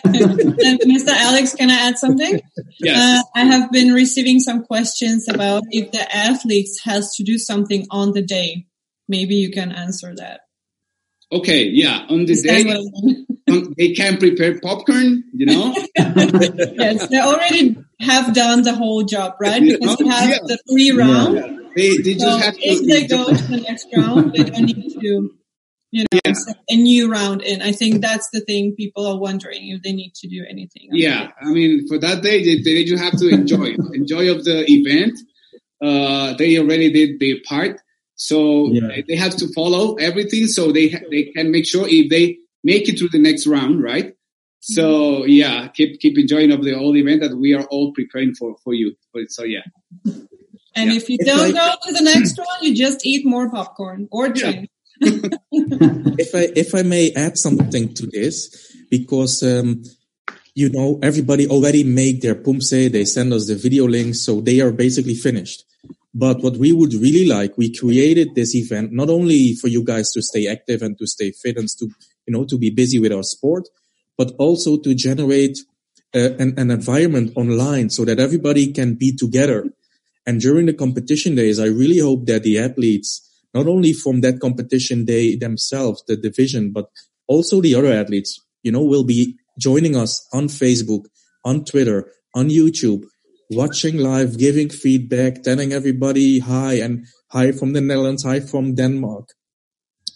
Mr. 0.04 1.08
Alex, 1.10 1.56
can 1.56 1.70
I 1.72 1.88
add 1.88 1.98
something? 1.98 2.42
Yes. 2.80 2.98
Uh, 2.98 3.24
I 3.36 3.46
have 3.46 3.72
been 3.72 3.94
receiving 3.94 4.40
some 4.40 4.64
questions 4.66 5.28
about 5.30 5.64
if 5.72 5.92
the 5.92 6.16
athletes 6.16 6.82
has 6.84 7.16
to 7.16 7.24
do 7.24 7.38
something 7.38 7.86
on 7.90 8.12
the 8.12 8.22
day. 8.22 8.66
Maybe 9.08 9.36
you 9.36 9.52
can 9.52 9.72
answer 9.72 10.14
that. 10.16 10.42
Okay. 11.32 11.66
Yeah. 11.72 12.06
On 12.10 12.26
the 12.26 12.34
Understand 12.34 12.68
day, 12.68 12.74
I 12.74 12.78
mean? 13.06 13.28
um, 13.50 13.74
they 13.78 13.94
can 13.94 14.18
prepare 14.18 14.60
popcorn, 14.60 15.24
you 15.34 15.46
know? 15.46 15.74
yes, 15.98 17.08
they 17.08 17.20
already 17.20 17.78
have 18.02 18.34
done 18.34 18.64
the 18.64 18.74
whole 18.74 19.04
job, 19.04 19.36
right? 19.40 19.62
Because 19.62 19.98
we 20.00 20.08
have 20.10 20.30
Yeah. 20.30 20.38
the 20.44 20.60
three 20.70 20.92
round. 20.92 21.62
They, 21.76 21.98
they 21.98 22.14
just 22.14 22.22
So 22.22 22.38
have 22.38 22.54
to. 22.56 22.60
if 22.62 22.88
they 22.88 23.08
go 23.08 23.26
to 23.34 23.44
the 23.44 23.58
next 23.62 23.88
round, 23.96 24.34
they 24.34 24.44
don't 24.44 24.66
need 24.66 24.92
to, 25.02 25.30
you 25.92 26.04
know, 26.04 26.20
Yeah. 26.26 26.34
set 26.34 26.58
a 26.70 26.76
new 26.76 27.12
round 27.12 27.42
in. 27.42 27.62
I 27.62 27.72
think 27.72 28.02
that's 28.02 28.30
the 28.32 28.40
thing 28.42 28.76
people 28.76 29.06
are 29.06 29.20
wondering 29.20 29.70
if 29.70 29.82
they 29.84 29.92
need 29.92 30.14
to 30.16 30.28
do 30.28 30.44
anything. 30.50 30.90
Yeah, 30.92 31.32
I 31.42 31.50
mean, 31.52 31.88
for 31.88 31.98
that 32.00 32.22
day, 32.24 32.44
they, 32.44 32.62
they 32.62 32.84
just 32.86 33.04
have 33.04 33.18
to 33.20 33.28
enjoy, 33.30 33.76
enjoy 33.94 34.32
of 34.32 34.44
the 34.46 34.66
event. 34.70 35.18
Uh, 35.84 36.34
they 36.38 36.58
already 36.58 36.92
did 36.92 37.20
their 37.20 37.36
part, 37.48 37.80
so 38.16 38.72
Yeah. 38.72 39.02
they 39.08 39.16
have 39.18 39.36
to 39.38 39.48
follow 39.54 39.96
everything, 39.96 40.48
so 40.48 40.72
they 40.72 40.88
ha- 40.90 41.06
they 41.12 41.24
can 41.36 41.52
make 41.52 41.66
sure 41.68 41.86
if 41.88 42.10
they 42.10 42.38
make 42.64 42.88
it 42.90 42.98
to 43.00 43.10
the 43.10 43.20
next 43.20 43.46
round, 43.46 43.84
right? 43.84 44.14
So 44.62 45.26
yeah, 45.26 45.68
keep 45.68 46.00
keep 46.00 46.18
enjoying 46.18 46.52
of 46.52 46.64
the 46.64 46.74
whole 46.74 46.96
event 46.98 47.22
that 47.22 47.36
we 47.38 47.54
are 47.54 47.66
all 47.66 47.92
preparing 47.94 48.34
for 48.34 48.56
for 48.64 48.74
you. 48.74 48.96
But 49.14 49.30
so 49.30 49.44
yeah, 49.44 49.62
And 50.76 50.90
Yeah. 50.92 50.98
if 50.98 51.10
you 51.10 51.18
If 51.20 51.26
don't 51.28 51.56
I- 51.56 51.60
go 51.62 51.74
to 51.88 51.94
the 51.94 52.02
next 52.04 52.38
one, 52.50 52.60
you 52.62 52.76
just 52.76 53.06
eat 53.06 53.26
more 53.26 53.50
popcorn 53.50 54.08
or 54.12 54.30
drink. 54.30 54.70
if 55.02 56.34
I 56.36 56.52
if 56.56 56.74
I 56.74 56.82
may 56.84 57.12
add 57.14 57.38
something 57.38 57.94
to 57.96 58.08
this, 58.08 58.74
because 58.90 59.44
um, 59.44 59.84
you 60.54 60.70
know 60.70 61.00
everybody 61.04 61.48
already 61.48 61.84
made 61.84 62.22
their 62.22 62.36
pumse, 62.36 62.70
they 62.92 63.06
send 63.06 63.34
us 63.34 63.48
the 63.48 63.56
video 63.56 63.88
links, 63.88 64.22
so 64.22 64.40
they 64.42 64.62
are 64.62 64.72
basically 64.72 65.16
finished. 65.16 65.66
But 66.14 66.42
what 66.42 66.56
we 66.56 66.72
would 66.72 66.94
really 66.94 67.26
like, 67.28 67.58
we 67.58 67.76
created 67.76 68.36
this 68.36 68.56
event 68.56 68.94
not 68.94 69.10
only 69.10 69.54
for 69.56 69.68
you 69.68 69.84
guys 69.84 70.12
to 70.14 70.22
stay 70.22 70.48
active 70.48 70.82
and 70.82 70.98
to 70.98 71.06
stay 71.08 71.32
fit 71.32 71.58
and 71.58 71.68
to 71.80 71.86
you 72.26 72.34
know 72.34 72.46
to 72.46 72.58
be 72.58 72.70
busy 72.70 73.00
with 73.00 73.12
our 73.12 73.24
sport, 73.24 73.68
but 74.18 74.32
also 74.40 74.78
to 74.78 74.94
generate 74.96 75.58
uh, 76.16 76.32
an, 76.40 76.54
an 76.58 76.72
environment 76.72 77.34
online 77.36 77.90
so 77.90 78.06
that 78.06 78.20
everybody 78.20 78.72
can 78.72 78.96
be 78.96 79.12
together. 79.14 79.66
And 80.26 80.42
during 80.42 80.66
the 80.66 80.74
competition 80.74 81.36
days, 81.36 81.60
I 81.60 81.68
really 81.68 82.00
hope 82.00 82.26
that 82.26 82.44
the 82.44 82.58
athletes, 82.60 83.22
not 83.54 83.68
only 83.68 83.94
from 83.94 84.22
that 84.22 84.40
competition 84.40 85.06
day 85.06 85.36
themselves, 85.36 86.04
the 86.08 86.18
division, 86.18 86.72
but 86.72 86.90
also 87.28 87.62
the 87.62 87.76
other 87.76 87.92
athletes, 87.92 88.40
you 88.64 88.72
know, 88.72 88.84
will 88.84 89.04
be 89.04 89.38
joining 89.60 89.96
us 89.96 90.28
on 90.34 90.48
Facebook, 90.48 91.06
on 91.44 91.64
Twitter, 91.64 92.12
on 92.34 92.50
YouTube, 92.50 93.04
watching 93.52 93.98
live, 93.98 94.38
giving 94.38 94.70
feedback, 94.70 95.44
telling 95.44 95.72
everybody 95.72 96.40
hi 96.40 96.74
and 96.74 97.06
hi 97.32 97.52
from 97.52 97.74
the 97.74 97.82
Netherlands, 97.82 98.24
hi 98.24 98.40
from 98.40 98.76
Denmark. 98.76 99.30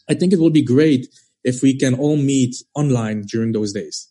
I 0.10 0.15
think 0.15 0.34
it 0.34 0.39
will 0.39 0.50
be 0.50 0.63
great 0.63 1.08
if 1.43 1.62
we 1.62 1.78
can 1.78 1.93
all 1.93 2.17
meet 2.17 2.56
online 2.74 3.24
during 3.32 3.52
those 3.52 3.74
days. 3.74 4.10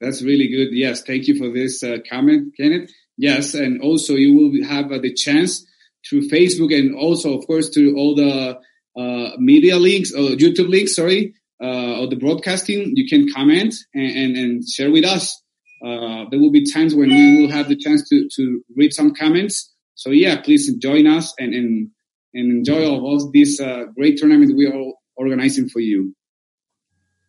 that's 0.00 0.22
really 0.22 0.48
good. 0.48 0.68
Yes, 0.72 1.02
thank 1.02 1.28
you 1.28 1.36
for 1.36 1.50
this 1.52 1.82
uh, 1.82 1.98
comment, 2.08 2.54
Kenneth. 2.56 2.90
Yes, 3.22 3.54
and 3.54 3.80
also 3.80 4.14
you 4.14 4.34
will 4.34 4.66
have 4.66 4.90
uh, 4.90 4.98
the 4.98 5.14
chance 5.14 5.64
through 6.04 6.28
Facebook 6.28 6.76
and 6.76 6.92
also, 6.92 7.38
of 7.38 7.46
course, 7.46 7.70
to 7.70 7.94
all 7.96 8.16
the 8.16 8.58
uh, 9.00 9.30
media 9.38 9.76
links 9.76 10.12
or 10.12 10.30
YouTube 10.30 10.68
links. 10.68 10.96
Sorry, 10.96 11.32
uh, 11.62 12.00
or 12.00 12.08
the 12.08 12.16
broadcasting. 12.16 12.96
You 12.96 13.06
can 13.08 13.32
comment 13.32 13.76
and, 13.94 14.10
and, 14.16 14.36
and 14.36 14.68
share 14.68 14.90
with 14.90 15.04
us. 15.04 15.40
Uh, 15.86 16.24
there 16.32 16.40
will 16.40 16.50
be 16.50 16.68
times 16.68 16.96
when 16.96 17.10
we 17.10 17.40
will 17.40 17.52
have 17.52 17.68
the 17.68 17.76
chance 17.76 18.08
to, 18.08 18.28
to 18.34 18.60
read 18.76 18.92
some 18.92 19.14
comments. 19.14 19.72
So 19.94 20.10
yeah, 20.10 20.40
please 20.40 20.74
join 20.78 21.06
us 21.06 21.32
and, 21.38 21.54
and, 21.54 21.90
and 22.34 22.50
enjoy 22.50 22.84
all 22.88 23.14
of 23.14 23.32
this 23.32 23.60
uh, 23.60 23.84
great 23.94 24.16
tournament 24.18 24.56
we 24.56 24.66
are 24.66 24.92
organizing 25.14 25.68
for 25.68 25.78
you. 25.78 26.12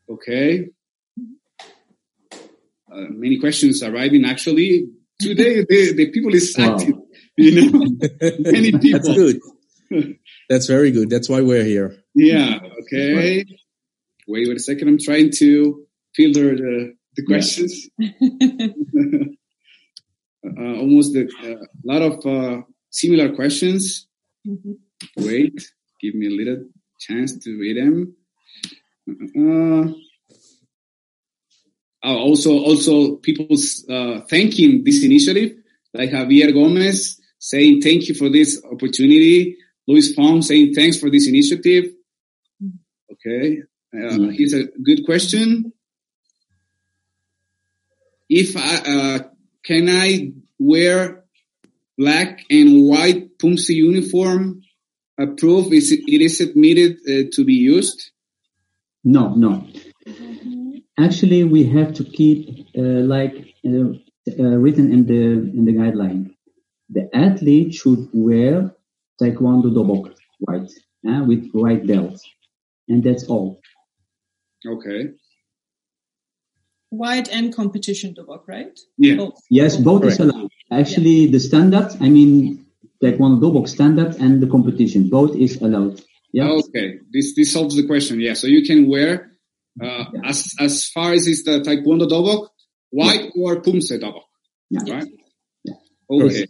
Okay. 0.09 0.69
Uh, 2.33 3.09
many 3.11 3.39
questions 3.39 3.83
arriving 3.83 4.25
actually 4.25 4.87
today. 5.21 5.65
The, 5.67 5.93
the 5.93 6.11
people 6.11 6.33
is 6.33 6.55
Wow. 6.57 6.75
active, 6.75 6.95
you 7.37 7.51
know, 7.71 7.71
many 8.39 8.71
people. 8.71 8.91
That's 8.99 9.07
people. 9.09 9.39
good. 9.89 10.17
That's 10.49 10.67
very 10.67 10.91
good. 10.91 11.09
That's 11.09 11.29
why 11.29 11.41
we're 11.41 11.63
here. 11.63 11.95
Yeah. 12.15 12.59
Okay. 12.83 13.15
Wait, 13.15 13.47
wait 14.27 14.55
a 14.55 14.59
second. 14.59 14.87
I'm 14.87 14.97
trying 14.99 15.31
to 15.39 15.85
filter 16.15 16.55
the, 16.55 16.93
the 17.15 17.23
questions. 17.25 17.89
uh, 20.45 20.75
almost 20.79 21.15
a 21.15 21.27
uh, 21.43 21.65
lot 21.85 22.01
of 22.01 22.25
uh, 22.25 22.61
similar 22.89 23.33
questions. 23.35 24.07
Mhm. 24.47 24.77
Wait, 25.17 25.53
give 26.01 26.15
me 26.15 26.27
a 26.27 26.29
little 26.29 26.65
chance 26.99 27.37
to 27.43 27.57
read 27.59 27.77
them. 27.77 28.15
Uh, 32.03 32.15
also, 32.17 32.51
also 32.51 33.15
people 33.17 33.47
uh, 33.89 34.21
thanking 34.29 34.83
this 34.83 35.03
initiative, 35.03 35.57
like 35.93 36.09
Javier 36.09 36.53
Gomez 36.53 37.19
saying 37.39 37.81
thank 37.81 38.07
you 38.07 38.15
for 38.15 38.29
this 38.29 38.61
opportunity. 38.69 39.57
Luis 39.87 40.13
Fong 40.13 40.41
saying 40.41 40.73
thanks 40.73 40.97
for 40.97 41.09
this 41.09 41.27
initiative. 41.27 41.85
Okay, 43.11 43.59
uh, 43.93 44.29
here's 44.31 44.53
a 44.53 44.65
good 44.83 45.05
question. 45.05 45.71
If 48.29 48.57
I, 48.57 48.75
uh, 48.77 49.19
can 49.63 49.87
I 49.89 50.31
wear 50.59 51.23
black 51.97 52.43
and 52.49 52.87
white 52.87 53.37
Pumse 53.37 53.69
uniform? 53.69 54.61
Approved? 55.17 55.71
Is 55.73 55.91
it, 55.91 55.99
it 56.07 56.21
is 56.21 56.41
admitted 56.41 56.97
uh, 57.07 57.29
to 57.33 57.45
be 57.45 57.53
used? 57.53 58.11
No, 59.03 59.35
no. 59.35 59.67
Actually, 60.99 61.43
we 61.43 61.63
have 61.65 61.93
to 61.95 62.03
keep 62.03 62.67
uh, 62.77 62.81
like 62.81 63.55
uh, 63.65 63.93
uh, 64.39 64.43
written 64.43 64.91
in 64.91 65.05
the 65.05 65.21
in 65.57 65.65
the 65.65 65.73
guideline. 65.73 66.35
The 66.89 67.09
athlete 67.13 67.73
should 67.73 68.09
wear 68.13 68.75
Taekwondo 69.19 69.73
dobok 69.73 70.13
white 70.39 70.71
uh, 71.07 71.23
with 71.25 71.49
white 71.51 71.87
belt, 71.87 72.21
and 72.87 73.03
that's 73.03 73.23
all. 73.25 73.59
Okay. 74.65 75.09
White 76.89 77.27
and 77.29 77.53
competition 77.55 78.13
dobok, 78.13 78.47
right? 78.47 78.79
Yeah. 78.97 79.15
Both. 79.15 79.41
Yes, 79.49 79.77
both 79.77 80.05
is 80.05 80.19
allowed. 80.19 80.51
Actually, 80.71 81.27
the 81.27 81.39
standard, 81.39 81.89
I 81.99 82.09
mean, 82.09 82.67
Taekwondo 83.01 83.41
dobok 83.41 83.67
standard 83.67 84.15
and 84.17 84.41
the 84.43 84.47
competition, 84.47 85.09
both 85.09 85.35
is 85.35 85.59
allowed. 85.59 86.01
Yeah. 86.31 86.49
Okay. 86.49 86.99
This 87.11 87.33
this 87.35 87.51
solves 87.51 87.75
the 87.75 87.87
question. 87.87 88.19
Yeah. 88.19 88.35
So 88.35 88.45
you 88.45 88.63
can 88.63 88.87
wear 88.87 89.32
uh, 89.81 90.05
Yeah. 90.13 90.21
as 90.25 90.47
as 90.59 90.87
far 90.87 91.13
as 91.13 91.27
is 91.27 91.43
the 91.43 91.61
Taekwondo 91.61 92.07
dobok, 92.07 92.49
white 92.91 93.31
or 93.35 93.61
Pumse 93.61 93.99
dobok, 93.99 94.23
Yeah. 94.69 94.93
right? 94.93 95.07
Yeah. 95.63 95.73
Okay. 96.09 96.47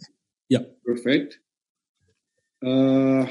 Yeah. 0.48 0.64
Perfect. 0.84 1.38
Uh, 2.64 3.26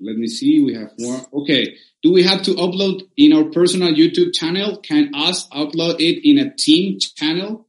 let 0.00 0.16
me 0.16 0.26
see. 0.26 0.60
We 0.60 0.74
have 0.74 0.92
more. 0.98 1.20
Okay. 1.42 1.76
Do 2.02 2.12
we 2.12 2.22
have 2.22 2.42
to 2.42 2.52
upload 2.52 3.02
in 3.16 3.32
our 3.32 3.44
personal 3.50 3.92
YouTube 3.92 4.32
channel? 4.34 4.78
Can 4.78 5.14
us 5.14 5.48
upload 5.48 5.96
it 6.00 6.28
in 6.28 6.38
a 6.38 6.54
team 6.54 6.98
channel? 6.98 7.66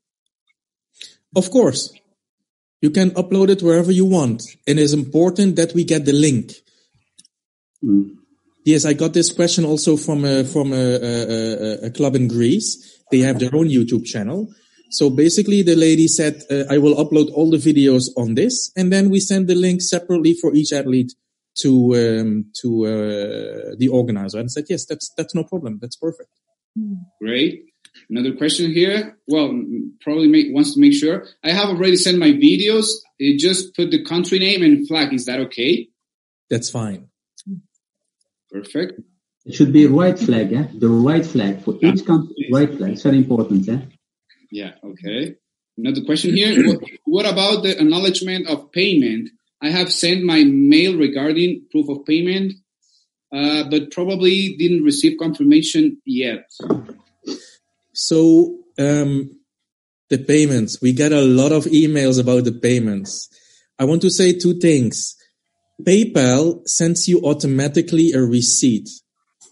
Of 1.35 1.51
course, 1.51 1.93
you 2.81 2.89
can 2.89 3.11
upload 3.11 3.49
it 3.49 3.61
wherever 3.61 3.91
you 3.91 4.05
want. 4.05 4.43
And 4.67 4.79
it's 4.79 4.93
important 4.93 5.55
that 5.57 5.73
we 5.73 5.83
get 5.83 6.05
the 6.05 6.13
link. 6.13 6.53
Mm. 7.83 8.16
Yes, 8.67 8.83
I 8.83 8.91
got 8.91 9.13
this 9.13 9.31
question 9.31 9.63
also 9.63 9.95
from 9.95 10.25
a, 10.25 10.43
from 10.43 10.73
a, 10.73 10.75
a, 10.75 11.85
a- 11.85 11.89
club 11.89 12.17
in 12.17 12.27
Greece. 12.27 13.01
They 13.11 13.19
have 13.19 13.39
their 13.39 13.55
own 13.55 13.69
YouTube 13.69 14.05
channel. 14.05 14.53
So 14.89 15.09
basically 15.09 15.61
the 15.61 15.77
lady 15.77 16.09
said, 16.09 16.43
uh, 16.51 16.65
I 16.69 16.77
will 16.77 16.95
upload 16.95 17.31
all 17.31 17.49
the 17.49 17.63
videos 17.69 18.09
on 18.17 18.35
this. 18.35 18.73
And 18.75 18.91
then 18.91 19.09
we 19.09 19.21
send 19.21 19.47
the 19.47 19.55
link 19.55 19.81
separately 19.81 20.33
for 20.33 20.53
each 20.53 20.73
athlete 20.73 21.13
to, 21.61 21.69
um, 21.95 22.51
to, 22.61 22.85
uh, 22.85 23.75
the 23.77 23.87
organizer 23.89 24.37
and 24.37 24.51
said, 24.51 24.65
yes, 24.67 24.85
that's, 24.85 25.13
that's 25.15 25.33
no 25.33 25.45
problem. 25.45 25.79
That's 25.81 25.95
perfect. 25.95 26.29
Great. 27.21 27.63
Another 28.09 28.35
question 28.35 28.73
here. 28.73 29.17
Well, 29.27 29.63
probably 30.01 30.27
make, 30.27 30.47
wants 30.49 30.73
to 30.73 30.81
make 30.81 30.93
sure. 30.93 31.25
I 31.41 31.51
have 31.51 31.69
already 31.69 31.95
sent 31.95 32.17
my 32.17 32.31
videos. 32.31 32.87
It 33.17 33.39
just 33.39 33.73
put 33.77 33.91
the 33.91 34.03
country 34.03 34.39
name 34.39 34.61
and 34.61 34.85
flag. 34.85 35.13
Is 35.13 35.25
that 35.27 35.39
okay? 35.39 35.87
That's 36.49 36.69
fine. 36.69 37.07
Perfect. 38.63 39.01
It 39.45 39.53
should 39.53 39.71
be 39.71 39.87
white 39.87 40.19
flag, 40.19 40.51
yeah? 40.51 40.67
The 40.73 40.91
white 40.91 41.25
flag 41.25 41.63
for 41.63 41.75
each 41.81 42.05
country, 42.05 42.47
white 42.49 42.77
flag. 42.77 42.93
It's 42.93 43.03
very 43.03 43.17
important, 43.17 43.65
yeah? 43.65 43.81
Yeah. 44.51 44.71
Okay. 44.83 45.35
Another 45.77 46.03
question 46.03 46.35
here. 46.35 46.65
What, 46.67 46.79
what 47.05 47.25
about 47.25 47.63
the 47.63 47.79
acknowledgement 47.79 48.47
of 48.47 48.71
payment? 48.71 49.29
I 49.61 49.69
have 49.69 49.91
sent 49.91 50.23
my 50.23 50.43
mail 50.43 50.97
regarding 50.97 51.65
proof 51.71 51.89
of 51.89 52.05
payment, 52.05 52.53
uh, 53.33 53.63
but 53.69 53.91
probably 53.91 54.55
didn't 54.57 54.83
receive 54.83 55.17
confirmation 55.19 56.01
yet. 56.05 56.49
So, 57.93 58.59
um, 58.77 59.39
the 60.09 60.17
payments, 60.17 60.81
we 60.81 60.93
get 60.93 61.11
a 61.11 61.21
lot 61.21 61.51
of 61.51 61.65
emails 61.65 62.19
about 62.19 62.45
the 62.45 62.53
payments. 62.53 63.29
I 63.79 63.85
want 63.85 64.01
to 64.03 64.09
say 64.09 64.33
two 64.33 64.59
things. 64.59 65.16
PayPal 65.81 66.67
sends 66.67 67.07
you 67.07 67.21
automatically 67.21 68.11
a 68.11 68.21
receipt. 68.21 68.89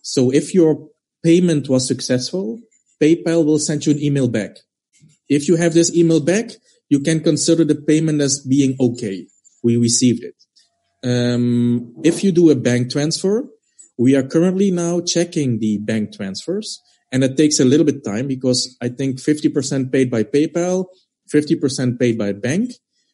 So 0.01 0.31
if 0.31 0.53
your 0.53 0.89
payment 1.23 1.69
was 1.69 1.87
successful, 1.87 2.59
PayPal 3.01 3.45
will 3.45 3.59
send 3.59 3.85
you 3.85 3.93
an 3.93 4.01
email 4.01 4.27
back. 4.27 4.57
If 5.29 5.47
you 5.47 5.55
have 5.55 5.73
this 5.73 5.95
email 5.95 6.19
back, 6.19 6.51
you 6.89 6.99
can 6.99 7.19
consider 7.19 7.63
the 7.63 7.75
payment 7.75 8.21
as 8.21 8.45
being 8.47 8.75
okay. 8.79 9.27
We 9.63 9.77
received 9.77 10.23
it. 10.23 10.35
Um, 11.03 11.95
if 12.03 12.23
you 12.23 12.31
do 12.31 12.49
a 12.49 12.55
bank 12.55 12.91
transfer, 12.91 13.47
we 13.97 14.15
are 14.15 14.23
currently 14.23 14.71
now 14.71 15.01
checking 15.01 15.59
the 15.59 15.77
bank 15.77 16.13
transfers 16.15 16.81
and 17.11 17.23
it 17.23 17.37
takes 17.37 17.59
a 17.59 17.65
little 17.65 17.85
bit 17.85 18.03
time 18.03 18.27
because 18.27 18.75
I 18.81 18.89
think 18.89 19.17
50% 19.17 19.91
paid 19.91 20.11
by 20.11 20.23
PayPal, 20.23 20.85
50% 21.33 21.99
paid 21.99 22.17
by 22.17 22.33
bank. 22.33 22.71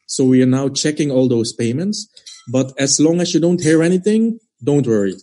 So 0.07 0.25
we 0.25 0.41
are 0.41 0.47
now 0.47 0.69
checking 0.69 1.11
all 1.11 1.27
those 1.27 1.53
payments. 1.53 2.07
But 2.47 2.73
as 2.77 2.99
long 2.99 3.21
as 3.21 3.33
you 3.33 3.39
don't 3.39 3.61
hear 3.61 3.83
anything, 3.83 4.39
don't 4.63 4.87
worry. 4.87 5.15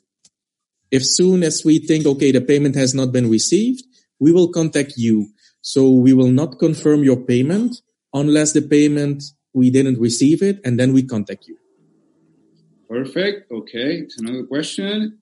If 0.91 1.05
soon 1.05 1.43
as 1.43 1.65
we 1.65 1.79
think, 1.79 2.07
okay, 2.07 2.33
the 2.33 2.41
payment 2.41 2.75
has 2.77 2.95
not 2.95 3.13
been 3.13 3.29
received, 3.31 3.85
we 4.19 4.33
will 4.33 4.49
contact 4.49 4.95
you. 4.97 5.29
So 5.61 5.91
we 5.91 6.13
will 6.13 6.31
not 6.31 6.59
confirm 6.59 7.05
your 7.05 7.17
payment 7.17 7.77
unless 8.15 8.53
the 8.53 8.63
payment, 8.63 9.23
we 9.53 9.71
didn't 9.71 9.99
receive 9.99 10.43
it 10.43 10.61
and 10.65 10.79
then 10.79 10.93
we 10.93 11.03
contact 11.03 11.47
you. 11.47 11.57
Perfect. 12.89 13.51
Okay. 13.53 13.99
It's 13.99 14.19
another 14.19 14.45
question. 14.45 15.19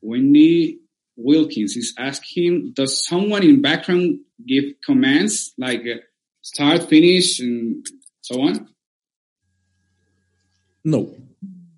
Wendy 0.00 0.80
Wilkins 1.16 1.76
is 1.76 1.94
asking, 1.98 2.72
does 2.76 3.04
someone 3.04 3.42
in 3.42 3.62
background 3.62 4.20
give 4.46 4.64
commands 4.84 5.52
like 5.58 5.82
start, 6.42 6.88
finish, 6.88 7.40
and 7.40 7.84
so 8.20 8.40
on? 8.42 8.68
No. 10.84 11.14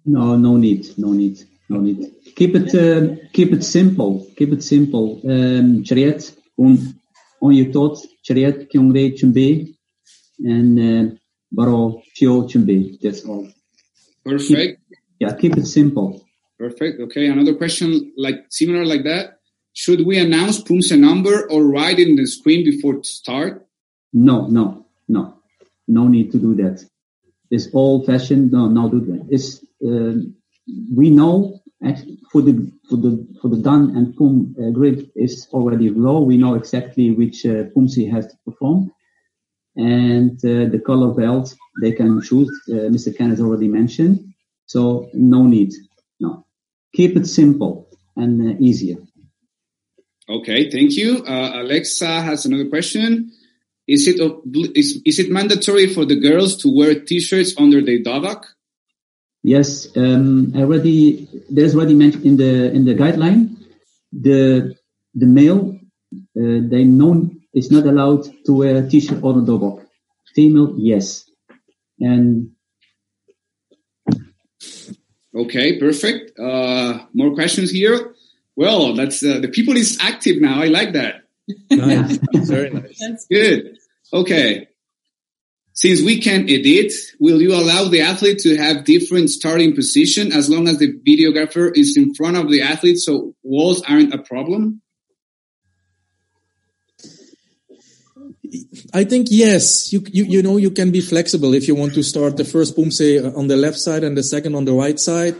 No, 0.04 0.36
no 0.36 0.56
need, 0.56 0.86
no 0.98 1.12
need, 1.12 1.38
no 1.68 1.80
need. 1.80 2.12
Keep 2.36 2.54
it, 2.54 2.74
uh, 2.74 3.16
keep 3.32 3.52
it 3.52 3.64
simple. 3.64 4.26
Keep 4.36 4.52
it 4.52 4.62
simple. 4.62 5.20
Um, 5.24 5.82
Charyeot, 5.82 6.36
on, 6.58 6.94
on 7.42 7.52
your 7.52 7.72
thoughts, 7.72 8.06
Charyeot, 8.28 8.70
Kyungre, 8.70 9.18
Chumbe, 9.18 9.74
and 10.38 10.78
uh, 10.78 11.14
Baro, 11.50 12.02
Pyo, 12.16 12.48
Chumbe. 12.48 13.00
That's 13.00 13.24
all. 13.24 13.48
Perfect. 14.24 14.80
Yeah, 15.18 15.34
keep 15.34 15.56
it 15.56 15.66
simple. 15.66 16.24
Perfect. 16.58 17.00
Okay. 17.00 17.26
Another 17.28 17.54
question 17.54 18.12
like 18.16 18.46
similar 18.50 18.84
like 18.84 19.04
that. 19.04 19.38
Should 19.72 20.06
we 20.06 20.18
announce 20.18 20.62
Pumse 20.62 20.98
number 20.98 21.50
or 21.50 21.64
write 21.64 21.98
in 21.98 22.16
the 22.16 22.26
screen 22.26 22.64
before 22.64 23.02
start? 23.04 23.66
No, 24.12 24.46
no, 24.46 24.86
no, 25.06 25.34
no 25.86 26.08
need 26.08 26.32
to 26.32 26.38
do 26.38 26.54
that. 26.56 26.82
It's 27.50 27.68
old 27.72 28.06
fashioned. 28.06 28.52
No, 28.52 28.68
no, 28.68 28.88
do 28.88 29.00
that. 29.00 29.26
It's 29.30 29.64
um 29.84 30.34
we 30.94 31.10
know 31.10 31.60
for 32.32 32.42
the 32.42 32.72
for 32.88 32.96
the 32.96 33.26
for 33.40 33.48
the 33.48 33.58
Dan 33.58 33.96
and 33.96 34.16
Pum 34.16 34.54
uh, 34.60 34.70
grid 34.70 35.10
is 35.14 35.48
already 35.52 35.90
low. 35.90 36.20
We 36.20 36.36
know 36.36 36.54
exactly 36.54 37.10
which 37.10 37.44
uh, 37.46 37.64
Pumse 37.74 38.10
has 38.10 38.26
to 38.26 38.36
perform, 38.44 38.90
and 39.76 40.32
uh, 40.44 40.70
the 40.70 40.82
color 40.84 41.12
belt 41.14 41.54
they 41.80 41.92
can 41.92 42.20
choose. 42.22 42.50
Uh, 42.68 42.88
Mr. 42.94 43.16
Ken 43.16 43.30
has 43.30 43.40
already 43.40 43.68
mentioned, 43.68 44.34
so 44.66 45.08
no 45.12 45.44
need. 45.44 45.72
No, 46.18 46.46
keep 46.94 47.16
it 47.16 47.26
simple 47.26 47.88
and 48.16 48.40
uh, 48.40 48.54
easier. 48.58 48.96
Okay. 50.28 50.70
Thank 50.70 50.96
you. 50.96 51.24
Uh, 51.24 51.62
Alexa 51.62 52.20
has 52.22 52.46
another 52.46 52.68
question. 52.68 53.30
Is 53.88 54.08
it, 54.08 54.20
is, 54.74 55.00
is 55.04 55.18
it 55.18 55.30
mandatory 55.30 55.86
for 55.86 56.04
the 56.04 56.16
girls 56.16 56.56
to 56.62 56.74
wear 56.74 56.98
t-shirts 57.00 57.54
under 57.56 57.80
their 57.80 58.00
dobok? 58.00 58.44
Yes, 59.42 59.86
um, 59.96 60.52
already 60.56 61.28
there's 61.48 61.74
already 61.76 61.94
mentioned 61.94 62.24
in 62.24 62.36
the 62.36 62.72
in 62.72 62.84
the 62.84 62.96
guideline. 62.96 63.54
The 64.10 64.74
the 65.14 65.26
male 65.26 65.78
uh, 66.12 66.60
they 66.72 66.82
know 66.82 67.30
is 67.54 67.70
not 67.70 67.86
allowed 67.86 68.24
to 68.46 68.52
wear 68.52 68.76
a 68.78 68.88
t-shirt 68.88 69.18
a 69.18 69.22
dobok. 69.22 69.86
Female, 70.34 70.74
yes, 70.76 71.30
and 72.00 72.56
Okay. 75.36 75.78
Perfect. 75.78 76.38
Uh, 76.38 77.04
more 77.12 77.34
questions 77.34 77.70
here. 77.70 78.14
Well, 78.56 78.94
that's, 78.94 79.22
uh, 79.22 79.38
the 79.40 79.48
people 79.48 79.76
is 79.76 79.98
active 80.00 80.40
now. 80.40 80.62
I 80.62 80.68
like 80.68 80.94
that. 80.94 81.25
Nice. 81.70 82.18
Very 82.34 82.70
nice. 82.70 82.98
That's 82.98 83.26
Good. 83.26 83.78
Okay. 84.12 84.68
Since 85.72 86.00
we 86.02 86.20
can 86.20 86.48
edit, 86.48 86.92
will 87.20 87.42
you 87.42 87.54
allow 87.54 87.84
the 87.84 88.00
athlete 88.00 88.38
to 88.40 88.56
have 88.56 88.84
different 88.84 89.28
starting 89.28 89.74
position 89.74 90.32
as 90.32 90.48
long 90.48 90.68
as 90.68 90.78
the 90.78 90.92
videographer 91.06 91.70
is 91.76 91.96
in 91.98 92.14
front 92.14 92.38
of 92.38 92.50
the 92.50 92.62
athlete 92.62 92.96
so 92.96 93.34
walls 93.42 93.82
aren't 93.82 94.14
a 94.14 94.18
problem? 94.18 94.80
I 98.94 99.04
think 99.04 99.28
yes, 99.30 99.92
you, 99.92 100.02
you 100.06 100.24
you 100.24 100.42
know 100.42 100.56
you 100.56 100.70
can 100.70 100.90
be 100.90 101.00
flexible 101.00 101.52
if 101.52 101.68
you 101.68 101.74
want 101.74 101.94
to 101.94 102.02
start 102.02 102.36
the 102.36 102.44
first 102.44 102.76
Pumse 102.76 103.36
on 103.36 103.48
the 103.48 103.56
left 103.56 103.78
side 103.78 104.04
and 104.04 104.16
the 104.16 104.22
second 104.22 104.54
on 104.54 104.64
the 104.64 104.72
right 104.72 104.98
side. 104.98 105.34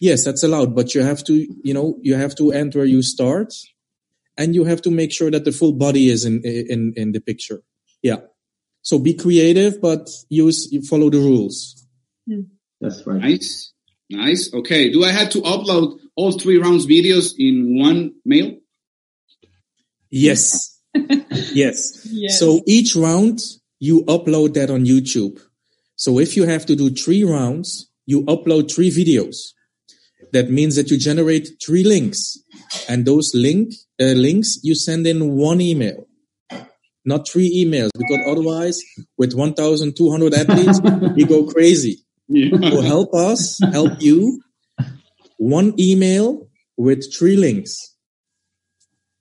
Yes, 0.00 0.24
that's 0.24 0.42
allowed, 0.42 0.74
but 0.74 0.94
you 0.94 1.02
have 1.02 1.22
to 1.24 1.34
you 1.34 1.74
know 1.74 1.98
you 2.00 2.14
have 2.14 2.34
to 2.36 2.52
end 2.52 2.74
where 2.74 2.84
you 2.84 3.02
start, 3.02 3.52
and 4.36 4.54
you 4.54 4.64
have 4.64 4.82
to 4.82 4.90
make 4.90 5.12
sure 5.12 5.30
that 5.30 5.44
the 5.44 5.52
full 5.52 5.72
body 5.72 6.08
is 6.08 6.24
in 6.24 6.42
in 6.44 6.94
in 6.96 7.12
the 7.12 7.20
picture. 7.20 7.62
Yeah, 8.02 8.20
So 8.82 8.98
be 8.98 9.14
creative, 9.14 9.80
but 9.80 10.08
use, 10.28 10.68
follow 10.88 11.10
the 11.10 11.18
rules. 11.18 11.86
Hmm. 12.26 12.42
That's 12.80 13.06
right. 13.06 13.20
Nice. 13.20 13.72
Nice. 14.08 14.52
Okay. 14.52 14.90
Do 14.90 15.04
I 15.04 15.12
have 15.12 15.30
to 15.30 15.42
upload 15.42 15.98
all 16.16 16.32
three 16.32 16.58
rounds 16.58 16.86
videos 16.86 17.34
in 17.38 17.78
one 17.78 18.14
mail? 18.24 18.56
Yes. 20.10 20.80
yes. 21.52 22.06
Yes. 22.10 22.38
So 22.38 22.62
each 22.66 22.96
round 22.96 23.40
you 23.78 24.04
upload 24.04 24.54
that 24.54 24.70
on 24.70 24.84
YouTube. 24.84 25.40
So 25.96 26.18
if 26.18 26.36
you 26.36 26.44
have 26.44 26.66
to 26.66 26.74
do 26.74 26.90
three 26.90 27.22
rounds, 27.22 27.90
you 28.06 28.22
upload 28.24 28.74
three 28.74 28.90
videos. 28.90 29.52
That 30.32 30.50
means 30.50 30.76
that 30.76 30.90
you 30.90 30.98
generate 30.98 31.48
three 31.64 31.82
links 31.84 32.36
and 32.88 33.04
those 33.04 33.32
link 33.34 33.72
uh, 34.00 34.04
links 34.14 34.58
you 34.62 34.74
send 34.74 35.06
in 35.06 35.36
one 35.36 35.60
email, 35.60 36.06
not 37.04 37.28
three 37.28 37.64
emails 37.64 37.90
because 37.98 38.20
otherwise 38.30 38.80
with 39.18 39.34
1,200 39.34 40.34
athletes, 40.34 40.80
we 41.16 41.24
go 41.24 41.44
crazy. 41.46 42.04
So 42.32 42.80
help 42.80 43.12
us, 43.14 43.58
help 43.72 44.00
you. 44.00 44.40
One 45.38 45.74
email 45.80 46.48
with 46.76 47.12
three 47.12 47.36
links. 47.36 47.76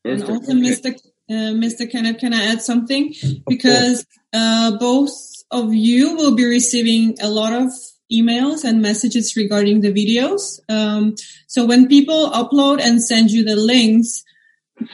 And 0.05 0.21
also, 0.21 0.33
Okay. 0.35 0.53
Mr. 0.53 0.95
Uh, 1.29 1.53
Mr. 1.53 1.89
Kenneth, 1.91 2.19
can 2.19 2.33
I 2.33 2.45
add 2.45 2.61
something? 2.61 3.13
Because 3.47 4.05
uh, 4.33 4.77
both 4.77 5.11
of 5.51 5.73
you 5.73 6.15
will 6.15 6.35
be 6.35 6.45
receiving 6.45 7.15
a 7.21 7.29
lot 7.29 7.53
of 7.53 7.71
emails 8.11 8.63
and 8.63 8.81
messages 8.81 9.35
regarding 9.35 9.81
the 9.81 9.93
videos. 9.93 10.59
Um, 10.69 11.15
so 11.47 11.65
when 11.65 11.87
people 11.87 12.31
upload 12.31 12.81
and 12.81 13.01
send 13.01 13.31
you 13.31 13.43
the 13.43 13.55
links, 13.55 14.23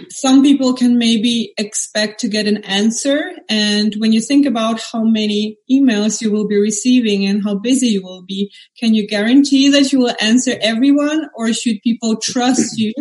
some 0.09 0.41
people 0.41 0.73
can 0.73 0.97
maybe 0.97 1.53
expect 1.57 2.19
to 2.21 2.27
get 2.27 2.47
an 2.47 2.63
answer. 2.63 3.31
And 3.49 3.93
when 3.97 4.13
you 4.13 4.21
think 4.21 4.45
about 4.45 4.81
how 4.91 5.03
many 5.03 5.57
emails 5.71 6.21
you 6.21 6.31
will 6.31 6.47
be 6.47 6.59
receiving 6.59 7.25
and 7.25 7.43
how 7.43 7.55
busy 7.55 7.87
you 7.87 8.03
will 8.03 8.23
be, 8.23 8.51
can 8.79 8.95
you 8.95 9.07
guarantee 9.07 9.69
that 9.69 9.91
you 9.91 9.99
will 9.99 10.15
answer 10.19 10.55
everyone 10.61 11.29
or 11.35 11.53
should 11.53 11.81
people 11.83 12.17
trust 12.17 12.77
you 12.77 12.93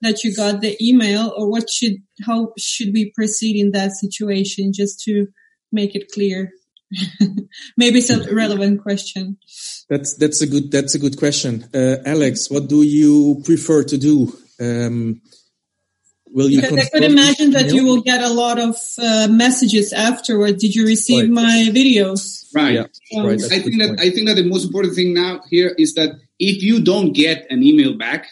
that 0.00 0.24
you 0.24 0.34
got 0.34 0.60
the 0.60 0.76
email 0.84 1.32
or 1.36 1.48
what 1.48 1.70
should, 1.70 1.96
how 2.26 2.52
should 2.58 2.92
we 2.92 3.12
proceed 3.14 3.56
in 3.56 3.70
that 3.72 3.92
situation 3.92 4.72
just 4.72 5.00
to 5.04 5.28
make 5.70 5.94
it 5.94 6.10
clear? 6.12 6.50
maybe 7.76 7.98
it's 7.98 8.10
a 8.10 8.34
relevant 8.34 8.82
question. 8.82 9.38
That's 9.88 10.14
that's 10.16 10.40
a 10.42 10.46
good 10.46 10.70
that's 10.70 10.94
a 10.94 10.98
good 10.98 11.18
question, 11.18 11.68
uh, 11.74 11.96
Alex. 12.04 12.50
What 12.50 12.68
do 12.68 12.82
you 12.82 13.42
prefer 13.44 13.84
to 13.84 13.98
do? 13.98 14.32
Um, 14.60 15.20
will 16.26 16.48
you? 16.48 16.60
Because 16.60 16.78
I 16.78 16.88
could 16.88 17.04
imagine 17.04 17.50
that 17.52 17.72
you 17.72 17.84
will 17.84 18.02
get 18.02 18.22
a 18.22 18.28
lot 18.28 18.58
of 18.58 18.76
uh, 18.98 19.28
messages 19.30 19.92
afterward. 19.92 20.58
Did 20.58 20.74
you 20.74 20.86
receive 20.86 21.24
Right. 21.24 21.30
my 21.30 21.70
videos? 21.72 22.46
Right. 22.54 22.74
Yeah, 22.74 22.86
Um, 23.16 23.26
right. 23.26 23.38
That's 23.38 23.52
I 23.52 23.56
a 23.56 23.60
think 23.60 23.72
good 23.78 23.80
that 23.80 23.88
point. 23.96 24.00
I 24.00 24.10
think 24.10 24.28
that 24.28 24.36
the 24.36 24.48
most 24.48 24.64
important 24.66 24.94
thing 24.94 25.14
now 25.14 25.40
here 25.50 25.74
is 25.78 25.94
that 25.94 26.10
if 26.38 26.62
you 26.62 26.80
don't 26.82 27.12
get 27.12 27.46
an 27.50 27.62
email 27.62 27.96
back, 27.96 28.26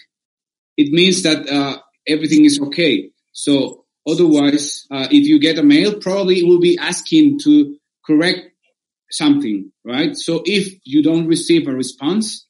it 0.77 0.93
means 0.93 1.23
that 1.23 1.49
uh, 1.49 1.79
everything 2.07 2.45
is 2.45 2.61
okay. 2.61 3.11
So 3.33 3.85
otherwise, 4.07 4.87
uh, 4.91 5.09
if 5.11 5.27
you 5.27 5.39
get 5.39 5.59
a 5.59 5.63
mail, 5.63 5.95
probably 6.01 6.41
it 6.41 6.47
will 6.47 6.61
be 6.61 6.79
asking 6.79 7.39
to 7.41 7.77
correct 8.05 8.50
something, 9.11 9.73
right? 9.85 10.17
So 10.17 10.43
if 10.45 10.75
you 10.85 11.03
don't 11.03 11.27
receive 11.27 11.67
a 11.69 11.73
response, 11.75 12.47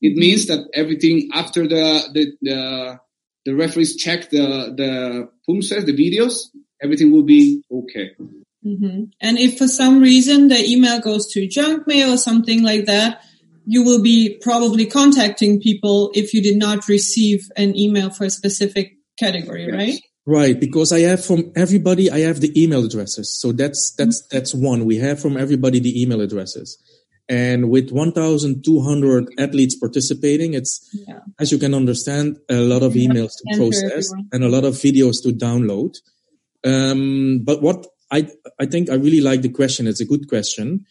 it 0.00 0.16
means 0.16 0.46
that 0.46 0.66
everything 0.74 1.30
after 1.32 1.66
the 1.68 2.02
the 2.14 2.32
the, 2.42 2.98
the 3.44 3.54
referees 3.54 3.96
check 3.96 4.30
the 4.30 4.72
the 4.76 5.28
PUMSES, 5.48 5.84
the 5.86 5.92
videos, 5.92 6.48
everything 6.82 7.12
will 7.12 7.24
be 7.24 7.62
okay. 7.70 8.10
hmm 8.62 9.04
And 9.20 9.38
if 9.38 9.58
for 9.58 9.68
some 9.68 10.00
reason 10.00 10.48
the 10.48 10.60
email 10.64 11.00
goes 11.00 11.26
to 11.32 11.46
junk 11.46 11.86
mail 11.86 12.12
or 12.14 12.18
something 12.18 12.62
like 12.62 12.86
that, 12.86 13.22
you 13.66 13.84
will 13.84 14.02
be 14.02 14.38
probably 14.40 14.86
contacting 14.86 15.60
people 15.60 16.10
if 16.14 16.34
you 16.34 16.42
did 16.42 16.56
not 16.56 16.88
receive 16.88 17.48
an 17.56 17.76
email 17.76 18.10
for 18.10 18.24
a 18.24 18.30
specific 18.30 18.96
category, 19.18 19.66
Yes. 19.66 19.74
right? 19.74 20.00
Right, 20.30 20.60
because 20.60 20.92
I 20.92 21.00
have 21.00 21.24
from 21.24 21.50
everybody, 21.56 22.08
I 22.08 22.20
have 22.20 22.40
the 22.40 22.52
email 22.60 22.84
addresses. 22.84 23.36
So 23.40 23.50
that's, 23.50 23.92
that's, 23.98 24.22
that's 24.28 24.54
one. 24.54 24.84
We 24.84 24.96
have 24.98 25.18
from 25.20 25.36
everybody 25.36 25.80
the 25.80 26.00
email 26.00 26.20
addresses. 26.20 26.78
And 27.28 27.68
with 27.68 27.90
1,200 27.90 29.28
athletes 29.38 29.74
participating, 29.74 30.54
it's, 30.54 30.88
Yeah. 31.08 31.18
as 31.40 31.50
you 31.50 31.58
can 31.58 31.74
understand, 31.74 32.38
a 32.48 32.60
lot 32.60 32.84
of 32.84 32.92
emails 32.94 33.32
to 33.38 33.56
process 33.56 34.08
and 34.32 34.44
a 34.44 34.48
lot 34.48 34.64
of 34.64 34.74
videos 34.74 35.20
to 35.24 35.30
download. 35.32 35.96
Um, 36.62 37.40
but 37.42 37.60
what 37.60 37.88
I, 38.12 38.28
I 38.60 38.66
think 38.66 38.88
I 38.88 38.94
really 38.94 39.20
like 39.20 39.42
the 39.42 39.48
question. 39.48 39.88
It's 39.88 40.00
a 40.00 40.04
good 40.12 40.28
question. 40.28 40.86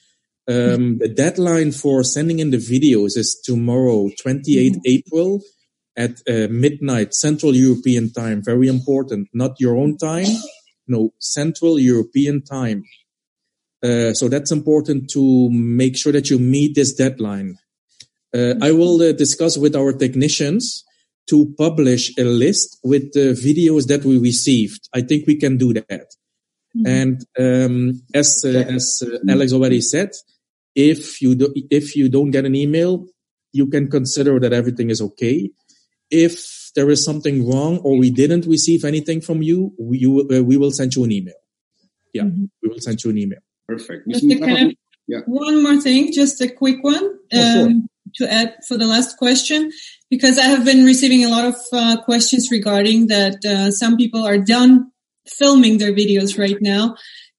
Um, 0.50 0.98
the 0.98 1.08
deadline 1.08 1.72
for 1.72 2.04
sending 2.04 2.40
in 2.40 2.52
the 2.52 2.58
videos 2.58 3.16
is 3.16 3.40
tomorrow, 3.42 4.10
28 4.22 4.76
April 4.86 5.42
at 5.96 6.22
uh, 6.28 6.48
midnight 6.50 7.14
Central 7.14 7.56
European 7.56 8.12
time. 8.12 8.42
Very 8.44 8.68
important. 8.68 9.28
Not 9.34 9.60
your 9.60 9.78
own 9.78 9.98
time. 9.98 10.28
No, 10.88 11.14
Central 11.20 11.80
European 11.80 12.42
time. 12.44 12.84
Uh, 13.82 14.14
so 14.14 14.28
that's 14.28 14.52
important 14.52 15.10
to 15.12 15.50
make 15.52 15.98
sure 15.98 16.12
that 16.12 16.30
you 16.30 16.40
meet 16.40 16.76
this 16.76 16.94
deadline. 16.94 17.58
Uh, 18.34 18.56
I 18.62 18.72
will 18.72 19.02
uh, 19.02 19.12
discuss 19.14 19.58
with 19.58 19.76
our 19.76 19.94
technicians 19.94 20.84
to 21.30 21.54
publish 21.58 22.18
a 22.18 22.24
list 22.24 22.80
with 22.84 23.14
the 23.14 23.34
videos 23.34 23.88
that 23.88 24.04
we 24.04 24.18
received. 24.18 24.90
I 24.94 25.02
think 25.02 25.28
we 25.28 25.36
can 25.36 25.58
do 25.58 25.74
that. 25.74 26.08
And 26.86 27.26
um, 27.38 28.02
as 28.14 28.44
uh, 28.46 28.50
as 28.50 29.02
uh, 29.04 29.18
Alex 29.28 29.54
already 29.54 29.82
said, 29.82 30.12
if 30.76 31.22
you 31.22 31.36
do, 31.36 31.54
if 31.56 31.96
you 31.96 32.10
don't 32.10 32.32
get 32.32 32.46
an 32.46 32.56
email, 32.56 33.06
you 33.52 33.68
can 33.68 33.90
consider 33.90 34.40
that 34.40 34.54
everything 34.54 34.90
is 34.90 35.02
okay. 35.02 35.50
If 36.12 36.72
there 36.76 36.90
is 36.90 37.04
something 37.06 37.48
wrong 37.48 37.78
or 37.80 37.98
we 37.98 38.10
didn't 38.10 38.46
receive 38.46 38.84
anything 38.86 39.22
from 39.22 39.42
you, 39.42 39.74
we, 39.80 40.00
you, 40.00 40.28
uh, 40.32 40.42
we 40.44 40.58
will 40.58 40.72
send 40.72 40.96
you 40.96 41.04
an 41.04 41.12
email. 41.12 41.36
Yeah, 42.14 42.24
Mhm. 42.24 42.50
we 42.64 42.70
will 42.70 42.80
send 42.80 43.04
you 43.04 43.12
an 43.12 43.18
email. 43.18 43.40
Perfect. 43.68 44.08
Just 44.10 44.26
Mr. 44.26 44.40
kind 44.40 44.72
of- 44.72 44.78
Yeah. 45.08 45.22
One 45.26 45.64
more 45.64 45.80
thing, 45.82 46.12
just 46.12 46.40
a 46.42 46.48
quick 46.48 46.84
one 46.84 47.04
Oh, 47.34 47.54
sure. 47.54 47.66
um, 47.68 47.88
to 48.16 48.32
add 48.32 48.56
for 48.68 48.78
the 48.78 48.86
last 48.86 49.18
question, 49.18 49.72
because 50.10 50.38
I 50.38 50.44
have 50.44 50.64
been 50.66 50.84
receiving 50.86 51.24
a 51.26 51.30
lot 51.30 51.46
of 51.46 51.56
uh, 51.74 52.02
questions 52.04 52.50
regarding 52.52 53.08
that. 53.08 53.44
Uh, 53.46 53.72
some 53.72 53.98
people 53.98 54.22
are 54.24 54.38
done 54.38 54.92
filming 55.28 55.78
their 55.80 55.94
videos 55.94 56.38
right 56.38 56.58
now. 56.62 56.96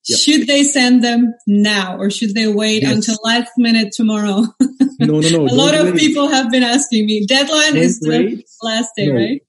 Yeah. 0.09 0.17
Should 0.17 0.47
they 0.47 0.63
send 0.65 1.05
them 1.05 1.35
now, 1.47 1.99
or 1.99 2.11
should 2.11 2.35
they 2.35 2.49
wait 2.49 2.83
Yes. 2.83 2.95
until 2.97 3.19
last 3.25 3.53
minute 3.59 3.93
tomorrow? 3.93 4.47
No, 5.01 5.19
no, 5.21 5.29
no. 5.31 5.47
a 5.47 5.55
lot 5.57 5.75
of 5.75 5.87
wait. 5.93 5.97
people 5.97 6.29
have 6.29 6.51
been 6.51 6.63
asking 6.63 7.07
me. 7.07 7.25
Deadline 7.27 7.73
Don't 7.73 7.83
is 7.83 8.01
the 8.01 8.11
wait. 8.11 8.45
last 8.63 8.91
day, 8.97 9.07
No. 9.07 9.15
right? 9.15 9.41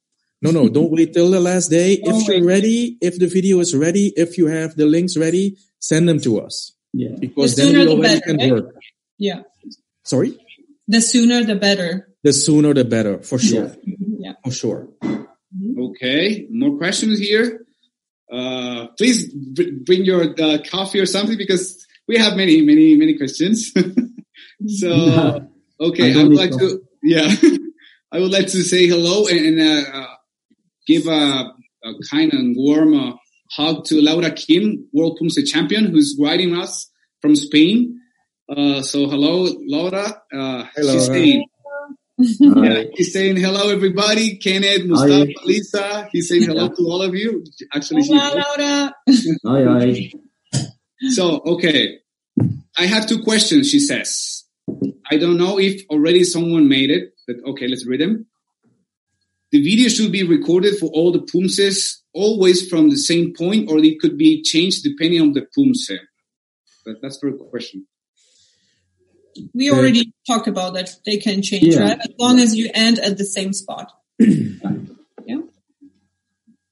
No, 0.41 0.51
no, 0.51 0.69
don't 0.69 0.89
wait 0.89 1.11
till 1.13 1.29
the 1.29 1.41
last 1.41 1.69
day. 1.69 1.97
Don't 2.03 2.21
if 2.21 2.27
you're 2.29 2.37
wait. 2.39 2.45
ready, 2.45 2.97
if 3.01 3.19
the 3.19 3.27
video 3.27 3.59
is 3.59 3.75
ready, 3.75 4.13
if 4.15 4.37
you 4.37 4.47
have 4.47 4.75
the 4.77 4.85
links 4.85 5.17
ready, 5.17 5.57
send 5.79 6.07
them 6.07 6.19
to 6.21 6.39
us 6.39 6.71
Yeah. 6.93 7.15
because 7.19 7.55
The 7.55 7.63
then 7.63 7.71
sooner 7.73 7.85
we 7.89 7.95
the 7.95 8.01
better, 8.01 8.21
can 8.21 8.37
right? 8.37 8.51
work. 8.53 8.75
Yeah. 9.19 9.41
Sorry? 10.05 10.37
The 10.87 11.01
sooner 11.01 11.43
the 11.43 11.55
better. 11.55 12.07
The 12.23 12.31
sooner 12.33 12.73
the 12.73 12.85
better, 12.85 13.19
for 13.21 13.37
sure. 13.37 13.75
Yeah. 13.85 14.33
For 14.45 14.51
sure. 14.51 14.87
Mm-hmm. 15.03 15.81
Okay, 15.91 16.47
more 16.49 16.77
questions 16.77 17.19
here. 17.19 17.65
Uh, 18.31 18.87
please 18.97 19.33
br- 19.33 19.83
bring 19.85 20.05
your 20.05 20.33
uh, 20.41 20.57
coffee 20.69 20.99
or 20.99 21.05
something 21.05 21.37
because 21.37 21.85
we 22.07 22.17
have 22.17 22.35
many, 22.37 22.61
many, 22.61 22.95
many 22.95 23.17
questions. 23.17 23.71
so, 24.67 25.47
okay, 25.79 26.13
I 26.15 26.19
I, 26.19 26.23
would 26.23 26.33
like 26.33 26.51
coffee. 26.51 26.67
to, 26.67 26.83
yeah, 27.03 27.29
I 28.11 28.19
would 28.19 28.31
like 28.31 28.47
to 28.47 28.63
say 28.63 28.87
hello 28.87 29.27
and, 29.27 29.45
and 29.45 29.59
uh, 29.59 29.89
uh, 29.97 30.15
give 30.87 31.07
a, 31.07 31.53
a 31.83 31.93
kind 32.09 32.33
and 32.33 32.55
warm 32.57 32.93
uh, 32.93 33.13
hug 33.51 33.85
to 33.85 34.01
Laura 34.01 34.31
Kim, 34.31 34.87
World 34.93 35.19
Pumse 35.21 35.45
champion, 35.45 35.85
who's 35.85 36.17
writing 36.19 36.55
us 36.55 36.89
from 37.21 37.35
Spain. 37.35 37.99
Uh, 38.49 38.81
so 38.81 39.07
hello, 39.07 39.47
Laura. 39.65 40.21
Uh, 40.33 40.65
Hello, 40.75 40.93
she's 40.93 41.07
Laura. 41.07 41.21
Saying, 42.23 42.63
yeah, 42.63 42.83
he's 42.93 43.13
saying 43.13 43.37
hello, 43.37 43.69
everybody. 43.69 44.37
Kenneth, 44.37 44.85
Mustafa, 44.85 45.25
Hi. 45.25 45.45
Lisa. 45.45 46.09
He's 46.11 46.29
saying 46.29 46.43
hello 46.43 46.69
to 46.69 46.81
all 46.83 47.01
of 47.01 47.15
you. 47.15 47.43
Actually, 47.73 48.03
she 48.03 48.17
Hola, 48.17 48.45
Laura. 48.57 48.95
Hi, 49.45 49.85
hi. 49.85 50.11
so 51.09 51.39
okay, 51.39 51.99
I 52.77 52.85
have 52.85 53.07
two 53.07 53.23
questions. 53.23 53.69
She 53.69 53.79
says, 53.79 54.45
I 55.11 55.17
don't 55.17 55.37
know 55.37 55.59
if 55.59 55.83
already 55.89 56.23
someone 56.23 56.67
made 56.67 56.89
it, 56.89 57.13
but 57.27 57.37
okay, 57.51 57.67
let's 57.67 57.85
read 57.85 58.01
them. 58.01 58.27
The 59.51 59.61
video 59.61 59.89
should 59.89 60.11
be 60.11 60.23
recorded 60.23 60.77
for 60.77 60.87
all 60.87 61.11
the 61.11 61.21
pumses 61.21 62.01
always 62.13 62.67
from 62.69 62.89
the 62.89 62.97
same 62.97 63.33
point, 63.33 63.69
or 63.69 63.79
it 63.79 63.99
could 63.99 64.17
be 64.17 64.41
changed 64.43 64.83
depending 64.83 65.21
on 65.21 65.33
the 65.33 65.45
pumse. 65.57 65.91
But 66.85 66.95
that's 67.01 67.19
for 67.19 67.29
a 67.29 67.37
question. 67.37 67.87
We 69.53 69.69
Uh, 69.69 69.75
already 69.75 70.13
talked 70.27 70.47
about 70.47 70.73
that. 70.75 70.89
They 71.05 71.17
can 71.17 71.41
change, 71.41 71.73
Yeah. 71.75 71.79
right? 71.83 71.99
As 71.99 72.13
long 72.19 72.39
as 72.39 72.55
you 72.55 72.69
end 72.73 72.99
at 72.99 73.17
the 73.17 73.25
same 73.25 73.53
spot. 73.53 73.91
yeah. 74.19 75.41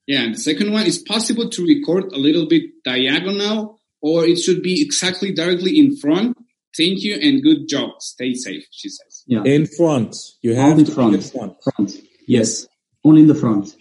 Yeah, 0.06 0.22
and 0.24 0.34
the 0.34 0.38
second 0.38 0.72
one 0.72 0.86
is 0.86 0.98
possible 0.98 1.48
to 1.50 1.64
record 1.64 2.12
a 2.12 2.18
little 2.18 2.46
bit 2.46 2.64
diagonal 2.84 3.80
or 4.00 4.26
it 4.26 4.38
should 4.38 4.62
be 4.62 4.82
exactly 4.82 5.32
directly 5.32 5.78
in 5.78 5.96
front? 5.96 6.36
Thank 6.76 7.02
you 7.02 7.14
and 7.14 7.42
good 7.42 7.68
job. 7.68 7.90
Stay 8.00 8.34
safe, 8.34 8.64
she 8.70 8.88
says. 8.88 9.24
Yeah. 9.26 9.42
In 9.44 9.66
front. 9.66 10.16
You 10.42 10.54
have 10.54 10.72
Only 10.72 10.84
to 10.84 10.90
be 10.90 10.94
front. 10.94 11.14
in 11.14 11.20
front. 11.22 11.52
front. 11.62 11.96
Yes. 12.26 12.66
Only 13.04 13.22
in 13.22 13.28
the 13.28 13.34
front. 13.34 13.74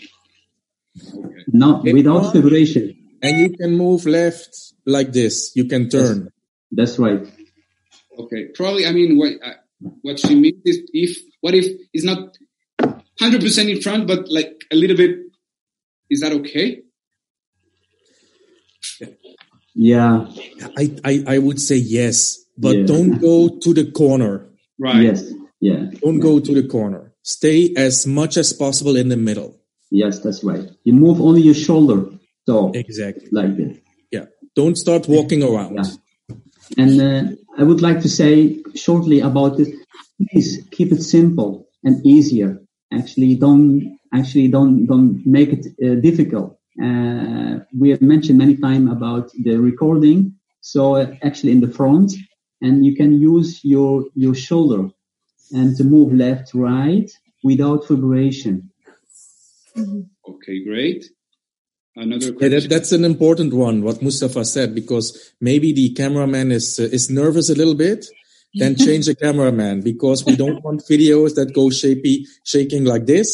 Okay. 1.16 1.44
Not 1.48 1.88
In 1.88 1.96
without 1.96 2.32
front. 2.32 2.36
vibration. 2.44 2.96
And 3.22 3.40
you 3.40 3.50
can 3.58 3.78
move 3.78 4.06
left 4.06 4.50
like 4.86 5.12
this. 5.14 5.52
You 5.56 5.66
can 5.66 5.90
turn. 5.90 6.30
That's 6.72 6.98
right. 7.00 7.26
Okay. 8.20 8.48
Probably, 8.54 8.86
I 8.86 8.92
mean, 8.92 9.18
what, 9.18 9.34
uh, 9.44 9.54
what 10.02 10.20
she 10.20 10.36
means 10.36 10.62
is 10.66 10.82
if, 10.94 11.18
what 11.42 11.54
if 11.56 11.66
it's 11.94 12.04
not 12.06 12.38
100% 12.82 13.70
in 13.76 13.82
front, 13.82 14.08
but 14.08 14.28
like 14.30 14.54
a 14.72 14.76
little 14.76 14.98
bit, 14.98 15.18
is 16.10 16.20
that 16.22 16.34
okay? 16.34 16.82
Yeah. 19.76 20.28
I, 20.78 20.96
I, 21.06 21.24
I 21.28 21.38
would 21.38 21.60
say 21.62 21.76
yes, 21.78 22.38
but 22.58 22.76
Yeah. 22.76 22.86
don't 22.86 23.20
go 23.20 23.58
to 23.60 23.74
the 23.74 23.92
corner. 23.92 24.48
Right. 24.78 25.04
Yes. 25.04 25.32
Yeah. 25.62 25.86
Don't 26.02 26.20
go 26.20 26.40
to 26.40 26.54
the 26.54 26.68
corner. 26.68 27.14
Stay 27.24 27.74
as 27.78 28.08
much 28.08 28.38
as 28.38 28.54
possible 28.54 28.96
in 28.96 29.10
the 29.10 29.18
middle. 29.18 29.56
Yes, 29.92 30.20
that's 30.20 30.44
right. 30.44 30.68
You 30.84 30.94
move 30.94 31.22
only 31.22 31.42
your 31.42 31.54
shoulder. 31.54 32.10
So 32.46 32.72
Exactly. 32.74 33.28
like 33.32 33.56
this. 33.58 33.78
Yeah. 34.12 34.26
Don't 34.56 34.76
start 34.78 35.08
walking 35.08 35.44
around. 35.44 35.76
Yeah. 35.76 36.36
And 36.78 37.02
uh, 37.02 37.36
I 37.60 37.64
would 37.64 37.82
like 37.82 38.00
to 38.02 38.10
say 38.10 38.64
shortly 38.74 39.20
about 39.20 39.58
this. 39.58 39.70
Please 40.32 40.66
keep 40.72 40.94
it 40.94 41.04
simple 41.04 41.68
and 41.84 42.06
easier. 42.06 42.62
Actually, 42.94 43.36
don't 43.36 44.00
actually 44.14 44.48
don't 44.48 44.86
don't 44.86 45.26
make 45.26 45.50
it 45.58 45.66
uh, 45.84 45.96
difficult. 46.08 46.58
Uh, 46.82 47.60
we 47.78 47.90
have 47.90 48.02
mentioned 48.02 48.38
many 48.38 48.56
times 48.56 48.90
about 48.90 49.32
the 49.44 49.58
recording. 49.58 50.36
So 50.62 50.96
uh, 50.96 51.14
actually 51.22 51.52
in 51.52 51.60
the 51.60 51.72
front, 51.80 52.14
and 52.62 52.86
you 52.86 52.96
can 52.96 53.12
use 53.34 53.60
your 53.64 54.06
your 54.16 54.36
shoulder 54.36 54.90
and 55.52 55.76
to 55.78 55.84
move 55.84 56.14
left 56.14 56.54
right 56.54 57.10
without 57.44 57.88
vibration. 57.90 58.72
Okay, 60.32 60.64
great. 60.64 61.06
Another 62.02 62.32
Yeah, 62.40 62.48
that, 62.54 62.68
that's 62.70 62.92
an 62.94 63.04
important 63.04 63.54
one, 63.54 63.82
what 63.84 64.02
Mustafa 64.02 64.46
said, 64.46 64.74
because 64.74 65.34
maybe 65.42 65.74
the 65.74 65.90
cameraman 65.94 66.52
is 66.52 66.80
uh, 66.80 66.84
is 66.98 67.10
nervous 67.10 67.50
a 67.50 67.56
little 67.56 67.76
bit. 67.76 68.06
Then 68.62 68.76
change 68.76 69.06
the 69.06 69.16
cameraman 69.16 69.82
because 69.82 70.26
we 70.26 70.36
don't 70.36 70.64
want 70.64 70.82
videos 70.90 71.36
that 71.36 71.54
go 71.54 71.66
shapy, 71.70 72.16
shaking 72.46 72.84
like 72.84 73.06
this. 73.06 73.30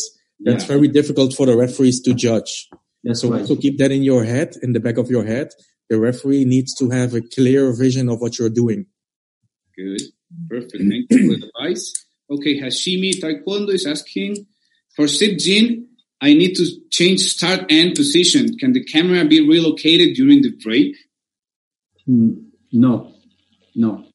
That's 0.46 0.64
Yeah. 0.64 0.74
very 0.76 0.90
difficult 0.90 1.34
for 1.38 1.46
the 1.46 1.56
referees 1.56 2.02
to 2.02 2.14
judge. 2.14 2.68
That's 3.04 3.22
So 3.22 3.30
right. 3.30 3.42
also 3.42 3.56
keep 3.56 3.78
that 3.78 3.92
in 3.98 4.04
your 4.04 4.24
head, 4.26 4.50
in 4.62 4.74
the 4.74 4.82
back 4.82 4.98
of 4.98 5.10
your 5.10 5.24
head. 5.24 5.50
The 5.90 6.00
referee 6.00 6.44
needs 6.46 6.74
to 6.80 6.90
have 6.90 7.14
a 7.14 7.22
clear 7.22 7.72
vision 7.72 8.10
of 8.10 8.20
what 8.20 8.38
you're 8.40 8.50
doing. 8.64 8.88
Good. 9.78 10.02
Perfect. 10.50 10.84
Thank 10.92 11.06
you 11.12 11.20
for 11.30 11.38
the 11.40 11.48
advice. 11.56 11.94
Okay, 12.30 12.60
Hashimi 12.60 13.12
Taekwondo 13.22 13.70
is 13.80 13.86
asking 13.86 14.48
for 14.96 15.06
Sipjin, 15.06 15.86
I 16.22 16.34
need 16.34 16.56
to 16.56 16.66
change 16.90 17.22
start 17.22 17.66
end 17.70 17.96
position. 17.96 18.58
Can 18.58 18.74
the 18.74 18.84
camera 18.84 19.26
be 19.26 19.48
relocated 19.48 20.16
during 20.16 20.42
the 20.42 20.54
break? 20.64 20.96
Mm, 22.08 22.46
No, 22.72 23.14
no, 23.76 24.06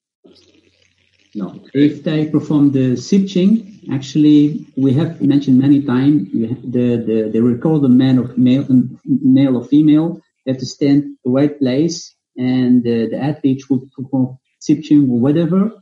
no. 1.35 1.65
If 1.75 2.05
they 2.05 2.27
perform 2.27 2.73
the 2.73 2.97
Sipjin, 2.97 3.91
actually, 3.93 4.67
we 4.77 4.93
have 4.95 5.21
mentioned 5.21 5.59
many 5.59 5.83
times 5.83 6.31
the, 6.33 6.97
the, 7.07 7.31
the 7.33 7.41
recorder 7.43 7.89
man 7.89 8.19
or 8.19 8.33
male, 8.37 8.67
male 9.05 9.57
or 9.57 9.65
female 9.65 10.21
have 10.47 10.59
to 10.59 10.67
stand 10.67 11.17
the 11.25 11.31
right 11.31 11.59
place 11.59 12.15
and 12.37 12.87
uh, 12.87 13.07
the 13.11 13.19
athlete 13.21 13.63
should 13.67 13.91
perform 13.93 14.39
Sipjin 14.61 15.09
or 15.11 15.19
whatever 15.19 15.73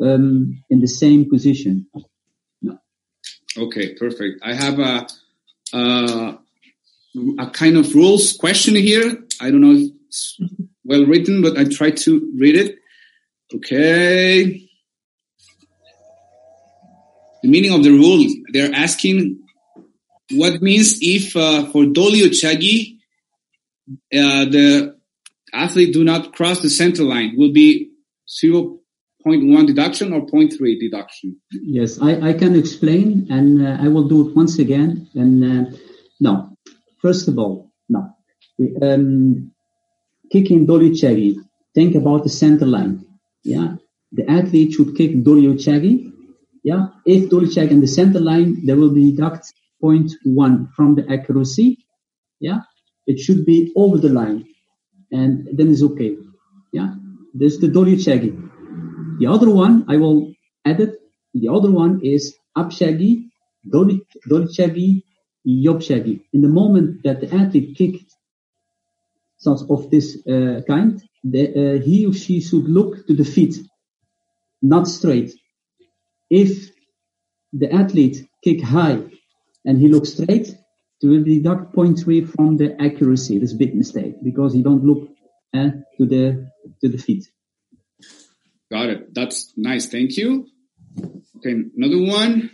um, 0.00 0.62
in 0.70 0.80
the 0.80 0.88
same 0.88 1.28
position. 1.28 1.86
Okay, 3.56 3.94
perfect. 3.94 4.40
I 4.42 4.52
have 4.52 4.80
a, 4.80 5.06
a, 5.74 6.38
a 7.38 7.50
kind 7.50 7.76
of 7.76 7.94
rules 7.94 8.36
question 8.36 8.74
here. 8.74 9.18
I 9.40 9.50
don't 9.50 9.60
know 9.60 9.72
if 9.72 9.90
it's 10.06 10.40
well 10.84 11.04
written, 11.06 11.42
but 11.42 11.58
I 11.58 11.64
try 11.64 11.90
to 11.90 12.32
read 12.36 12.56
it. 12.56 12.78
Okay. 13.54 14.68
The 17.42 17.48
meaning 17.48 17.72
of 17.74 17.82
the 17.82 17.90
rule, 17.90 18.26
they're 18.52 18.74
asking 18.74 19.40
what 20.32 20.62
means 20.62 20.98
if 21.02 21.36
uh, 21.36 21.66
for 21.66 21.84
Dollyeo 21.84 22.28
Chagi, 22.28 22.98
uh, 23.88 24.50
the 24.50 24.96
athlete 25.52 25.92
do 25.92 26.04
not 26.04 26.34
cross 26.34 26.60
the 26.60 26.70
center 26.70 27.04
line 27.04 27.34
will 27.36 27.52
be 27.52 27.90
0.1 29.26 29.66
deduction 29.66 30.12
or 30.12 30.26
0.3 30.26 30.78
deduction. 30.78 31.36
Yes, 31.50 32.00
I, 32.00 32.30
I 32.30 32.32
can 32.34 32.54
explain 32.56 33.26
and 33.30 33.66
uh, 33.66 33.78
I 33.80 33.88
will 33.88 34.08
do 34.08 34.28
it 34.28 34.36
once 34.36 34.58
again. 34.58 35.08
And 35.14 35.44
uh, 35.44 35.76
no, 36.20 36.56
first 37.00 37.28
of 37.28 37.38
all, 37.38 37.72
no. 37.88 38.10
Um, 38.82 39.52
kicking 40.30 40.66
Dollyeo 40.66 40.92
Chagi, 40.92 41.36
think 41.74 41.94
about 41.94 42.24
the 42.24 42.30
center 42.30 42.66
line. 42.66 43.04
Yeah, 43.42 43.76
the 44.12 44.30
athlete 44.30 44.74
should 44.74 44.96
kick 44.96 45.12
Dollyeo 45.24 45.54
Chagi. 45.54 46.12
Yeah, 46.62 46.88
if 47.06 47.30
Dollyeo 47.30 47.52
Chagi 47.54 47.70
in 47.70 47.80
the 47.80 47.88
center 47.88 48.20
line, 48.20 48.64
they 48.66 48.74
will 48.74 48.94
deduct 48.94 49.52
0.1 49.82 50.72
from 50.74 50.94
the 50.94 51.10
accuracy. 51.10 51.78
Yeah, 52.40 52.60
it 53.06 53.18
should 53.18 53.44
be 53.44 53.72
over 53.76 53.98
the 53.98 54.08
line 54.10 54.46
and 55.10 55.48
then 55.52 55.70
it's 55.70 55.82
okay. 55.82 56.16
Yeah, 56.72 56.94
this 57.32 57.54
is 57.54 57.60
the 57.60 57.68
Dollyeo 57.68 57.96
Chagi. 57.96 58.50
The 59.18 59.26
other 59.26 59.50
one, 59.50 59.84
I 59.88 59.96
will 59.96 60.32
add 60.64 60.80
it. 60.80 61.00
The 61.34 61.48
other 61.48 61.70
one 61.70 62.00
is 62.02 62.36
chagi, 62.56 63.30
yeop 65.46 65.80
chagi. 65.88 66.20
In 66.32 66.42
the 66.42 66.48
moment 66.48 67.02
that 67.04 67.20
the 67.20 67.34
athlete 67.34 67.76
kicked 67.76 68.12
something 69.38 69.68
of 69.70 69.90
this 69.90 70.16
uh, 70.26 70.62
kind, 70.66 71.02
the, 71.22 71.48
uh, 71.48 71.82
he 71.82 72.06
or 72.06 72.12
she 72.12 72.40
should 72.40 72.64
look 72.64 73.06
to 73.06 73.14
the 73.14 73.24
feet, 73.24 73.56
not 74.62 74.88
straight. 74.88 75.32
If 76.30 76.70
the 77.52 77.72
athlete 77.72 78.26
kick 78.42 78.62
high 78.62 79.02
and 79.64 79.78
he 79.78 79.88
looks 79.88 80.14
straight, 80.14 80.56
they 81.00 81.08
will 81.08 81.24
deduct 81.24 81.74
0.3 81.74 82.28
from 82.28 82.56
the 82.56 82.80
accuracy. 82.80 83.38
That's 83.38 83.52
a 83.52 83.56
big 83.56 83.74
mistake 83.74 84.16
because 84.22 84.54
he 84.54 84.62
don't 84.62 84.84
look 84.84 85.08
uh, 85.52 85.70
to 85.98 86.06
the 86.06 86.50
to 86.80 86.88
the 86.88 86.98
feet. 86.98 87.28
Got 88.74 88.88
it. 88.88 89.14
That's 89.14 89.52
nice. 89.56 89.86
Thank 89.86 90.16
you. 90.16 90.48
Okay, 91.36 91.54
another 91.76 92.02
one. 92.02 92.50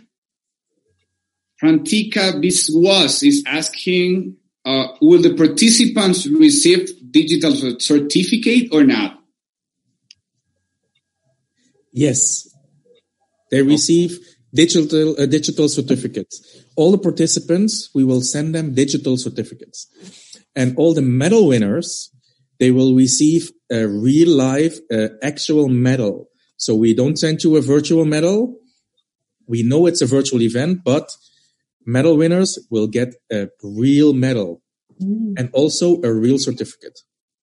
Prantika 1.59 2.39
Biswas 2.39 3.25
is 3.25 3.43
asking, 3.47 4.37
uh, 4.63 4.89
will 5.01 5.23
the 5.23 5.33
participants 5.33 6.27
receive 6.27 7.11
digital 7.11 7.79
certificate 7.79 8.69
or 8.71 8.83
not? 8.83 9.19
Yes, 11.91 12.47
they 13.49 13.63
receive 13.63 14.19
digital 14.53 15.19
uh, 15.19 15.25
digital 15.25 15.67
certificates. 15.69 16.63
All 16.75 16.91
the 16.91 16.99
participants, 16.99 17.89
we 17.95 18.03
will 18.03 18.21
send 18.21 18.53
them 18.53 18.75
digital 18.75 19.17
certificates, 19.17 19.87
and 20.55 20.77
all 20.77 20.93
the 20.93 21.01
medal 21.01 21.47
winners, 21.47 22.11
they 22.59 22.69
will 22.69 22.93
receive 22.93 23.51
a 23.71 23.87
real 23.87 24.29
life 24.29 24.77
uh, 24.91 25.07
actual 25.21 25.69
medal. 25.69 26.27
So 26.57 26.75
we 26.75 26.93
don't 26.93 27.17
send 27.17 27.43
you 27.43 27.55
a 27.55 27.61
virtual 27.61 28.05
medal. 28.05 28.55
We 29.47 29.63
know 29.63 29.87
it's 29.87 30.01
a 30.01 30.05
virtual 30.05 30.41
event, 30.41 30.79
but 30.83 31.09
medal 31.85 32.17
winners 32.17 32.59
will 32.69 32.87
get 32.87 33.15
a 33.31 33.47
real 33.63 34.13
medal 34.13 34.61
and 34.99 35.49
also 35.53 35.99
a 36.03 36.13
real 36.13 36.37
certificate. 36.37 36.99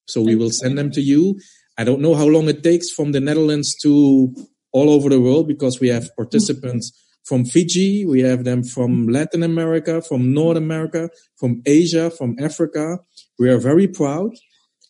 So 0.07 0.23
we 0.23 0.37
will 0.37 0.51
send 0.51 0.79
them 0.79 0.93
to 0.93 1.01
you. 1.01 1.41
I 1.77 1.85
don't 1.85 2.01
know 2.01 2.15
how 2.15 2.27
long 2.27 2.49
it 2.49 2.63
takes 2.63 2.91
from 2.91 3.13
the 3.13 3.21
Netherlands 3.21 3.75
to 3.83 4.35
all 4.73 4.91
over 4.91 5.09
the 5.09 5.21
world 5.21 5.49
because 5.49 5.81
we 5.81 5.89
have 5.89 6.15
participants 6.17 6.93
from 7.25 7.45
Fiji, 7.45 8.07
we 8.07 8.21
have 8.23 8.45
them 8.45 8.65
from 8.65 9.09
Latin 9.09 9.43
America, 9.43 10.01
from 10.01 10.33
North 10.33 10.57
America, 10.57 11.11
from 11.37 11.61
Asia, 11.67 12.11
from 12.11 12.37
Africa. 12.41 13.01
We 13.39 13.51
are 13.51 13.59
very 13.59 13.87
proud 13.87 14.31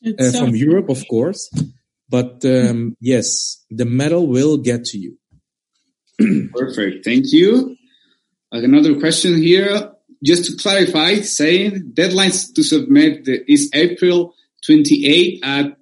uh, 0.07 0.33
from 0.33 0.55
Europe, 0.55 0.89
of 0.89 1.07
course. 1.09 1.51
But 2.09 2.45
um, 2.45 2.97
yes, 3.01 3.65
the 3.71 3.85
medal 3.85 4.27
will 4.27 4.57
get 4.59 4.85
to 4.87 4.99
you. 4.99 5.19
Perfect. 6.55 7.05
Thank 7.05 7.33
you. 7.33 7.77
Uh, 8.53 8.59
Another 8.59 8.99
question 8.99 9.37
here. 9.41 9.93
Just 10.25 10.47
to 10.47 10.57
clarify, 10.57 11.21
saying 11.21 11.93
deadlines 11.95 12.53
to 12.55 12.65
submit 12.65 13.25
the, 13.25 13.45
is 13.47 13.71
April 13.73 14.35
28 14.67 15.41
at 15.45 15.77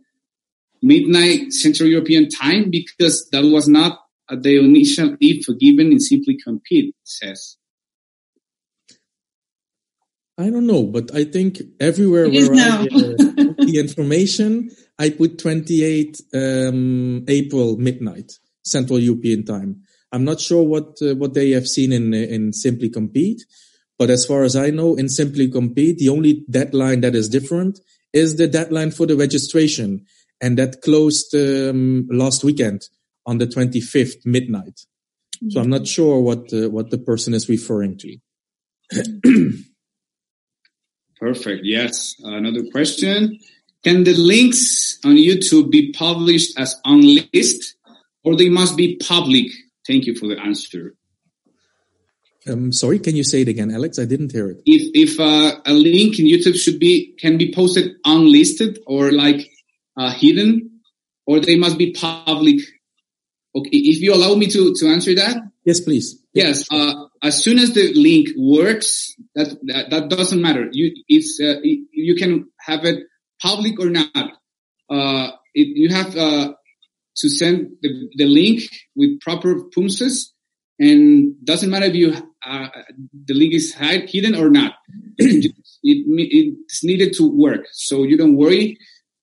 midnight 0.83 1.53
Central 1.53 1.89
European 1.89 2.29
time 2.29 2.71
because 2.71 3.29
that 3.31 3.45
was 3.45 3.67
not 3.67 4.01
uh, 4.29 4.37
the 4.39 4.59
initial 4.59 5.17
if 5.21 5.47
given 5.59 5.93
in 5.93 6.01
Simply 6.01 6.37
Compete, 6.43 6.95
says. 7.03 7.57
I 10.39 10.51
don't 10.51 10.67
know, 10.67 10.85
but 10.85 11.14
I 11.14 11.25
think 11.25 11.62
everywhere 11.81 12.27
It 12.27 12.35
is 12.35 12.51
where 12.51 12.61
I, 12.61 12.83
uh, 12.83 13.46
the 13.67 13.79
information, 13.79 14.71
I 14.99 15.11
put 15.11 15.39
28 15.39 16.21
um, 16.35 17.25
April 17.29 17.77
midnight 17.77 18.33
Central 18.62 18.99
European 18.99 19.45
time. 19.45 19.83
I'm 20.12 20.25
not 20.25 20.41
sure 20.41 20.62
what 20.62 20.97
uh, 21.03 21.14
what 21.17 21.35
they 21.35 21.51
have 21.51 21.67
seen 21.67 21.93
in 21.93 22.14
in 22.14 22.53
Simply 22.53 22.89
Compete, 22.89 23.43
but 23.99 24.11
as 24.11 24.25
far 24.25 24.45
as 24.45 24.57
I 24.57 24.71
know, 24.71 24.97
in 24.97 25.09
Simply 25.09 25.49
Compete, 25.49 25.99
the 25.99 26.09
only 26.09 26.45
deadline 26.49 27.01
that 27.03 27.14
is 27.14 27.29
different 27.29 27.81
is 28.12 28.37
the 28.37 28.49
deadline 28.49 28.93
for 28.93 29.07
the 29.07 29.17
registration, 29.17 30.07
and 30.41 30.59
that 30.59 30.81
closed 30.83 31.35
um, 31.35 32.09
last 32.11 32.45
weekend 32.45 32.89
on 33.27 33.39
the 33.39 33.47
25th 33.47 34.25
midnight. 34.25 34.81
So 35.51 35.61
I'm 35.61 35.69
not 35.69 35.87
sure 35.87 36.21
what 36.21 36.53
uh, 36.53 36.71
what 36.71 36.91
the 36.91 36.99
person 36.99 37.35
is 37.35 37.49
referring 37.49 37.99
to. 37.99 38.17
Perfect. 41.21 41.64
Yes. 41.64 42.14
Another 42.23 42.64
question. 42.71 43.39
Can 43.87 44.03
the 44.03 44.14
links 44.14 44.99
on 45.05 45.14
YouTube 45.14 45.70
be 45.70 45.93
published 45.93 46.59
as 46.59 46.74
unlisted 46.84 47.62
or 48.24 48.34
they 48.34 48.49
must 48.49 48.76
be 48.76 48.97
public? 48.97 49.47
Thank 49.87 50.07
you 50.07 50.16
for 50.16 50.26
the 50.26 50.37
answer. 50.41 50.97
Um, 52.49 52.72
sorry, 52.72 52.99
can 52.99 53.14
you 53.14 53.22
say 53.22 53.43
it 53.43 53.49
again, 53.49 53.70
Alex? 53.70 54.01
I 54.01 54.05
didn't 54.05 54.32
hear 54.32 54.51
it. 54.51 54.62
If 54.66 54.91
if 54.93 55.20
uh, 55.20 55.61
a 55.64 55.72
link 55.72 56.18
in 56.18 56.26
YouTube 56.26 56.57
should 56.57 56.80
be 56.80 57.14
can 57.16 57.39
be 57.39 57.55
posted 57.55 57.95
unlisted 58.05 58.80
or 58.89 59.12
like 59.12 59.49
uh, 59.97 60.11
hidden, 60.11 60.80
or 61.24 61.39
they 61.39 61.57
must 61.57 61.78
be 61.78 61.93
public. 61.93 62.57
Okay, 63.55 63.70
if 63.70 64.03
you 64.03 64.12
allow 64.12 64.34
me 64.34 64.49
to 64.49 64.74
to 64.80 64.89
answer 64.89 65.14
that. 65.14 65.37
Yes, 65.64 65.78
please. 65.78 66.20
Yes. 66.34 66.64
Uh, 66.72 67.07
as 67.22 67.41
soon 67.43 67.61
as 67.61 67.72
the 67.72 67.93
link 67.95 68.30
works, 68.37 69.14
that 69.37 69.57
that, 69.66 69.91
that 69.91 70.09
doesn't 70.11 70.43
matter. 70.43 70.68
You 70.72 70.93
it's 71.07 71.39
uh, 71.41 71.61
you 71.62 72.16
can 72.16 72.49
have 72.59 72.84
it 72.84 73.07
public 73.41 73.78
or 73.80 73.91
not. 73.91 74.32
Uh, 74.89 75.30
it, 75.55 75.68
you 75.76 75.89
have 75.89 76.16
uh, 76.16 76.55
to 77.16 77.28
send 77.28 77.76
the, 77.82 78.09
the 78.16 78.26
link 78.26 78.62
with 78.95 79.20
proper 79.20 79.57
PUMSEs 79.76 80.26
and 80.78 81.34
doesn't 81.45 81.70
matter 81.70 81.87
if 81.87 81.95
you 81.95 82.14
uh, 82.47 82.68
the 83.26 83.34
link 83.34 83.55
is 83.55 83.74
hide, 83.74 84.09
hidden 84.09 84.34
or 84.34 84.51
not. 84.51 84.74
it, 85.18 85.55
it's 85.82 86.84
needed 86.84 87.14
to 87.14 87.26
work, 87.28 87.66
so 87.72 88.03
you 88.05 88.16
don't 88.16 88.37
worry 88.37 88.78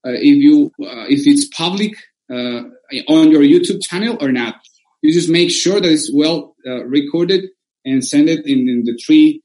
uh, 0.05 0.11
if 0.11 0.37
you 0.37 0.71
uh, 0.81 1.05
if 1.07 1.27
it's 1.27 1.47
public 1.55 1.93
uh, 2.31 2.63
on 3.07 3.31
your 3.31 3.41
YouTube 3.41 3.81
channel 3.81 4.17
or 4.19 4.31
not. 4.31 4.55
You 5.01 5.13
just 5.13 5.29
make 5.29 5.51
sure 5.51 5.79
that 5.81 5.91
it's 5.91 6.11
well 6.13 6.55
recorded 6.65 7.49
and 7.85 8.05
send 8.05 8.29
it 8.29 8.45
in, 8.45 8.69
in 8.69 8.83
the 8.85 8.97
three 9.05 9.43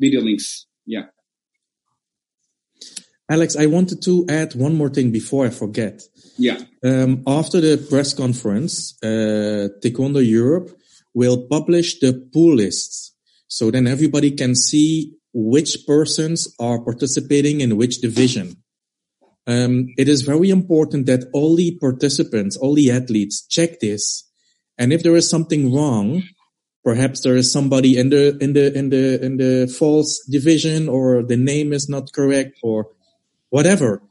video 0.00 0.22
links. 0.22 0.66
Yeah. 0.86 1.04
Alex, 3.30 3.56
I 3.56 3.66
wanted 3.66 4.02
to 4.02 4.24
add 4.28 4.54
one 4.54 4.74
more 4.74 4.88
thing 4.88 5.10
before 5.10 5.46
I 5.46 5.50
forget. 5.50 6.02
Yeah. 6.38 6.58
Um, 6.82 7.22
after 7.26 7.60
the 7.60 7.76
press 7.90 8.14
conference, 8.14 8.96
uh, 9.02 9.68
Taekwondo 9.82 10.26
Europe 10.26 10.70
will 11.12 11.46
publish 11.46 11.98
the 12.00 12.28
pool 12.32 12.54
lists. 12.56 13.14
So 13.48 13.70
then 13.70 13.86
everybody 13.86 14.30
can 14.30 14.54
see 14.54 15.14
which 15.34 15.86
persons 15.86 16.54
are 16.58 16.80
participating 16.80 17.60
in 17.60 17.76
which 17.76 18.00
division. 18.00 18.56
Um, 19.46 19.88
it 19.96 20.08
is 20.08 20.22
very 20.22 20.50
important 20.50 21.06
that 21.06 21.28
all 21.32 21.56
the 21.56 21.76
participants, 21.80 22.56
all 22.56 22.74
the 22.74 22.90
athletes 22.90 23.46
check 23.46 23.80
this. 23.80 24.24
And 24.78 24.92
if 24.92 25.02
there 25.02 25.16
is 25.16 25.28
something 25.28 25.74
wrong, 25.74 26.22
perhaps 26.84 27.22
there 27.22 27.36
is 27.36 27.52
somebody 27.52 27.98
in 27.98 28.10
the, 28.10 28.38
in 28.40 28.52
the, 28.52 28.76
in 28.78 28.90
the, 28.90 29.24
in 29.24 29.36
the 29.38 29.74
false 29.78 30.24
division 30.30 30.88
or 30.88 31.22
the 31.22 31.36
name 31.36 31.72
is 31.72 31.88
not 31.88 32.12
correct 32.12 32.58
or 32.62 32.88
whatever, 33.50 34.02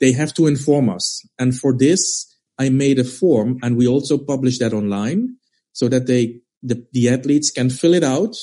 they 0.00 0.12
have 0.12 0.34
to 0.34 0.46
inform 0.46 0.88
us. 0.88 1.26
And 1.38 1.56
for 1.56 1.76
this, 1.76 2.34
I 2.58 2.68
made 2.68 2.98
a 2.98 3.04
form 3.04 3.58
and 3.62 3.76
we 3.76 3.86
also 3.86 4.18
publish 4.18 4.58
that 4.58 4.72
online 4.72 5.36
so 5.72 5.88
that 5.88 6.06
they, 6.06 6.40
the, 6.62 6.86
the 6.92 7.08
athletes 7.08 7.50
can 7.50 7.70
fill 7.70 7.94
it 7.94 8.02
out, 8.02 8.36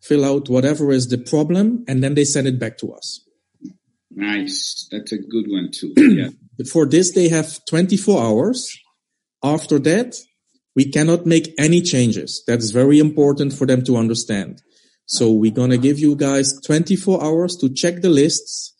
fill 0.00 0.24
out 0.24 0.48
whatever 0.48 0.92
is 0.92 1.08
the 1.08 1.18
problem, 1.18 1.84
and 1.88 2.02
then 2.02 2.14
they 2.14 2.24
send 2.24 2.46
it 2.46 2.58
back 2.58 2.78
to 2.78 2.92
us. 2.92 3.26
Nice. 4.10 4.88
That's 4.90 5.12
a 5.12 5.18
good 5.18 5.46
one 5.48 5.70
too. 5.72 5.94
Yeah. 5.96 6.28
For 6.70 6.84
this, 6.84 7.12
they 7.12 7.30
have 7.30 7.64
24 7.70 8.22
hours. 8.22 8.78
After 9.42 9.78
that, 9.78 10.16
we 10.76 10.90
cannot 10.90 11.24
make 11.24 11.54
any 11.58 11.80
changes. 11.80 12.44
That's 12.46 12.70
very 12.70 12.98
important 12.98 13.54
for 13.54 13.66
them 13.66 13.82
to 13.84 13.96
understand. 13.96 14.60
So 15.06 15.32
we're 15.32 15.52
going 15.52 15.70
to 15.70 15.78
give 15.78 15.98
you 15.98 16.14
guys 16.16 16.52
24 16.60 17.24
hours 17.24 17.56
to 17.56 17.72
check 17.72 18.02
the 18.02 18.10
lists 18.10 18.74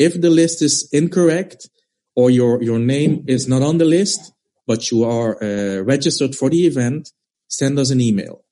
if 0.00 0.18
the 0.18 0.30
list 0.30 0.62
is 0.62 0.88
incorrect 0.92 1.68
or 2.16 2.30
your, 2.30 2.62
your 2.62 2.78
name 2.78 3.22
is 3.28 3.46
not 3.46 3.60
on 3.60 3.76
the 3.76 3.84
list, 3.84 4.32
but 4.66 4.90
you 4.90 5.04
are 5.04 5.36
uh, 5.44 5.82
registered 5.82 6.34
for 6.34 6.48
the 6.48 6.66
event, 6.66 7.10
send 7.48 7.78
us 7.78 7.90
an 7.90 8.00
email. 8.00 8.42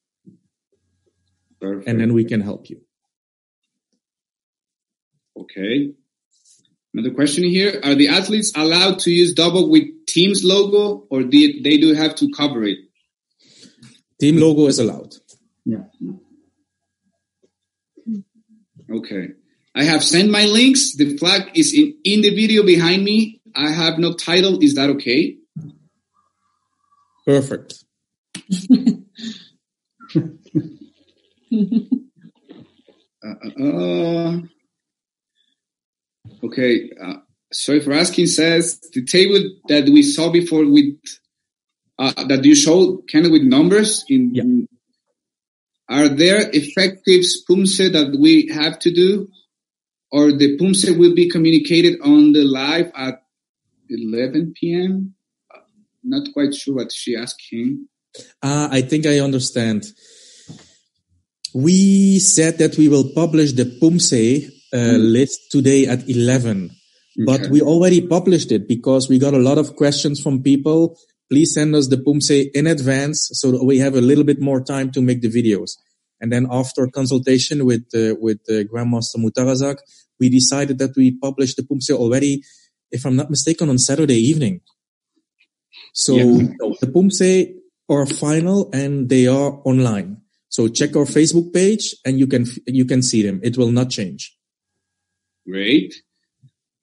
Perfect. 1.59 1.89
And 1.89 2.01
then 2.01 2.13
we 2.13 2.25
can 2.27 2.43
help 2.43 2.69
you. 2.69 2.83
Okay. 5.41 5.95
Another 6.93 7.15
question 7.15 7.45
here. 7.45 7.81
Are 7.83 7.95
the 7.95 8.09
athletes 8.09 8.53
allowed 8.55 8.99
to 9.01 9.11
use 9.11 9.33
double 9.33 9.71
with 9.71 9.85
team's 10.07 10.45
logo 10.45 11.07
or 11.09 11.23
do 11.23 11.63
they 11.63 11.79
do 11.79 11.95
have 11.95 12.15
to 12.17 12.31
cover 12.37 12.63
it? 12.65 12.79
Team 14.21 14.37
logo 14.37 14.67
is 14.67 14.79
allowed. 14.79 15.15
Yeah. 15.65 15.85
Okay. 18.91 19.29
I 19.75 19.85
have 19.85 20.03
sent 20.03 20.31
my 20.31 20.45
links. 20.45 20.97
The 20.97 21.17
flag 21.19 21.51
is 21.55 21.73
in, 21.75 21.95
in 22.05 22.21
the 22.23 22.31
video 22.31 22.65
behind 22.65 23.05
me. 23.05 23.41
I 23.55 23.71
have 23.71 23.99
no 23.99 24.13
title. 24.15 24.63
Is 24.63 24.75
that 24.75 24.91
okay? 24.91 25.37
Perfect. 27.25 27.85
uh, 33.23 33.35
uh, 33.63 34.39
okay. 36.45 36.91
Uh, 37.01 37.15
sorry 37.53 37.81
for 37.81 37.93
asking. 37.93 38.27
Says 38.27 38.81
the 38.93 39.05
table 39.05 39.51
that 39.69 39.85
we 39.85 40.03
saw 40.03 40.31
before 40.31 40.65
with 40.67 40.97
uh, 41.99 42.25
that 42.25 42.45
you 42.45 42.55
showed 42.55 43.03
kind 43.11 43.27
of 43.27 43.33
with 43.33 43.43
numbers 43.43 44.05
in. 44.09 44.35
Yeah. 44.35 44.67
Are 45.91 46.09
there 46.09 46.51
effective 46.53 47.25
PUMSE 47.49 47.93
that 47.93 48.15
we 48.21 48.51
have 48.53 48.79
to 48.81 48.93
do? 48.93 49.29
Or 50.11 50.33
the 50.33 50.57
PUMSE 50.57 50.97
will 50.99 51.15
be 51.15 51.29
communicated 51.29 52.01
on 52.03 52.33
the 52.33 52.45
live 52.45 52.91
at 52.97 53.23
11 53.91 54.55
p.m. 54.59 55.15
Not 56.03 56.33
quite 56.33 56.55
sure 56.55 56.77
what 56.77 56.93
she 56.93 57.17
asked 57.17 57.43
him. 57.51 57.89
Uh, 58.43 58.69
I 58.71 58.81
think 58.83 59.07
I 59.07 59.21
understand. 59.21 59.85
We 61.55 62.19
said 62.19 62.59
that 62.59 62.77
we 62.77 62.89
will 62.89 63.11
publish 63.15 63.53
the 63.53 63.65
PUMSE 63.65 64.49
uh, 64.73 64.77
mm. 64.77 65.13
list 65.13 65.51
today 65.51 65.87
at 65.87 66.09
11, 66.09 66.65
okay. 66.65 67.25
but 67.25 67.51
we 67.51 67.61
already 67.61 68.07
published 68.07 68.53
it 68.53 68.69
because 68.69 69.09
we 69.09 69.19
got 69.19 69.35
a 69.35 69.39
lot 69.39 69.59
of 69.59 69.77
questions 69.77 70.21
from 70.21 70.43
people. 70.43 70.99
Please 71.31 71.53
send 71.55 71.75
us 71.75 71.89
the 71.89 71.97
PUMSE 71.97 72.51
in 72.55 72.67
advance 72.67 73.29
so 73.33 73.51
that 73.51 73.65
we 73.65 73.79
have 73.79 73.95
a 73.95 74.01
little 74.01 74.25
bit 74.25 74.41
more 74.41 74.63
time 74.63 74.91
to 74.93 75.03
make 75.03 75.21
the 75.21 75.29
videos. 75.29 75.77
And 76.21 76.33
then 76.33 76.47
after 76.51 76.87
consultation 76.89 77.65
with 77.65 77.87
uh, 77.95 78.17
with 78.21 78.41
uh, 78.49 78.65
Grandmaster 78.71 79.17
Mutarazak, 79.17 79.79
we 80.19 80.29
decided 80.29 80.79
that 80.79 80.97
we 80.97 81.17
published 81.17 81.57
the 81.57 81.63
PUMSE 81.63 81.93
already, 81.93 82.43
if 82.91 83.05
I'm 83.07 83.17
not 83.17 83.31
mistaken, 83.31 83.69
on 83.69 83.79
Saturday 83.79 84.19
evening. 84.19 84.61
So 85.95 86.17
yeah. 86.17 86.49
the 86.81 86.87
PUMSE 86.87 87.55
are 87.89 88.07
final 88.07 88.71
and 88.73 89.09
they 89.09 89.27
are 89.27 89.61
online. 89.65 90.23
So 90.49 90.69
check 90.69 90.97
our 90.97 91.05
Facebook 91.05 91.53
page 91.53 91.95
and 92.05 92.19
you 92.19 92.27
can 92.27 92.47
you 92.67 92.85
can 92.85 93.03
see 93.03 93.23
them. 93.23 93.41
It 93.43 93.57
will 93.57 93.71
not 93.71 93.91
change. 93.91 94.37
Great. 95.47 95.95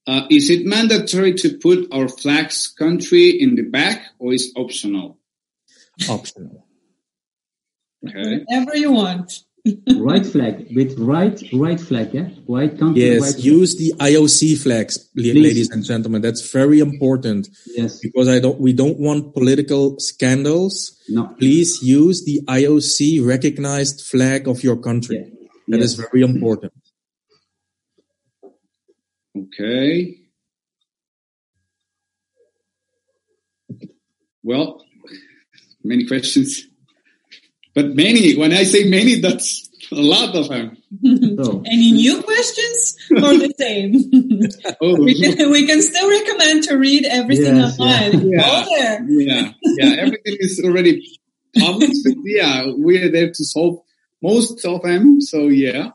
Uh, 0.08 0.28
is 0.30 0.50
it 0.50 0.66
mandatory 0.66 1.34
to 1.34 1.58
put 1.58 1.88
our 1.92 2.08
flags 2.08 2.68
country 2.68 3.30
in 3.30 3.56
the 3.56 3.64
back 3.64 4.06
or 4.20 4.34
is 4.34 4.54
optional? 4.56 5.20
Optional. 6.08 6.66
Okay. 8.08 8.44
Whatever 8.48 8.78
you 8.78 8.92
want. 8.92 9.32
right 9.98 10.26
flag 10.26 10.68
with 10.76 10.98
right 11.00 11.42
right 11.52 11.80
flag, 11.80 12.14
yeah, 12.14 12.30
white 12.46 12.78
country. 12.78 13.04
Yes, 13.04 13.22
white 13.22 13.44
use 13.44 13.76
the 13.76 13.94
IOC 13.98 14.62
flags, 14.62 14.98
Please. 14.98 15.34
ladies 15.34 15.72
and 15.72 15.84
gentlemen. 15.84 16.22
That's 16.22 16.52
very 16.52 16.80
important. 16.80 17.50
Yes, 17.66 18.00
because 18.00 18.28
I 18.28 18.40
don't. 18.40 18.60
We 18.60 18.74
don't 18.74 19.00
want 19.00 19.34
political 19.34 19.96
scandals. 19.98 21.02
No, 21.10 21.34
please 21.40 21.82
use 21.82 22.24
the 22.26 22.42
IOC 22.48 23.26
recognized 23.26 24.02
flag 24.02 24.48
of 24.48 24.64
your 24.64 24.78
country. 24.78 25.18
Yeah. 25.18 25.48
That 25.70 25.80
yes. 25.80 25.86
is 25.86 25.94
very 25.96 26.22
important. 26.22 26.74
Okay. 29.36 30.16
Well, 34.44 34.86
many 35.84 36.06
questions. 36.06 36.68
But 37.76 37.94
many, 37.96 38.36
when 38.38 38.54
I 38.54 38.64
say 38.64 38.90
many, 38.90 39.20
that's 39.20 39.70
A 39.92 39.96
lot 40.02 40.34
of 40.36 40.50
them. 40.50 40.78
So, 41.46 41.62
Any 41.76 41.92
new 41.92 42.24
questions 42.24 42.98
or 43.12 43.38
the 43.38 43.54
same? 43.60 43.94
Oh, 44.82 44.96
we, 45.00 45.14
can, 45.14 45.52
we 45.52 45.68
can 45.68 45.82
still 45.82 46.10
recommend 46.10 46.64
to 46.64 46.76
read 46.76 47.06
everything 47.06 47.58
Yes, 47.58 47.78
online. 47.80 48.28
yeah. 48.32 48.42
All 48.44 48.66
there. 48.76 49.06
yeah, 49.08 49.52
yeah. 49.62 49.96
Everything 50.02 50.38
is 50.40 50.60
already 50.66 51.06
published. 51.58 52.02
yeah, 52.26 52.66
we're 52.74 53.12
there 53.12 53.30
to 53.30 53.44
solve 53.46 53.78
most 54.24 54.66
of 54.66 54.82
them. 54.82 55.22
So 55.22 55.48
yeah. 55.50 55.92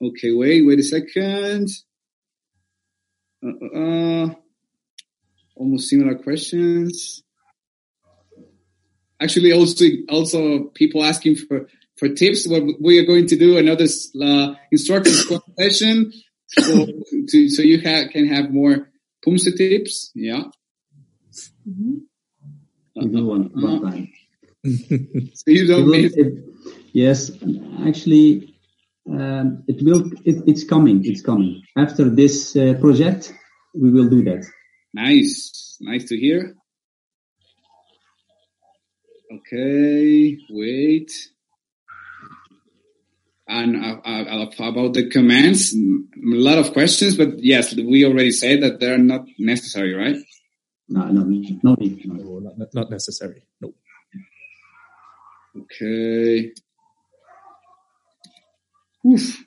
Okay, 0.00 0.30
wait, 0.30 0.62
wait 0.64 0.78
a 0.78 0.82
second. 0.84 1.68
Uh, 3.42 3.48
uh, 3.50 3.80
uh, 3.80 4.34
almost 5.56 5.88
similar 5.90 6.14
questions. 6.14 7.23
Actually, 9.24 9.52
also, 9.52 9.84
also 10.16 10.40
people 10.80 11.02
asking 11.02 11.36
for, 11.36 11.68
for 11.98 12.08
tips. 12.08 12.46
What 12.46 12.62
we 12.80 12.98
are 13.00 13.06
going 13.12 13.26
to 13.28 13.36
do 13.36 13.56
another 13.64 13.86
uh, 14.28 14.54
instructor 14.70 15.10
session, 15.58 16.12
so 16.48 16.86
to, 17.30 17.48
so 17.54 17.62
you 17.62 17.78
ha- 17.86 18.08
can 18.12 18.26
have 18.28 18.50
more 18.50 18.76
Pumse 19.26 19.50
tips. 19.56 20.10
Yeah. 20.14 20.42
we 22.96 23.08
do 23.08 23.26
one, 23.26 23.50
one 23.54 23.82
time. 23.82 24.08
So 25.34 25.46
you 25.56 25.66
don't 25.66 25.86
will- 25.86 26.04
it- 26.04 26.44
yes, 26.92 27.30
actually, 27.88 28.54
um, 29.10 29.46
it 29.68 29.78
will. 29.84 30.02
It, 30.24 30.36
it's 30.50 30.64
coming. 30.64 30.98
It's 31.04 31.20
coming. 31.22 31.62
After 31.76 32.04
this 32.20 32.56
uh, 32.56 32.74
project, 32.80 33.32
we 33.74 33.90
will 33.90 34.08
do 34.08 34.22
that. 34.24 34.42
Nice, 34.94 35.76
nice 35.80 36.04
to 36.10 36.16
hear. 36.16 36.54
Okay, 39.46 40.38
wait. 40.48 41.12
And 43.46 43.76
uh, 43.76 44.00
uh, 44.02 44.46
about 44.58 44.94
the 44.94 45.10
commands, 45.10 45.74
mm, 45.76 46.04
a 46.16 46.36
lot 46.36 46.56
of 46.56 46.72
questions, 46.72 47.16
but 47.16 47.38
yes, 47.38 47.74
we 47.74 48.06
already 48.06 48.30
said 48.30 48.62
that 48.62 48.80
they're 48.80 48.96
not 48.96 49.26
necessary, 49.38 49.92
right? 49.92 50.16
No, 50.88 51.04
no, 51.10 51.22
no 51.22 51.24
need. 51.24 51.62
No. 51.62 51.76
No, 51.78 52.52
not, 52.56 52.68
not 52.72 52.90
necessary. 52.90 53.46
No. 53.60 53.74
Okay. 55.56 56.52
Oof. 59.06 59.44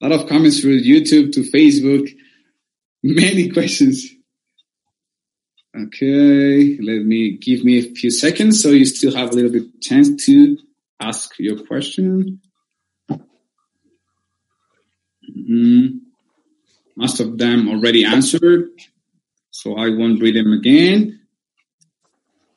A 0.00 0.08
lot 0.08 0.20
of 0.20 0.28
comments 0.28 0.60
through 0.60 0.80
YouTube 0.80 1.32
to 1.32 1.40
Facebook. 1.40 2.10
Many 3.02 3.50
questions. 3.50 4.08
Okay, 5.74 6.76
let 6.82 7.02
me 7.02 7.38
give 7.38 7.64
me 7.64 7.78
a 7.78 7.94
few 7.94 8.10
seconds 8.10 8.62
so 8.62 8.68
you 8.70 8.84
still 8.84 9.14
have 9.14 9.30
a 9.30 9.32
little 9.32 9.50
bit 9.50 9.80
chance 9.80 10.26
to 10.26 10.58
ask 11.00 11.32
your 11.38 11.64
question. 11.64 12.40
Mhm. 15.34 16.00
Most 16.94 17.20
of 17.20 17.38
them 17.38 17.68
already 17.68 18.04
answered, 18.04 18.68
so 19.50 19.76
I 19.76 19.88
won't 19.88 20.20
read 20.20 20.36
them 20.36 20.52
again. 20.52 21.20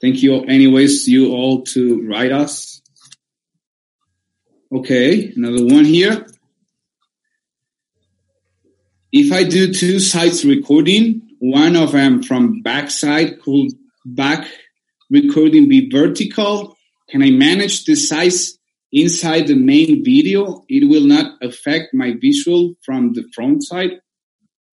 Thank 0.02 0.22
you 0.22 0.42
anyways, 0.44 1.08
you 1.08 1.32
all 1.32 1.64
to 1.74 2.02
write 2.02 2.34
us. 2.34 2.82
Okay, 4.74 5.32
another 5.38 5.66
one 5.66 5.86
here. 5.86 6.28
If 9.14 9.32
I 9.32 9.44
do 9.44 9.74
two 9.74 10.02
sites 10.02 10.44
recording, 10.44 11.25
one 11.40 11.76
of 11.76 11.92
them 11.92 12.24
from 12.24 12.62
backside, 12.62 13.42
could 13.42 13.72
back 14.06 14.48
recording 15.10 15.68
be 15.68 15.90
vertical? 15.90 16.78
Can 17.10 17.22
I 17.24 17.32
manage 17.32 17.86
the 17.86 17.96
size 17.96 18.58
inside 18.92 19.48
the 19.48 19.56
main 19.56 20.04
video? 20.04 20.64
It 20.68 20.90
will 20.90 21.06
not 21.06 21.38
affect 21.42 21.94
my 21.94 22.14
visual 22.20 22.76
from 22.84 23.14
the 23.14 23.26
front 23.34 23.64
side. 23.64 24.02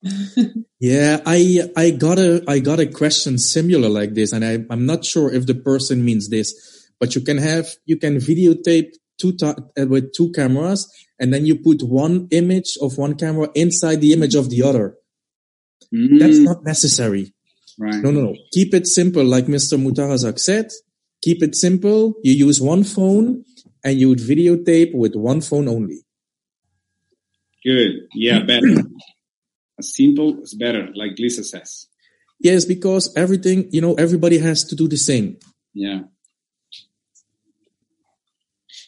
Yeah, 0.83 1.21
I 1.25 1.61
I 1.77 1.91
got 1.91 2.19
a 2.19 2.43
I 2.49 2.59
got 2.59 2.81
a 2.81 2.87
question 2.87 3.39
similar 3.39 3.89
like 3.89 4.15
this, 4.15 4.33
and 4.33 4.45
I 4.45 4.67
I'm 4.69 4.85
not 4.85 5.05
sure 5.05 5.33
if 5.33 5.47
the 5.47 5.55
person 5.55 6.05
means 6.05 6.29
this, 6.29 6.91
but 6.99 7.15
you 7.15 7.21
can 7.21 7.39
have 7.39 7.69
you 7.87 7.97
can 7.97 8.17
videotape 8.17 8.91
two 9.17 9.33
uh, 9.45 9.55
with 9.87 10.13
two 10.13 10.33
cameras, 10.33 10.91
and 11.21 11.33
then 11.33 11.47
you 11.47 11.55
put 11.55 11.85
one 11.85 12.27
image 12.33 12.77
of 12.83 12.99
one 12.99 13.15
camera 13.15 13.49
inside 13.55 14.01
the 14.01 14.13
image 14.13 14.35
of 14.35 14.51
the 14.51 14.65
other. 14.65 14.97
That's 15.93 16.39
Mm, 16.39 16.45
not 16.45 16.65
necessary. 16.65 17.33
right. 17.79 18.03
No, 18.03 18.11
no, 18.11 18.21
no. 18.23 18.35
Keep 18.53 18.75
it 18.75 18.87
simple, 18.87 19.25
like 19.25 19.47
Mr. 19.47 19.79
Mutarazak 19.79 20.39
said. 20.39 20.71
Keep 21.23 21.43
it 21.43 21.55
simple. 21.55 22.15
You 22.23 22.33
use 22.33 22.61
one 22.61 22.83
phone, 22.85 23.45
and 23.85 24.01
you 24.01 24.09
would 24.09 24.19
videotape 24.19 24.95
with 24.95 25.15
one 25.15 25.41
phone 25.41 25.69
only. 25.69 26.01
Good. 27.65 28.09
Yeah, 28.15 28.41
better. 28.41 28.83
As 29.79 29.95
simple 29.95 30.43
is 30.43 30.55
better, 30.55 30.89
like 30.95 31.19
Lisa 31.19 31.45
says. 31.45 31.87
Yes, 32.41 32.65
because 32.65 33.13
everything 33.17 33.69
you 33.71 33.81
know, 33.81 33.95
everybody 33.95 34.39
has 34.39 34.65
to 34.65 34.75
do 34.75 34.89
the 34.89 34.97
same. 34.97 35.37
Yeah. 35.75 36.01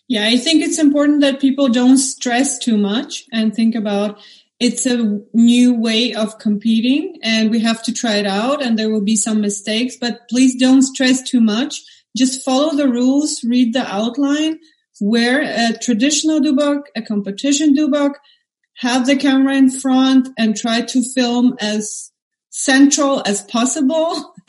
Yeah, 0.08 0.26
I 0.26 0.36
think 0.36 0.62
it's 0.62 0.78
important 0.78 1.20
that 1.22 1.40
people 1.40 1.68
don't 1.68 1.98
stress 1.98 2.58
too 2.58 2.76
much 2.76 3.24
and 3.32 3.54
think 3.54 3.74
about 3.74 4.18
it's 4.60 4.86
a 4.86 5.20
new 5.32 5.74
way 5.74 6.14
of 6.14 6.38
competing 6.38 7.18
and 7.22 7.50
we 7.50 7.60
have 7.60 7.82
to 7.82 7.92
try 7.92 8.16
it 8.16 8.26
out 8.26 8.62
and 8.62 8.78
there 8.78 8.90
will 8.90 9.02
be 9.02 9.16
some 9.16 9.40
mistakes, 9.40 9.96
but 10.00 10.28
please 10.28 10.54
don't 10.56 10.82
stress 10.82 11.22
too 11.22 11.40
much. 11.40 11.82
Just 12.16 12.44
follow 12.44 12.76
the 12.76 12.88
rules, 12.88 13.42
read 13.44 13.74
the 13.74 13.84
outline, 13.86 14.58
wear 15.00 15.42
a 15.42 15.76
traditional 15.78 16.40
dobok, 16.40 16.82
a 16.94 17.02
competition 17.02 17.74
dobok, 17.74 18.14
have 18.78 19.06
the 19.06 19.16
camera 19.16 19.56
in 19.56 19.70
front 19.70 20.28
and 20.38 20.56
try 20.56 20.80
to 20.80 21.02
film 21.02 21.54
as 21.60 22.12
central 22.50 23.22
as 23.26 23.42
possible. 23.42 24.34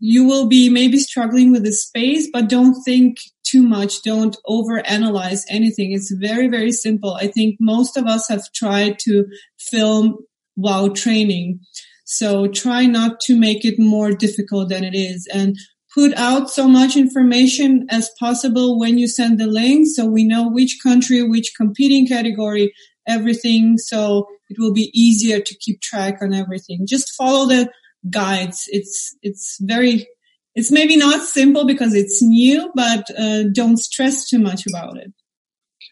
you 0.00 0.24
will 0.24 0.46
be 0.46 0.68
maybe 0.68 0.98
struggling 0.98 1.50
with 1.50 1.64
the 1.64 1.72
space, 1.72 2.28
but 2.32 2.48
don't 2.48 2.82
think 2.84 3.18
too 3.44 3.62
much. 3.62 4.02
Don't 4.02 4.36
overanalyze 4.46 5.42
anything. 5.48 5.92
It's 5.92 6.12
very, 6.12 6.48
very 6.48 6.72
simple. 6.72 7.14
I 7.14 7.28
think 7.28 7.56
most 7.60 7.96
of 7.96 8.06
us 8.06 8.28
have 8.28 8.52
tried 8.54 8.98
to 9.00 9.26
film 9.58 10.18
while 10.54 10.90
training. 10.90 11.60
So 12.04 12.48
try 12.48 12.86
not 12.86 13.20
to 13.20 13.38
make 13.38 13.64
it 13.64 13.78
more 13.78 14.12
difficult 14.12 14.68
than 14.68 14.84
it 14.84 14.94
is 14.94 15.28
and 15.32 15.56
put 15.94 16.14
out 16.14 16.50
so 16.50 16.68
much 16.68 16.96
information 16.96 17.86
as 17.90 18.10
possible 18.18 18.78
when 18.78 18.98
you 18.98 19.08
send 19.08 19.38
the 19.38 19.46
link. 19.46 19.86
So 19.86 20.06
we 20.06 20.24
know 20.24 20.48
which 20.48 20.78
country, 20.82 21.22
which 21.22 21.54
competing 21.56 22.06
category, 22.06 22.72
everything. 23.06 23.78
So 23.78 24.26
it 24.48 24.58
will 24.58 24.72
be 24.72 24.90
easier 24.94 25.40
to 25.40 25.58
keep 25.58 25.80
track 25.80 26.18
on 26.20 26.32
everything. 26.34 26.86
Just 26.86 27.14
follow 27.14 27.46
the 27.46 27.70
guides. 28.10 28.64
It's, 28.68 29.16
it's 29.22 29.58
very, 29.60 30.06
it's 30.54 30.70
maybe 30.70 30.96
not 30.96 31.22
simple 31.22 31.66
because 31.66 31.94
it's 31.94 32.22
new, 32.22 32.70
but 32.74 33.06
uh, 33.18 33.44
don't 33.52 33.78
stress 33.78 34.28
too 34.28 34.38
much 34.38 34.64
about 34.66 34.96
it. 34.96 35.12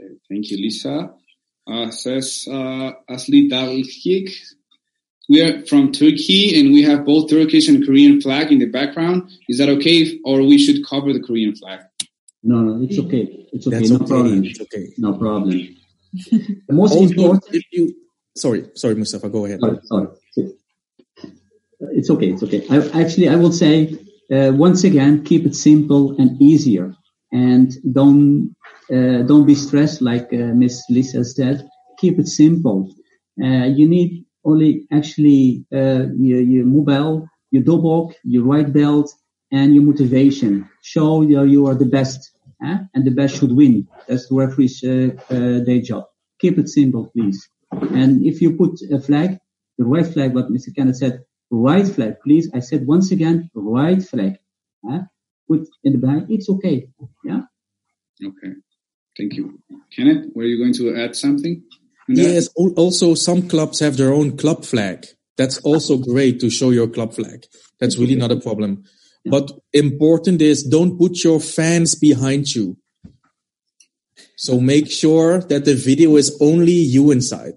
Okay. 0.00 0.14
Thank 0.28 0.50
you, 0.50 0.58
Lisa. 0.58 1.10
Uh, 1.68 1.90
says 1.90 2.46
uh, 2.48 2.92
Asli 3.10 3.50
Davulkik. 3.50 4.30
We 5.28 5.42
are 5.42 5.66
from 5.66 5.90
Turkey 5.90 6.60
and 6.60 6.72
we 6.72 6.82
have 6.84 7.04
both 7.04 7.28
Turkish 7.28 7.68
and 7.68 7.84
Korean 7.84 8.20
flag 8.20 8.52
in 8.52 8.60
the 8.60 8.66
background. 8.66 9.28
Is 9.48 9.58
that 9.58 9.68
okay, 9.68 10.02
if, 10.02 10.20
or 10.24 10.42
we 10.42 10.58
should 10.58 10.86
cover 10.86 11.12
the 11.12 11.20
Korean 11.20 11.56
flag? 11.56 11.80
No, 12.44 12.60
no, 12.60 12.84
it's 12.84 12.96
okay. 12.98 13.48
It's 13.52 13.66
okay. 13.66 13.78
That's 13.78 13.90
no 13.90 13.96
okay. 13.96 14.06
problem. 14.06 14.44
It's 14.44 14.60
okay. 14.60 14.92
No 14.98 15.18
problem. 15.18 15.50
The 16.68 16.72
most 16.72 16.92
Also, 16.92 17.10
important. 17.10 17.44
if 17.52 17.64
you 17.72 17.94
sorry, 18.36 18.70
sorry, 18.74 18.94
Mustafa, 18.94 19.28
go 19.28 19.44
ahead. 19.44 19.60
Sorry, 19.60 19.78
sorry. 19.82 20.08
It's 21.80 22.10
okay. 22.10 22.30
It's 22.30 22.42
okay. 22.42 22.66
I, 22.70 23.02
actually, 23.02 23.28
I 23.28 23.36
will 23.36 23.52
say 23.52 23.98
uh, 24.32 24.52
once 24.54 24.84
again, 24.84 25.24
keep 25.24 25.46
it 25.46 25.54
simple 25.54 26.16
and 26.18 26.40
easier, 26.40 26.94
and 27.32 27.70
don't 27.92 28.56
uh, 28.90 29.22
don't 29.22 29.46
be 29.46 29.54
stressed 29.54 30.00
like 30.00 30.32
uh, 30.32 30.52
Miss 30.62 30.84
Lisa 30.88 31.24
said. 31.24 31.68
Keep 31.98 32.18
it 32.18 32.28
simple. 32.28 32.92
Uh, 33.42 33.66
you 33.66 33.88
need 33.88 34.24
only 34.44 34.86
actually 34.92 35.64
uh, 35.74 36.06
your, 36.18 36.40
your 36.40 36.64
mobile, 36.64 37.26
your 37.50 37.62
dobok, 37.62 38.14
your 38.24 38.44
right 38.44 38.72
belt, 38.72 39.12
and 39.52 39.74
your 39.74 39.82
motivation. 39.84 40.68
Show 40.82 41.24
that 41.24 41.48
you 41.48 41.66
are 41.66 41.74
the 41.74 41.86
best, 41.86 42.30
eh? 42.64 42.78
and 42.94 43.04
the 43.04 43.10
best 43.10 43.36
should 43.36 43.52
win. 43.52 43.86
That's 44.08 44.28
the 44.28 44.36
referee's 44.36 44.82
uh, 44.82 45.10
day 45.66 45.80
job. 45.80 46.04
Keep 46.40 46.58
it 46.58 46.68
simple, 46.68 47.10
please. 47.14 47.48
And 47.72 48.24
if 48.24 48.40
you 48.40 48.56
put 48.56 48.78
a 48.92 49.00
flag, 49.00 49.38
the 49.78 49.84
right 49.84 50.06
flag, 50.06 50.34
what 50.34 50.50
Mr. 50.50 50.74
Kenneth 50.74 50.96
said, 50.96 51.24
right 51.50 51.86
flag, 51.86 52.16
please. 52.22 52.50
I 52.54 52.60
said 52.60 52.86
once 52.86 53.10
again, 53.10 53.50
right 53.54 54.02
flag. 54.02 54.38
Put 55.48 55.68
in 55.84 55.92
the 55.92 55.98
back. 55.98 56.24
It's 56.28 56.48
okay. 56.48 56.88
Yeah. 57.24 57.42
Okay. 58.24 58.54
Thank 59.16 59.34
you. 59.34 59.60
Kenneth, 59.94 60.32
were 60.34 60.44
you 60.44 60.58
going 60.58 60.74
to 60.74 60.96
add 60.96 61.14
something? 61.14 61.62
Yes. 62.08 62.48
Also, 62.56 63.14
some 63.14 63.48
clubs 63.48 63.80
have 63.80 63.96
their 63.96 64.12
own 64.12 64.36
club 64.36 64.64
flag. 64.64 65.06
That's 65.36 65.58
also 65.58 65.98
great 65.98 66.40
to 66.40 66.50
show 66.50 66.70
your 66.70 66.88
club 66.88 67.14
flag. 67.14 67.46
That's 67.78 67.98
really 67.98 68.16
not 68.16 68.32
a 68.32 68.40
problem. 68.40 68.84
But 69.24 69.50
important 69.72 70.40
is 70.40 70.62
don't 70.62 70.98
put 70.98 71.24
your 71.24 71.40
fans 71.40 71.94
behind 71.94 72.54
you. 72.54 72.76
So 74.36 74.60
make 74.60 74.90
sure 74.90 75.40
that 75.40 75.64
the 75.64 75.74
video 75.74 76.16
is 76.16 76.36
only 76.40 76.72
you 76.72 77.10
inside. 77.10 77.54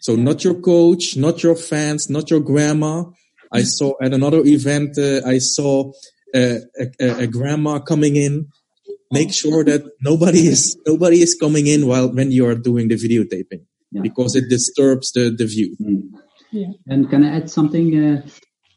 So 0.00 0.16
not 0.16 0.44
your 0.44 0.54
coach, 0.54 1.16
not 1.16 1.42
your 1.42 1.56
fans, 1.56 2.08
not 2.08 2.30
your 2.30 2.40
grandma. 2.40 3.04
I 3.52 3.62
saw 3.62 3.94
at 4.00 4.12
another 4.12 4.42
event, 4.44 4.98
uh, 4.98 5.22
I 5.26 5.38
saw 5.38 5.92
uh, 6.34 6.56
a, 7.00 7.24
a, 7.24 7.26
grandma 7.26 7.80
coming 7.80 8.16
in. 8.16 8.48
Make 9.12 9.32
sure 9.32 9.64
that 9.64 9.82
nobody 10.00 10.46
is 10.46 10.78
nobody 10.86 11.20
is 11.20 11.34
coming 11.34 11.66
in 11.66 11.86
while 11.88 12.12
when 12.14 12.30
you 12.30 12.46
are 12.46 12.54
doing 12.54 12.86
the 12.88 12.94
videotaping 12.94 13.66
yeah. 13.90 14.02
because 14.02 14.36
it 14.36 14.48
disturbs 14.48 15.10
the 15.12 15.30
the 15.30 15.46
view. 15.46 15.76
Mm. 15.80 16.10
Yeah. 16.52 16.68
And 16.86 17.10
can 17.10 17.24
I 17.24 17.36
add 17.36 17.50
something? 17.50 17.88
Uh, 17.98 18.22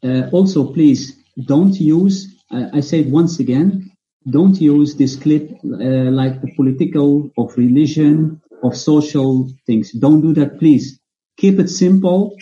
uh 0.02 0.30
also, 0.32 0.72
please 0.72 1.16
don't 1.46 1.74
use. 1.80 2.34
I 2.50 2.80
say 2.80 3.00
it 3.00 3.08
once 3.08 3.40
again. 3.40 3.90
Don't 4.28 4.60
use 4.60 4.96
this 4.96 5.16
clip 5.16 5.50
uh, 5.64 6.10
like 6.10 6.40
the 6.40 6.52
political, 6.56 7.30
of 7.36 7.56
religion, 7.56 8.40
of 8.62 8.76
social 8.76 9.50
things. 9.66 9.92
Don't 9.92 10.20
do 10.20 10.32
that, 10.34 10.58
please. 10.58 10.98
Keep 11.36 11.58
it 11.58 11.68
simple. 11.68 12.34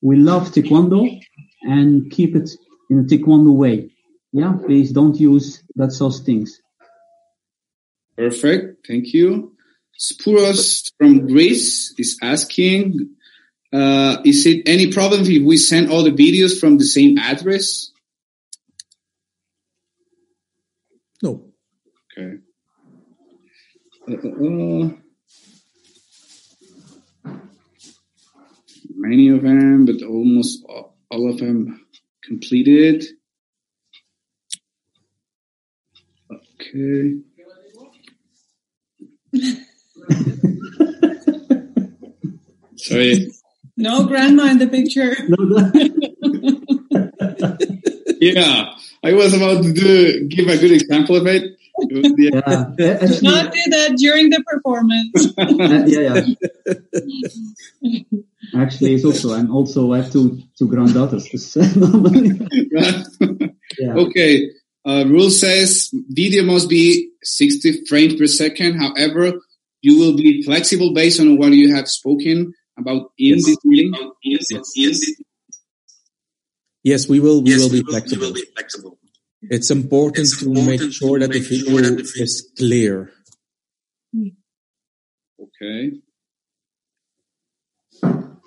We 0.00 0.16
love 0.16 0.50
Taekwondo 0.52 1.20
and 1.62 2.10
keep 2.10 2.36
it 2.36 2.50
in 2.90 3.00
a 3.00 3.02
Taekwondo 3.02 3.54
way. 3.54 3.90
Yeah, 4.32 4.54
please 4.64 4.92
don't 4.92 5.18
use 5.18 5.62
that 5.76 5.92
sort 5.92 6.14
of 6.14 6.24
things. 6.24 6.60
Perfect. 8.16 8.86
Thank 8.86 9.14
you. 9.14 9.54
Spyros 9.98 10.92
from 10.98 11.26
Greece 11.26 11.94
is 11.98 12.18
asking, 12.22 13.16
uh, 13.72 14.18
is 14.24 14.46
it 14.46 14.68
any 14.68 14.92
problem 14.92 15.22
if 15.22 15.42
we 15.42 15.56
send 15.56 15.90
all 15.90 16.04
the 16.04 16.12
videos 16.12 16.58
from 16.60 16.78
the 16.78 16.84
same 16.84 17.18
address? 17.18 17.90
No. 21.22 21.44
Okay. 22.16 22.38
Uh, 24.08 24.14
uh, 24.14 24.86
uh. 24.86 24.90
many 28.94 29.28
of 29.28 29.42
them, 29.42 29.86
but 29.86 30.02
almost 30.02 30.64
all 30.68 30.97
of 31.10 31.38
them 31.38 31.86
completed. 32.24 33.04
Okay. 36.30 37.18
Sorry. 42.76 43.30
No 43.76 44.06
grandma 44.06 44.44
in 44.44 44.58
the 44.58 44.66
picture. 44.66 45.14
yeah, 48.20 48.74
I 49.02 49.12
was 49.12 49.34
about 49.34 49.62
to 49.64 49.72
do, 49.72 50.28
give 50.28 50.48
a 50.48 50.58
good 50.58 50.72
example 50.72 51.16
of 51.16 51.26
it. 51.26 51.57
Yeah. 51.90 52.40
Actually, 52.44 53.28
Not 53.28 53.52
do 53.52 53.60
that 53.70 53.96
during 53.96 54.30
the 54.30 54.42
performance. 54.46 55.32
Uh, 55.38 55.84
yeah, 55.86 56.22
yeah. 56.62 58.02
Actually, 58.62 58.94
it's 58.94 59.04
also 59.04 59.34
I'm 59.34 59.50
also 59.54 59.92
I 59.92 59.98
have 59.98 60.12
two 60.12 60.40
two 60.58 60.68
granddaughters. 60.68 61.28
yeah. 63.78 63.94
Okay. 63.94 64.50
Uh, 64.84 65.04
rule 65.06 65.30
says 65.30 65.90
video 66.08 66.44
must 66.44 66.68
be 66.68 67.10
60 67.22 67.84
frames 67.86 68.14
per 68.14 68.26
second. 68.26 68.78
However, 68.78 69.34
you 69.82 69.98
will 69.98 70.16
be 70.16 70.42
flexible 70.42 70.94
based 70.94 71.20
on 71.20 71.36
what 71.36 71.52
you 71.52 71.74
have 71.74 71.88
spoken 71.88 72.54
about 72.78 73.12
in 73.18 73.36
yes. 73.36 73.46
this 73.46 73.58
meeting. 73.64 74.12
Yes. 74.22 74.46
Yes. 74.74 75.10
yes, 76.82 77.08
we 77.08 77.20
will. 77.20 77.42
We, 77.42 77.50
yes, 77.50 77.60
will, 77.60 77.70
be 77.70 77.82
will, 77.82 78.00
we 78.10 78.18
will 78.18 78.34
be 78.34 78.44
flexible. 78.54 78.98
It's 79.42 79.70
important, 79.70 80.26
it's 80.26 80.40
to, 80.40 80.50
make 80.50 80.92
sure 80.92 81.20
that 81.20 81.30
the 81.30 81.38
video 81.38 81.70
sure 81.70 81.82
that 81.82 81.96
the 81.96 82.02
video 82.02 82.24
is 82.24 82.50
clear. 82.56 83.12
Okay. 85.40 85.92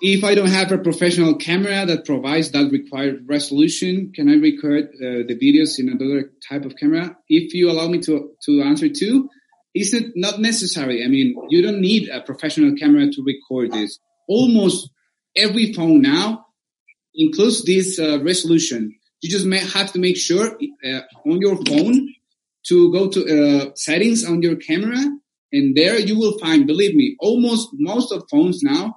If 0.04 0.24
I 0.24 0.34
don't 0.34 0.48
have 0.48 0.72
a 0.72 0.78
professional 0.78 1.36
camera 1.36 1.86
that 1.86 2.04
provides 2.04 2.50
that 2.50 2.70
required 2.72 3.24
resolution, 3.28 4.12
can 4.12 4.28
I 4.28 4.34
record 4.34 4.86
uh, 4.96 5.22
the 5.28 5.38
videos 5.40 5.78
in 5.78 5.88
another 5.88 6.32
type 6.48 6.64
of 6.64 6.74
camera? 6.76 7.16
If 7.28 7.54
you 7.54 7.70
allow 7.70 7.88
me 7.88 8.00
to, 8.00 8.32
to 8.44 8.62
answer 8.62 8.88
too, 8.88 9.30
is 9.74 9.94
it 9.94 10.12
not 10.16 10.40
necessary? 10.40 11.04
I 11.04 11.08
mean, 11.08 11.36
you 11.48 11.62
don't 11.62 11.80
need 11.80 12.08
a 12.08 12.20
professional 12.20 12.74
camera 12.74 13.10
to 13.10 13.22
record 13.24 13.72
this. 13.72 13.98
Almost 14.28 14.90
every 15.36 15.72
phone 15.72 16.02
now 16.02 16.46
includes 17.14 17.64
this 17.64 17.98
uh, 17.98 18.22
resolution. 18.22 18.94
You 19.22 19.30
just 19.30 19.46
may 19.46 19.58
have 19.58 19.92
to 19.92 19.98
make 19.98 20.16
sure 20.16 20.58
uh, 20.84 21.00
on 21.24 21.40
your 21.40 21.56
phone 21.64 22.14
to 22.68 22.92
go 22.92 23.08
to 23.08 23.20
uh, 23.20 23.70
settings 23.74 24.24
on 24.24 24.42
your 24.42 24.56
camera 24.56 25.00
and 25.52 25.76
there 25.76 25.98
you 25.98 26.18
will 26.18 26.38
find, 26.38 26.66
believe 26.66 26.94
me, 26.94 27.16
almost 27.20 27.68
most 27.74 28.10
of 28.10 28.24
phones 28.30 28.62
now 28.62 28.96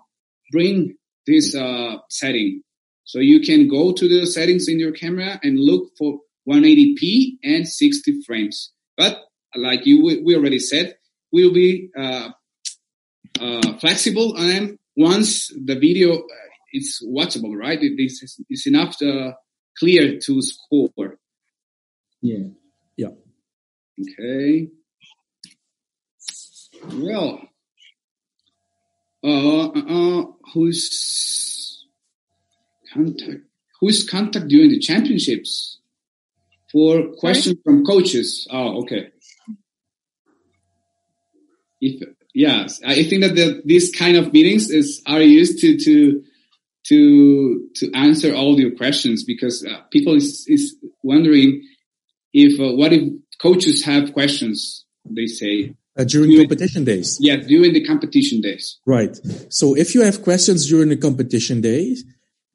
bring 0.51 0.95
this 1.28 1.55
uh, 1.55 1.97
setting. 2.09 2.61
So 3.03 3.19
you 3.19 3.41
can 3.41 3.67
go 3.67 3.91
to 3.91 4.07
the 4.07 4.26
settings 4.26 4.67
in 4.67 4.80
your 4.80 4.93
camera 4.93 5.39
and 5.43 5.59
look 5.59 5.91
for 5.97 6.19
180p 6.49 7.38
and 7.43 7.67
60 7.67 8.21
frames. 8.26 8.71
But 8.97 9.19
like 9.55 9.86
you, 9.86 10.03
we 10.03 10.36
already 10.36 10.59
said, 10.59 10.95
we'll 11.32 11.53
be 11.53 11.89
uh, 11.97 12.30
uh, 13.39 13.78
flexible 13.80 14.34
them 14.34 14.80
once 14.95 15.49
the 15.49 15.76
video 15.76 16.13
uh, 16.13 16.28
is 16.73 17.03
watchable, 17.05 17.55
right? 17.55 17.80
It 17.82 18.01
is 18.01 18.39
it's 18.49 18.65
enough 18.65 18.97
to, 18.99 19.34
clear 19.78 20.19
to 20.19 20.41
score. 20.41 21.17
Yeah. 22.21 22.47
Yeah. 22.97 23.09
Okay. 24.01 24.69
Well, 26.93 27.41
uh, 29.23 29.67
uh, 29.67 29.69
uh, 29.69 30.26
who's 30.53 31.86
contact? 32.93 33.41
Who's 33.82 34.07
contact 34.07 34.47
during 34.47 34.69
the 34.69 34.80
championships? 34.80 35.80
For 36.71 37.13
questions 37.17 37.57
from 37.63 37.86
coaches. 37.86 38.47
Oh, 38.51 38.82
okay. 38.82 39.09
If 41.80 42.01
yes, 42.34 42.82
I 42.86 43.03
think 43.03 43.23
that 43.23 43.36
the, 43.36 43.61
these 43.63 43.91
kind 43.91 44.17
of 44.17 44.34
meetings 44.34 44.69
is 44.69 45.01
are 45.05 45.21
used 45.21 45.59
to 45.61 45.78
to 45.78 46.23
to 46.88 47.67
to 47.75 47.91
answer 47.93 48.33
all 48.33 48.59
your 48.59 48.75
questions 48.75 49.23
because 49.23 49.65
uh, 49.65 49.81
people 49.91 50.15
is, 50.15 50.45
is 50.47 50.75
wondering 51.03 51.61
if 52.33 52.59
uh, 52.59 52.75
what 52.75 52.93
if 52.93 53.11
coaches 53.41 53.83
have 53.83 54.13
questions 54.13 54.86
they 55.05 55.25
say 55.27 55.75
uh, 55.97 56.03
during, 56.03 56.29
during 56.29 56.47
competition 56.47 56.83
days. 56.83 57.17
Yeah, 57.21 57.38
during 57.38 57.73
the 57.73 57.86
competition 57.86 58.41
days. 58.41 58.79
Right. 58.86 59.17
So 59.49 59.75
if 59.75 59.95
you 59.95 60.01
have 60.01 60.21
questions 60.21 60.67
during 60.67 60.89
the 60.89 60.97
competition 60.97 61.61
days, 61.61 62.03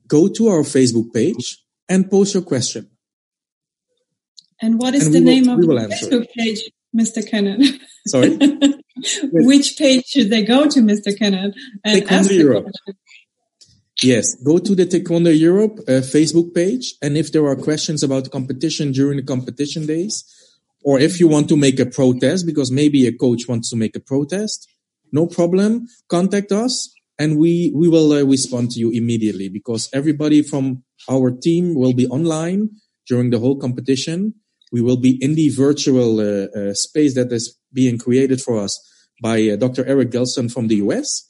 go 0.07 0.29
to 0.29 0.49
our 0.49 0.63
Facebook 0.63 1.13
page 1.13 1.59
and 1.89 2.11
post 2.11 2.35
your 2.35 2.43
question. 2.43 2.91
And 4.61 4.79
what 4.79 4.95
is 4.95 5.07
and 5.07 5.15
the 5.15 5.21
name 5.21 5.45
will, 5.45 5.79
of 5.79 5.89
the 5.89 5.97
Facebook 5.97 6.27
page, 6.37 6.71
Mr. 6.95 7.27
Kenneth? 7.27 7.81
Sorry? 8.07 8.37
Which 9.33 9.79
page 9.79 10.05
should 10.07 10.29
they 10.29 10.45
go 10.45 10.69
to, 10.69 10.81
Mr. 10.81 11.17
Kenneth? 11.19 11.55
And 11.83 12.03
Taekwondo 12.03 12.37
Europe. 12.37 12.67
Yes, 14.03 14.35
go 14.43 14.59
to 14.59 14.75
the 14.75 14.87
Taekwondo 14.87 15.39
Europe 15.39 15.81
uh, 15.81 16.01
Facebook 16.01 16.55
page. 16.55 16.95
And 17.03 17.19
if 17.19 17.33
there 17.33 17.47
are 17.47 17.57
questions 17.57 18.03
about 18.03 18.31
competition 18.31 18.93
during 18.93 19.19
the 19.19 19.23
competition 19.23 19.87
days, 19.87 20.25
or 20.83 20.99
if 20.99 21.21
you 21.21 21.29
want 21.29 21.51
to 21.51 21.57
make 21.57 21.79
a 21.79 21.85
protest, 21.85 22.47
because 22.47 22.71
maybe 22.73 23.07
a 23.07 23.13
coach 23.13 23.47
wants 23.47 23.69
to 23.71 23.77
make 23.77 23.95
a 23.95 24.01
protest, 24.01 24.67
no 25.13 25.27
problem. 25.27 25.87
Contact 26.09 26.51
us 26.51 26.95
and 27.19 27.39
we, 27.39 27.73
we 27.75 27.89
will 27.89 28.13
uh, 28.13 28.23
respond 28.23 28.71
to 28.71 28.81
you 28.81 28.91
immediately 28.91 29.51
because 29.51 29.91
everybody 29.93 30.43
from 30.43 30.83
our 31.11 31.31
team 31.31 31.75
will 31.75 31.93
be 31.93 32.07
online 32.07 32.71
during 33.07 33.29
the 33.29 33.39
whole 33.39 33.59
competition. 33.59 34.35
We 34.73 34.81
will 34.81 34.97
be 34.97 35.23
in 35.23 35.35
the 35.35 35.51
virtual 35.51 36.21
uh, 36.21 36.47
uh, 36.59 36.75
space 36.75 37.15
that 37.17 37.31
is 37.33 37.59
being 37.73 37.99
created 37.99 38.41
for 38.41 38.59
us 38.59 38.81
by 39.21 39.47
uh, 39.49 39.57
Dr. 39.57 39.85
Eric 39.85 40.11
Gelson 40.11 40.51
from 40.51 40.69
the 40.69 40.77
US. 40.77 41.30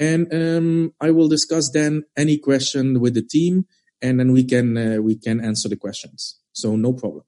And 0.00 0.32
um, 0.34 0.94
I 1.00 1.12
will 1.12 1.28
discuss 1.28 1.70
then 1.70 2.04
any 2.16 2.38
question 2.38 3.00
with 3.00 3.14
the 3.14 3.22
team 3.22 3.66
and 4.02 4.18
then 4.18 4.32
we 4.32 4.44
can, 4.44 4.76
uh, 4.76 4.96
we 5.00 5.14
can 5.16 5.44
answer 5.44 5.68
the 5.68 5.76
questions. 5.76 6.40
So 6.52 6.74
no 6.74 6.94
problem. 6.94 7.24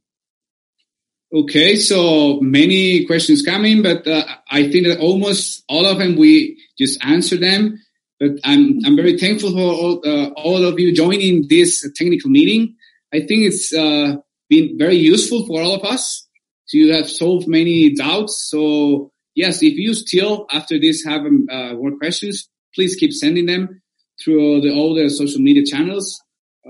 Okay, 1.34 1.76
so 1.76 2.40
many 2.40 3.06
questions 3.06 3.42
coming, 3.42 3.82
but 3.82 4.06
uh, 4.06 4.24
I 4.50 4.70
think 4.70 4.86
that 4.86 5.00
almost 5.00 5.64
all 5.66 5.86
of 5.86 5.98
them 5.98 6.16
we 6.16 6.58
just 6.78 7.02
answer 7.04 7.38
them. 7.38 7.78
But 8.20 8.32
I'm 8.44 8.80
I'm 8.84 8.96
very 8.96 9.18
thankful 9.18 9.52
for 9.52 9.58
all, 9.58 10.02
uh, 10.04 10.28
all 10.36 10.62
of 10.62 10.78
you 10.78 10.94
joining 10.94 11.46
this 11.48 11.90
technical 11.96 12.30
meeting. 12.30 12.76
I 13.14 13.20
think 13.20 13.46
it's 13.46 13.72
uh, 13.74 14.16
been 14.50 14.76
very 14.78 14.96
useful 14.96 15.46
for 15.46 15.62
all 15.62 15.74
of 15.74 15.84
us 15.84 16.28
So 16.66 16.78
you 16.78 16.94
have 16.94 17.10
solved 17.10 17.48
many 17.48 17.94
doubts. 17.94 18.48
So 18.48 19.12
yes, 19.34 19.62
if 19.62 19.74
you 19.74 19.94
still 19.94 20.46
after 20.50 20.78
this 20.78 21.04
have 21.04 21.22
um, 21.22 21.46
uh, 21.50 21.74
more 21.74 21.96
questions, 21.98 22.48
please 22.74 22.96
keep 22.96 23.12
sending 23.12 23.46
them 23.46 23.82
through 24.22 24.60
the, 24.60 24.72
all 24.72 24.94
the 24.94 25.08
social 25.08 25.40
media 25.40 25.64
channels. 25.64 26.20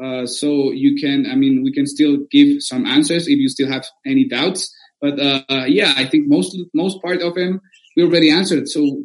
Uh, 0.01 0.27
so 0.27 0.73
you 0.73 0.97
can, 1.01 1.27
I 1.31 1.35
mean, 1.35 1.63
we 1.63 1.73
can 1.73 1.87
still 1.87 2.19
give 2.31 2.63
some 2.63 2.87
answers 2.87 3.29
if 3.29 3.39
you 3.39 3.49
still 3.49 3.69
have 3.69 3.85
any 4.07 4.27
doubts. 4.27 4.73
But 5.01 5.21
uh, 5.21 5.65
yeah, 5.67 5.95
I 5.97 6.07
think 6.07 6.29
most 6.29 6.57
most 6.75 7.03
part 7.03 7.23
of 7.23 7.35
them 7.35 7.61
we 7.97 8.05
already 8.05 8.31
answered. 8.31 8.69
So, 8.69 9.05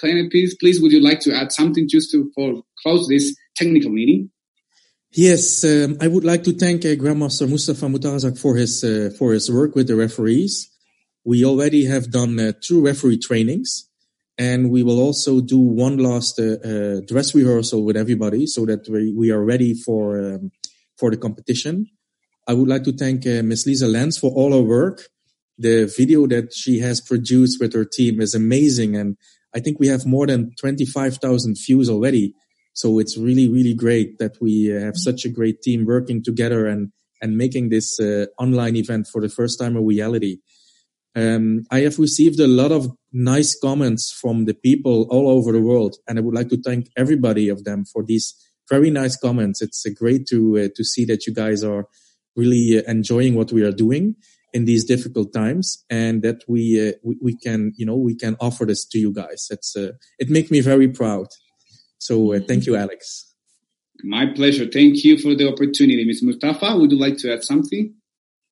please, 0.00 0.56
please, 0.60 0.80
would 0.80 0.92
you 0.92 1.00
like 1.00 1.20
to 1.20 1.34
add 1.34 1.52
something 1.52 1.88
just 1.88 2.10
to 2.12 2.30
for 2.34 2.62
close 2.82 3.08
this 3.08 3.34
technical 3.56 3.90
meeting? 3.90 4.30
Yes, 5.12 5.64
um, 5.64 5.96
I 6.00 6.08
would 6.08 6.24
like 6.24 6.44
to 6.44 6.52
thank 6.52 6.84
uh, 6.84 6.88
Grandmaster 6.88 7.48
Mustafa 7.48 7.86
Mutarazak 7.86 8.38
for 8.38 8.56
his 8.56 8.84
uh, 8.84 9.10
for 9.18 9.32
his 9.32 9.50
work 9.50 9.74
with 9.74 9.86
the 9.86 9.96
referees. 9.96 10.70
We 11.24 11.44
already 11.44 11.86
have 11.86 12.10
done 12.10 12.38
uh, 12.38 12.52
two 12.60 12.84
referee 12.84 13.18
trainings, 13.18 13.87
and 14.38 14.70
we 14.70 14.82
will 14.82 15.00
also 15.00 15.40
do 15.40 15.58
one 15.58 15.98
last 15.98 16.38
uh, 16.38 16.56
uh, 16.64 17.00
dress 17.06 17.34
rehearsal 17.34 17.84
with 17.84 17.96
everybody 17.96 18.46
so 18.46 18.64
that 18.66 18.88
we, 18.88 19.12
we 19.12 19.30
are 19.30 19.44
ready 19.44 19.74
for 19.74 20.18
um, 20.18 20.50
for 20.96 21.10
the 21.10 21.16
competition. 21.16 21.86
I 22.46 22.54
would 22.54 22.68
like 22.68 22.84
to 22.84 22.92
thank 22.92 23.26
uh, 23.26 23.42
Miss 23.42 23.66
Lisa 23.66 23.86
Lenz 23.86 24.16
for 24.18 24.30
all 24.30 24.52
her 24.52 24.62
work. 24.62 25.02
The 25.58 25.92
video 25.96 26.26
that 26.28 26.54
she 26.54 26.78
has 26.80 27.00
produced 27.00 27.60
with 27.60 27.74
her 27.74 27.84
team 27.84 28.20
is 28.20 28.34
amazing, 28.34 28.96
and 28.96 29.16
I 29.54 29.60
think 29.60 29.80
we 29.80 29.88
have 29.88 30.06
more 30.06 30.26
than 30.26 30.54
twenty 30.60 30.86
five 30.86 31.16
thousand 31.16 31.56
views 31.66 31.90
already 31.90 32.34
so 32.78 33.00
it's 33.00 33.18
really, 33.18 33.48
really 33.48 33.74
great 33.74 34.18
that 34.18 34.40
we 34.40 34.72
uh, 34.72 34.78
have 34.78 34.96
such 34.96 35.24
a 35.24 35.28
great 35.28 35.62
team 35.62 35.84
working 35.84 36.22
together 36.22 36.68
and, 36.68 36.92
and 37.20 37.36
making 37.36 37.70
this 37.70 37.98
uh, 37.98 38.26
online 38.38 38.76
event 38.76 39.08
for 39.08 39.20
the 39.20 39.28
first 39.28 39.58
time 39.58 39.76
a 39.76 39.82
reality. 39.82 40.38
Um, 41.16 41.64
I 41.70 41.80
have 41.80 41.98
received 41.98 42.38
a 42.40 42.46
lot 42.46 42.72
of 42.72 42.92
nice 43.12 43.58
comments 43.58 44.12
from 44.12 44.44
the 44.44 44.54
people 44.54 45.06
all 45.10 45.28
over 45.28 45.52
the 45.52 45.60
world, 45.60 45.96
and 46.06 46.18
I 46.18 46.22
would 46.22 46.34
like 46.34 46.48
to 46.50 46.60
thank 46.60 46.88
everybody 46.96 47.48
of 47.48 47.64
them 47.64 47.84
for 47.84 48.04
these 48.04 48.34
very 48.68 48.90
nice 48.90 49.16
comments. 49.16 49.62
It's 49.62 49.84
uh, 49.86 49.90
great 49.96 50.26
to 50.26 50.58
uh, 50.58 50.68
to 50.76 50.84
see 50.84 51.04
that 51.06 51.26
you 51.26 51.34
guys 51.34 51.64
are 51.64 51.86
really 52.36 52.78
uh, 52.78 52.82
enjoying 52.86 53.34
what 53.34 53.52
we 53.52 53.62
are 53.62 53.72
doing 53.72 54.16
in 54.52 54.64
these 54.64 54.84
difficult 54.84 55.32
times, 55.32 55.84
and 55.90 56.22
that 56.22 56.44
we 56.46 56.88
uh, 56.88 56.92
we, 57.02 57.16
we, 57.22 57.36
can 57.36 57.72
you 57.76 57.86
know 57.86 57.96
we 57.96 58.14
can 58.14 58.36
offer 58.40 58.64
this 58.64 58.84
to 58.86 58.98
you 58.98 59.12
guys. 59.12 59.48
It's 59.50 59.76
it 60.18 60.28
makes 60.28 60.50
me 60.50 60.60
very 60.60 60.88
proud. 60.88 61.28
So 61.98 62.34
uh, 62.34 62.40
thank 62.46 62.66
you, 62.66 62.76
Alex. 62.76 63.34
My 64.04 64.26
pleasure. 64.26 64.66
Thank 64.66 65.04
you 65.04 65.18
for 65.18 65.34
the 65.34 65.48
opportunity. 65.48 66.04
Ms. 66.04 66.22
Mustafa, 66.22 66.76
would 66.76 66.92
you 66.92 66.98
like 66.98 67.16
to 67.18 67.32
add 67.32 67.42
something? 67.42 67.94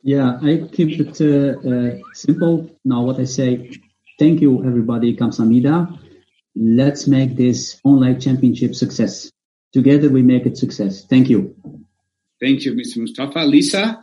Yeah, 0.06 0.38
I 0.40 0.68
keep 0.72 1.00
it 1.00 1.20
uh, 1.20 1.58
uh, 1.68 1.98
simple. 2.14 2.70
Now, 2.84 3.02
what 3.02 3.18
I 3.18 3.24
say, 3.24 3.72
thank 4.20 4.40
you, 4.40 4.64
everybody, 4.64 5.16
Kamsamida. 5.16 5.98
Let's 6.54 7.08
make 7.08 7.34
this 7.34 7.80
online 7.82 8.20
championship 8.20 8.76
success. 8.76 9.32
Together, 9.72 10.08
we 10.08 10.22
make 10.22 10.46
it 10.46 10.56
success. 10.56 11.04
Thank 11.04 11.28
you. 11.28 11.56
Thank 12.40 12.64
you, 12.64 12.74
Mr. 12.74 12.98
Mustafa. 12.98 13.40
Lisa? 13.40 14.00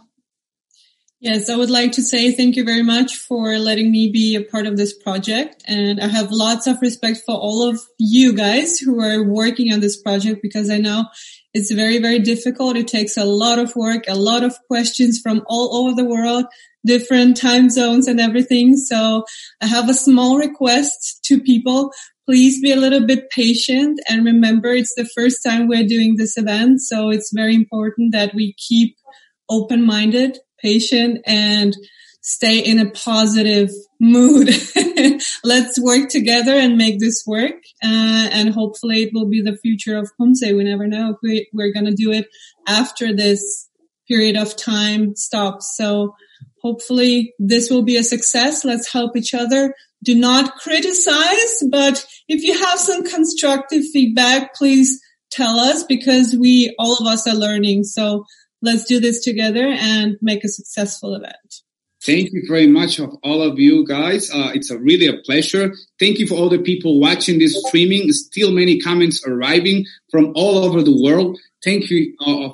Yes, 1.21 1.49
I 1.49 1.55
would 1.55 1.69
like 1.69 1.93
to 1.93 2.01
say 2.01 2.33
thank 2.33 2.57
you 2.57 2.65
very 2.65 2.83
much 2.83 3.15
for 3.15 3.57
letting 3.57 3.89
me 3.89 4.11
be 4.11 4.35
a 4.35 4.43
part 4.43 4.67
of 4.67 4.75
this 4.75 4.91
project. 4.91 5.63
And 5.69 6.01
I 6.01 6.07
have 6.07 6.33
lots 6.33 6.67
of 6.67 6.81
respect 6.81 7.21
for 7.25 7.35
all 7.35 7.63
of 7.69 7.79
you 7.97 8.33
guys 8.33 8.77
who 8.77 8.99
are 8.99 9.23
working 9.23 9.71
on 9.71 9.79
this 9.79 9.95
project 9.95 10.41
because 10.41 10.69
I 10.69 10.79
know 10.79 11.05
it's 11.53 11.71
very, 11.71 11.99
very 11.99 12.19
difficult. 12.19 12.77
It 12.77 12.87
takes 12.87 13.15
a 13.17 13.25
lot 13.25 13.59
of 13.59 13.75
work, 13.75 14.05
a 14.07 14.15
lot 14.15 14.43
of 14.43 14.57
questions 14.67 15.19
from 15.21 15.43
all 15.47 15.75
over 15.75 15.95
the 15.95 16.07
world, 16.07 16.45
different 16.85 17.37
time 17.37 17.69
zones 17.69 18.07
and 18.07 18.19
everything. 18.19 18.75
So 18.75 19.23
I 19.61 19.67
have 19.67 19.89
a 19.89 19.93
small 19.93 20.37
request 20.37 21.23
to 21.25 21.39
people. 21.39 21.91
Please 22.25 22.61
be 22.61 22.71
a 22.71 22.77
little 22.77 23.05
bit 23.05 23.29
patient 23.29 23.99
and 24.09 24.25
remember 24.25 24.69
it's 24.69 24.95
the 24.95 25.09
first 25.15 25.43
time 25.43 25.67
we're 25.67 25.87
doing 25.87 26.15
this 26.17 26.37
event. 26.37 26.81
So 26.81 27.09
it's 27.09 27.31
very 27.33 27.53
important 27.53 28.13
that 28.13 28.33
we 28.33 28.53
keep 28.53 28.95
open-minded 29.49 30.39
patient 30.59 31.19
and 31.25 31.75
stay 32.23 32.59
in 32.59 32.79
a 32.79 32.89
positive 32.89 33.69
mood. 33.99 34.49
Let's 35.43 35.79
work 35.79 36.09
together 36.09 36.53
and 36.53 36.77
make 36.77 36.99
this 36.99 37.23
work. 37.27 37.55
Uh, 37.83 38.29
and 38.31 38.53
hopefully 38.53 39.03
it 39.03 39.09
will 39.13 39.29
be 39.29 39.41
the 39.41 39.57
future 39.57 39.97
of 39.97 40.09
Pumse. 40.19 40.41
We 40.41 40.63
never 40.63 40.87
know 40.87 41.11
if 41.11 41.17
we, 41.21 41.49
we're 41.53 41.73
going 41.73 41.85
to 41.85 41.93
do 41.93 42.11
it 42.11 42.27
after 42.65 43.13
this 43.13 43.69
period 44.07 44.37
of 44.37 44.55
time 44.55 45.15
stops. 45.17 45.75
So 45.75 46.15
hopefully 46.61 47.33
this 47.39 47.69
will 47.69 47.83
be 47.83 47.97
a 47.97 48.03
success. 48.03 48.63
Let's 48.63 48.91
help 48.91 49.17
each 49.17 49.33
other. 49.33 49.75
Do 50.01 50.15
not 50.15 50.55
criticize, 50.55 51.63
but 51.69 52.05
if 52.29 52.41
you 52.43 52.57
have 52.57 52.79
some 52.79 53.03
constructive 53.03 53.83
feedback, 53.91 54.55
please 54.55 55.01
tell 55.29 55.59
us 55.59 55.83
because 55.83 56.37
we, 56.39 56.73
all 56.79 56.97
of 57.01 57.07
us 57.07 57.27
are 57.27 57.35
learning. 57.35 57.83
So 57.83 58.23
let's 58.61 58.85
do 58.85 59.01
this 59.01 59.21
together 59.23 59.65
and 59.67 60.15
make 60.21 60.45
a 60.45 60.49
successful 60.49 61.15
event. 61.15 61.62
Thank 62.05 62.33
you 62.33 62.43
very 62.47 62.67
much 62.67 62.99
of 62.99 63.15
all 63.23 63.41
of 63.41 63.59
you 63.59 63.85
guys. 63.87 64.29
Uh, 64.29 64.51
it's 64.53 64.69
a 64.69 64.77
really 64.77 65.07
a 65.07 65.17
pleasure. 65.23 65.73
Thank 65.99 66.19
you 66.19 66.27
for 66.27 66.35
all 66.35 66.49
the 66.49 66.59
people 66.59 66.99
watching 66.99 67.39
this 67.39 67.61
streaming. 67.65 68.11
Still 68.11 68.51
many 68.51 68.79
comments 68.79 69.25
arriving 69.25 69.85
from 70.11 70.33
all 70.35 70.57
over 70.57 70.83
the 70.83 71.01
world. 71.01 71.39
Thank 71.63 71.89
you 71.89 72.13
uh, 72.19 72.49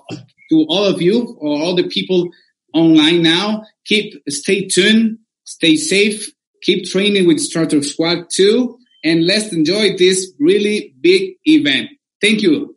to 0.51 0.65
all 0.69 0.85
of 0.85 1.01
you, 1.01 1.35
or 1.39 1.59
all 1.59 1.75
the 1.75 1.87
people 1.87 2.29
online 2.73 3.23
now. 3.23 3.63
Keep, 3.85 4.21
stay 4.29 4.67
tuned, 4.67 5.17
stay 5.45 5.75
safe, 5.75 6.31
keep 6.61 6.85
training 6.85 7.27
with 7.27 7.39
Starter 7.39 7.81
Squad 7.81 8.29
2, 8.31 8.77
and 9.03 9.25
let's 9.25 9.51
enjoy 9.51 9.97
this 9.97 10.31
really 10.39 10.93
big 11.01 11.33
event. 11.45 11.89
Thank 12.21 12.43
you. 12.43 12.75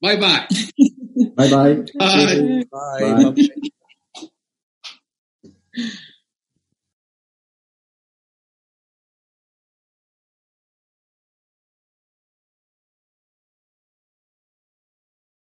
Bye 0.00 0.20
bye. 0.20 0.46
Bye-bye. 1.36 1.84
Bye. 1.98 2.64
Bye. 2.70 3.34
Bye. 5.74 5.98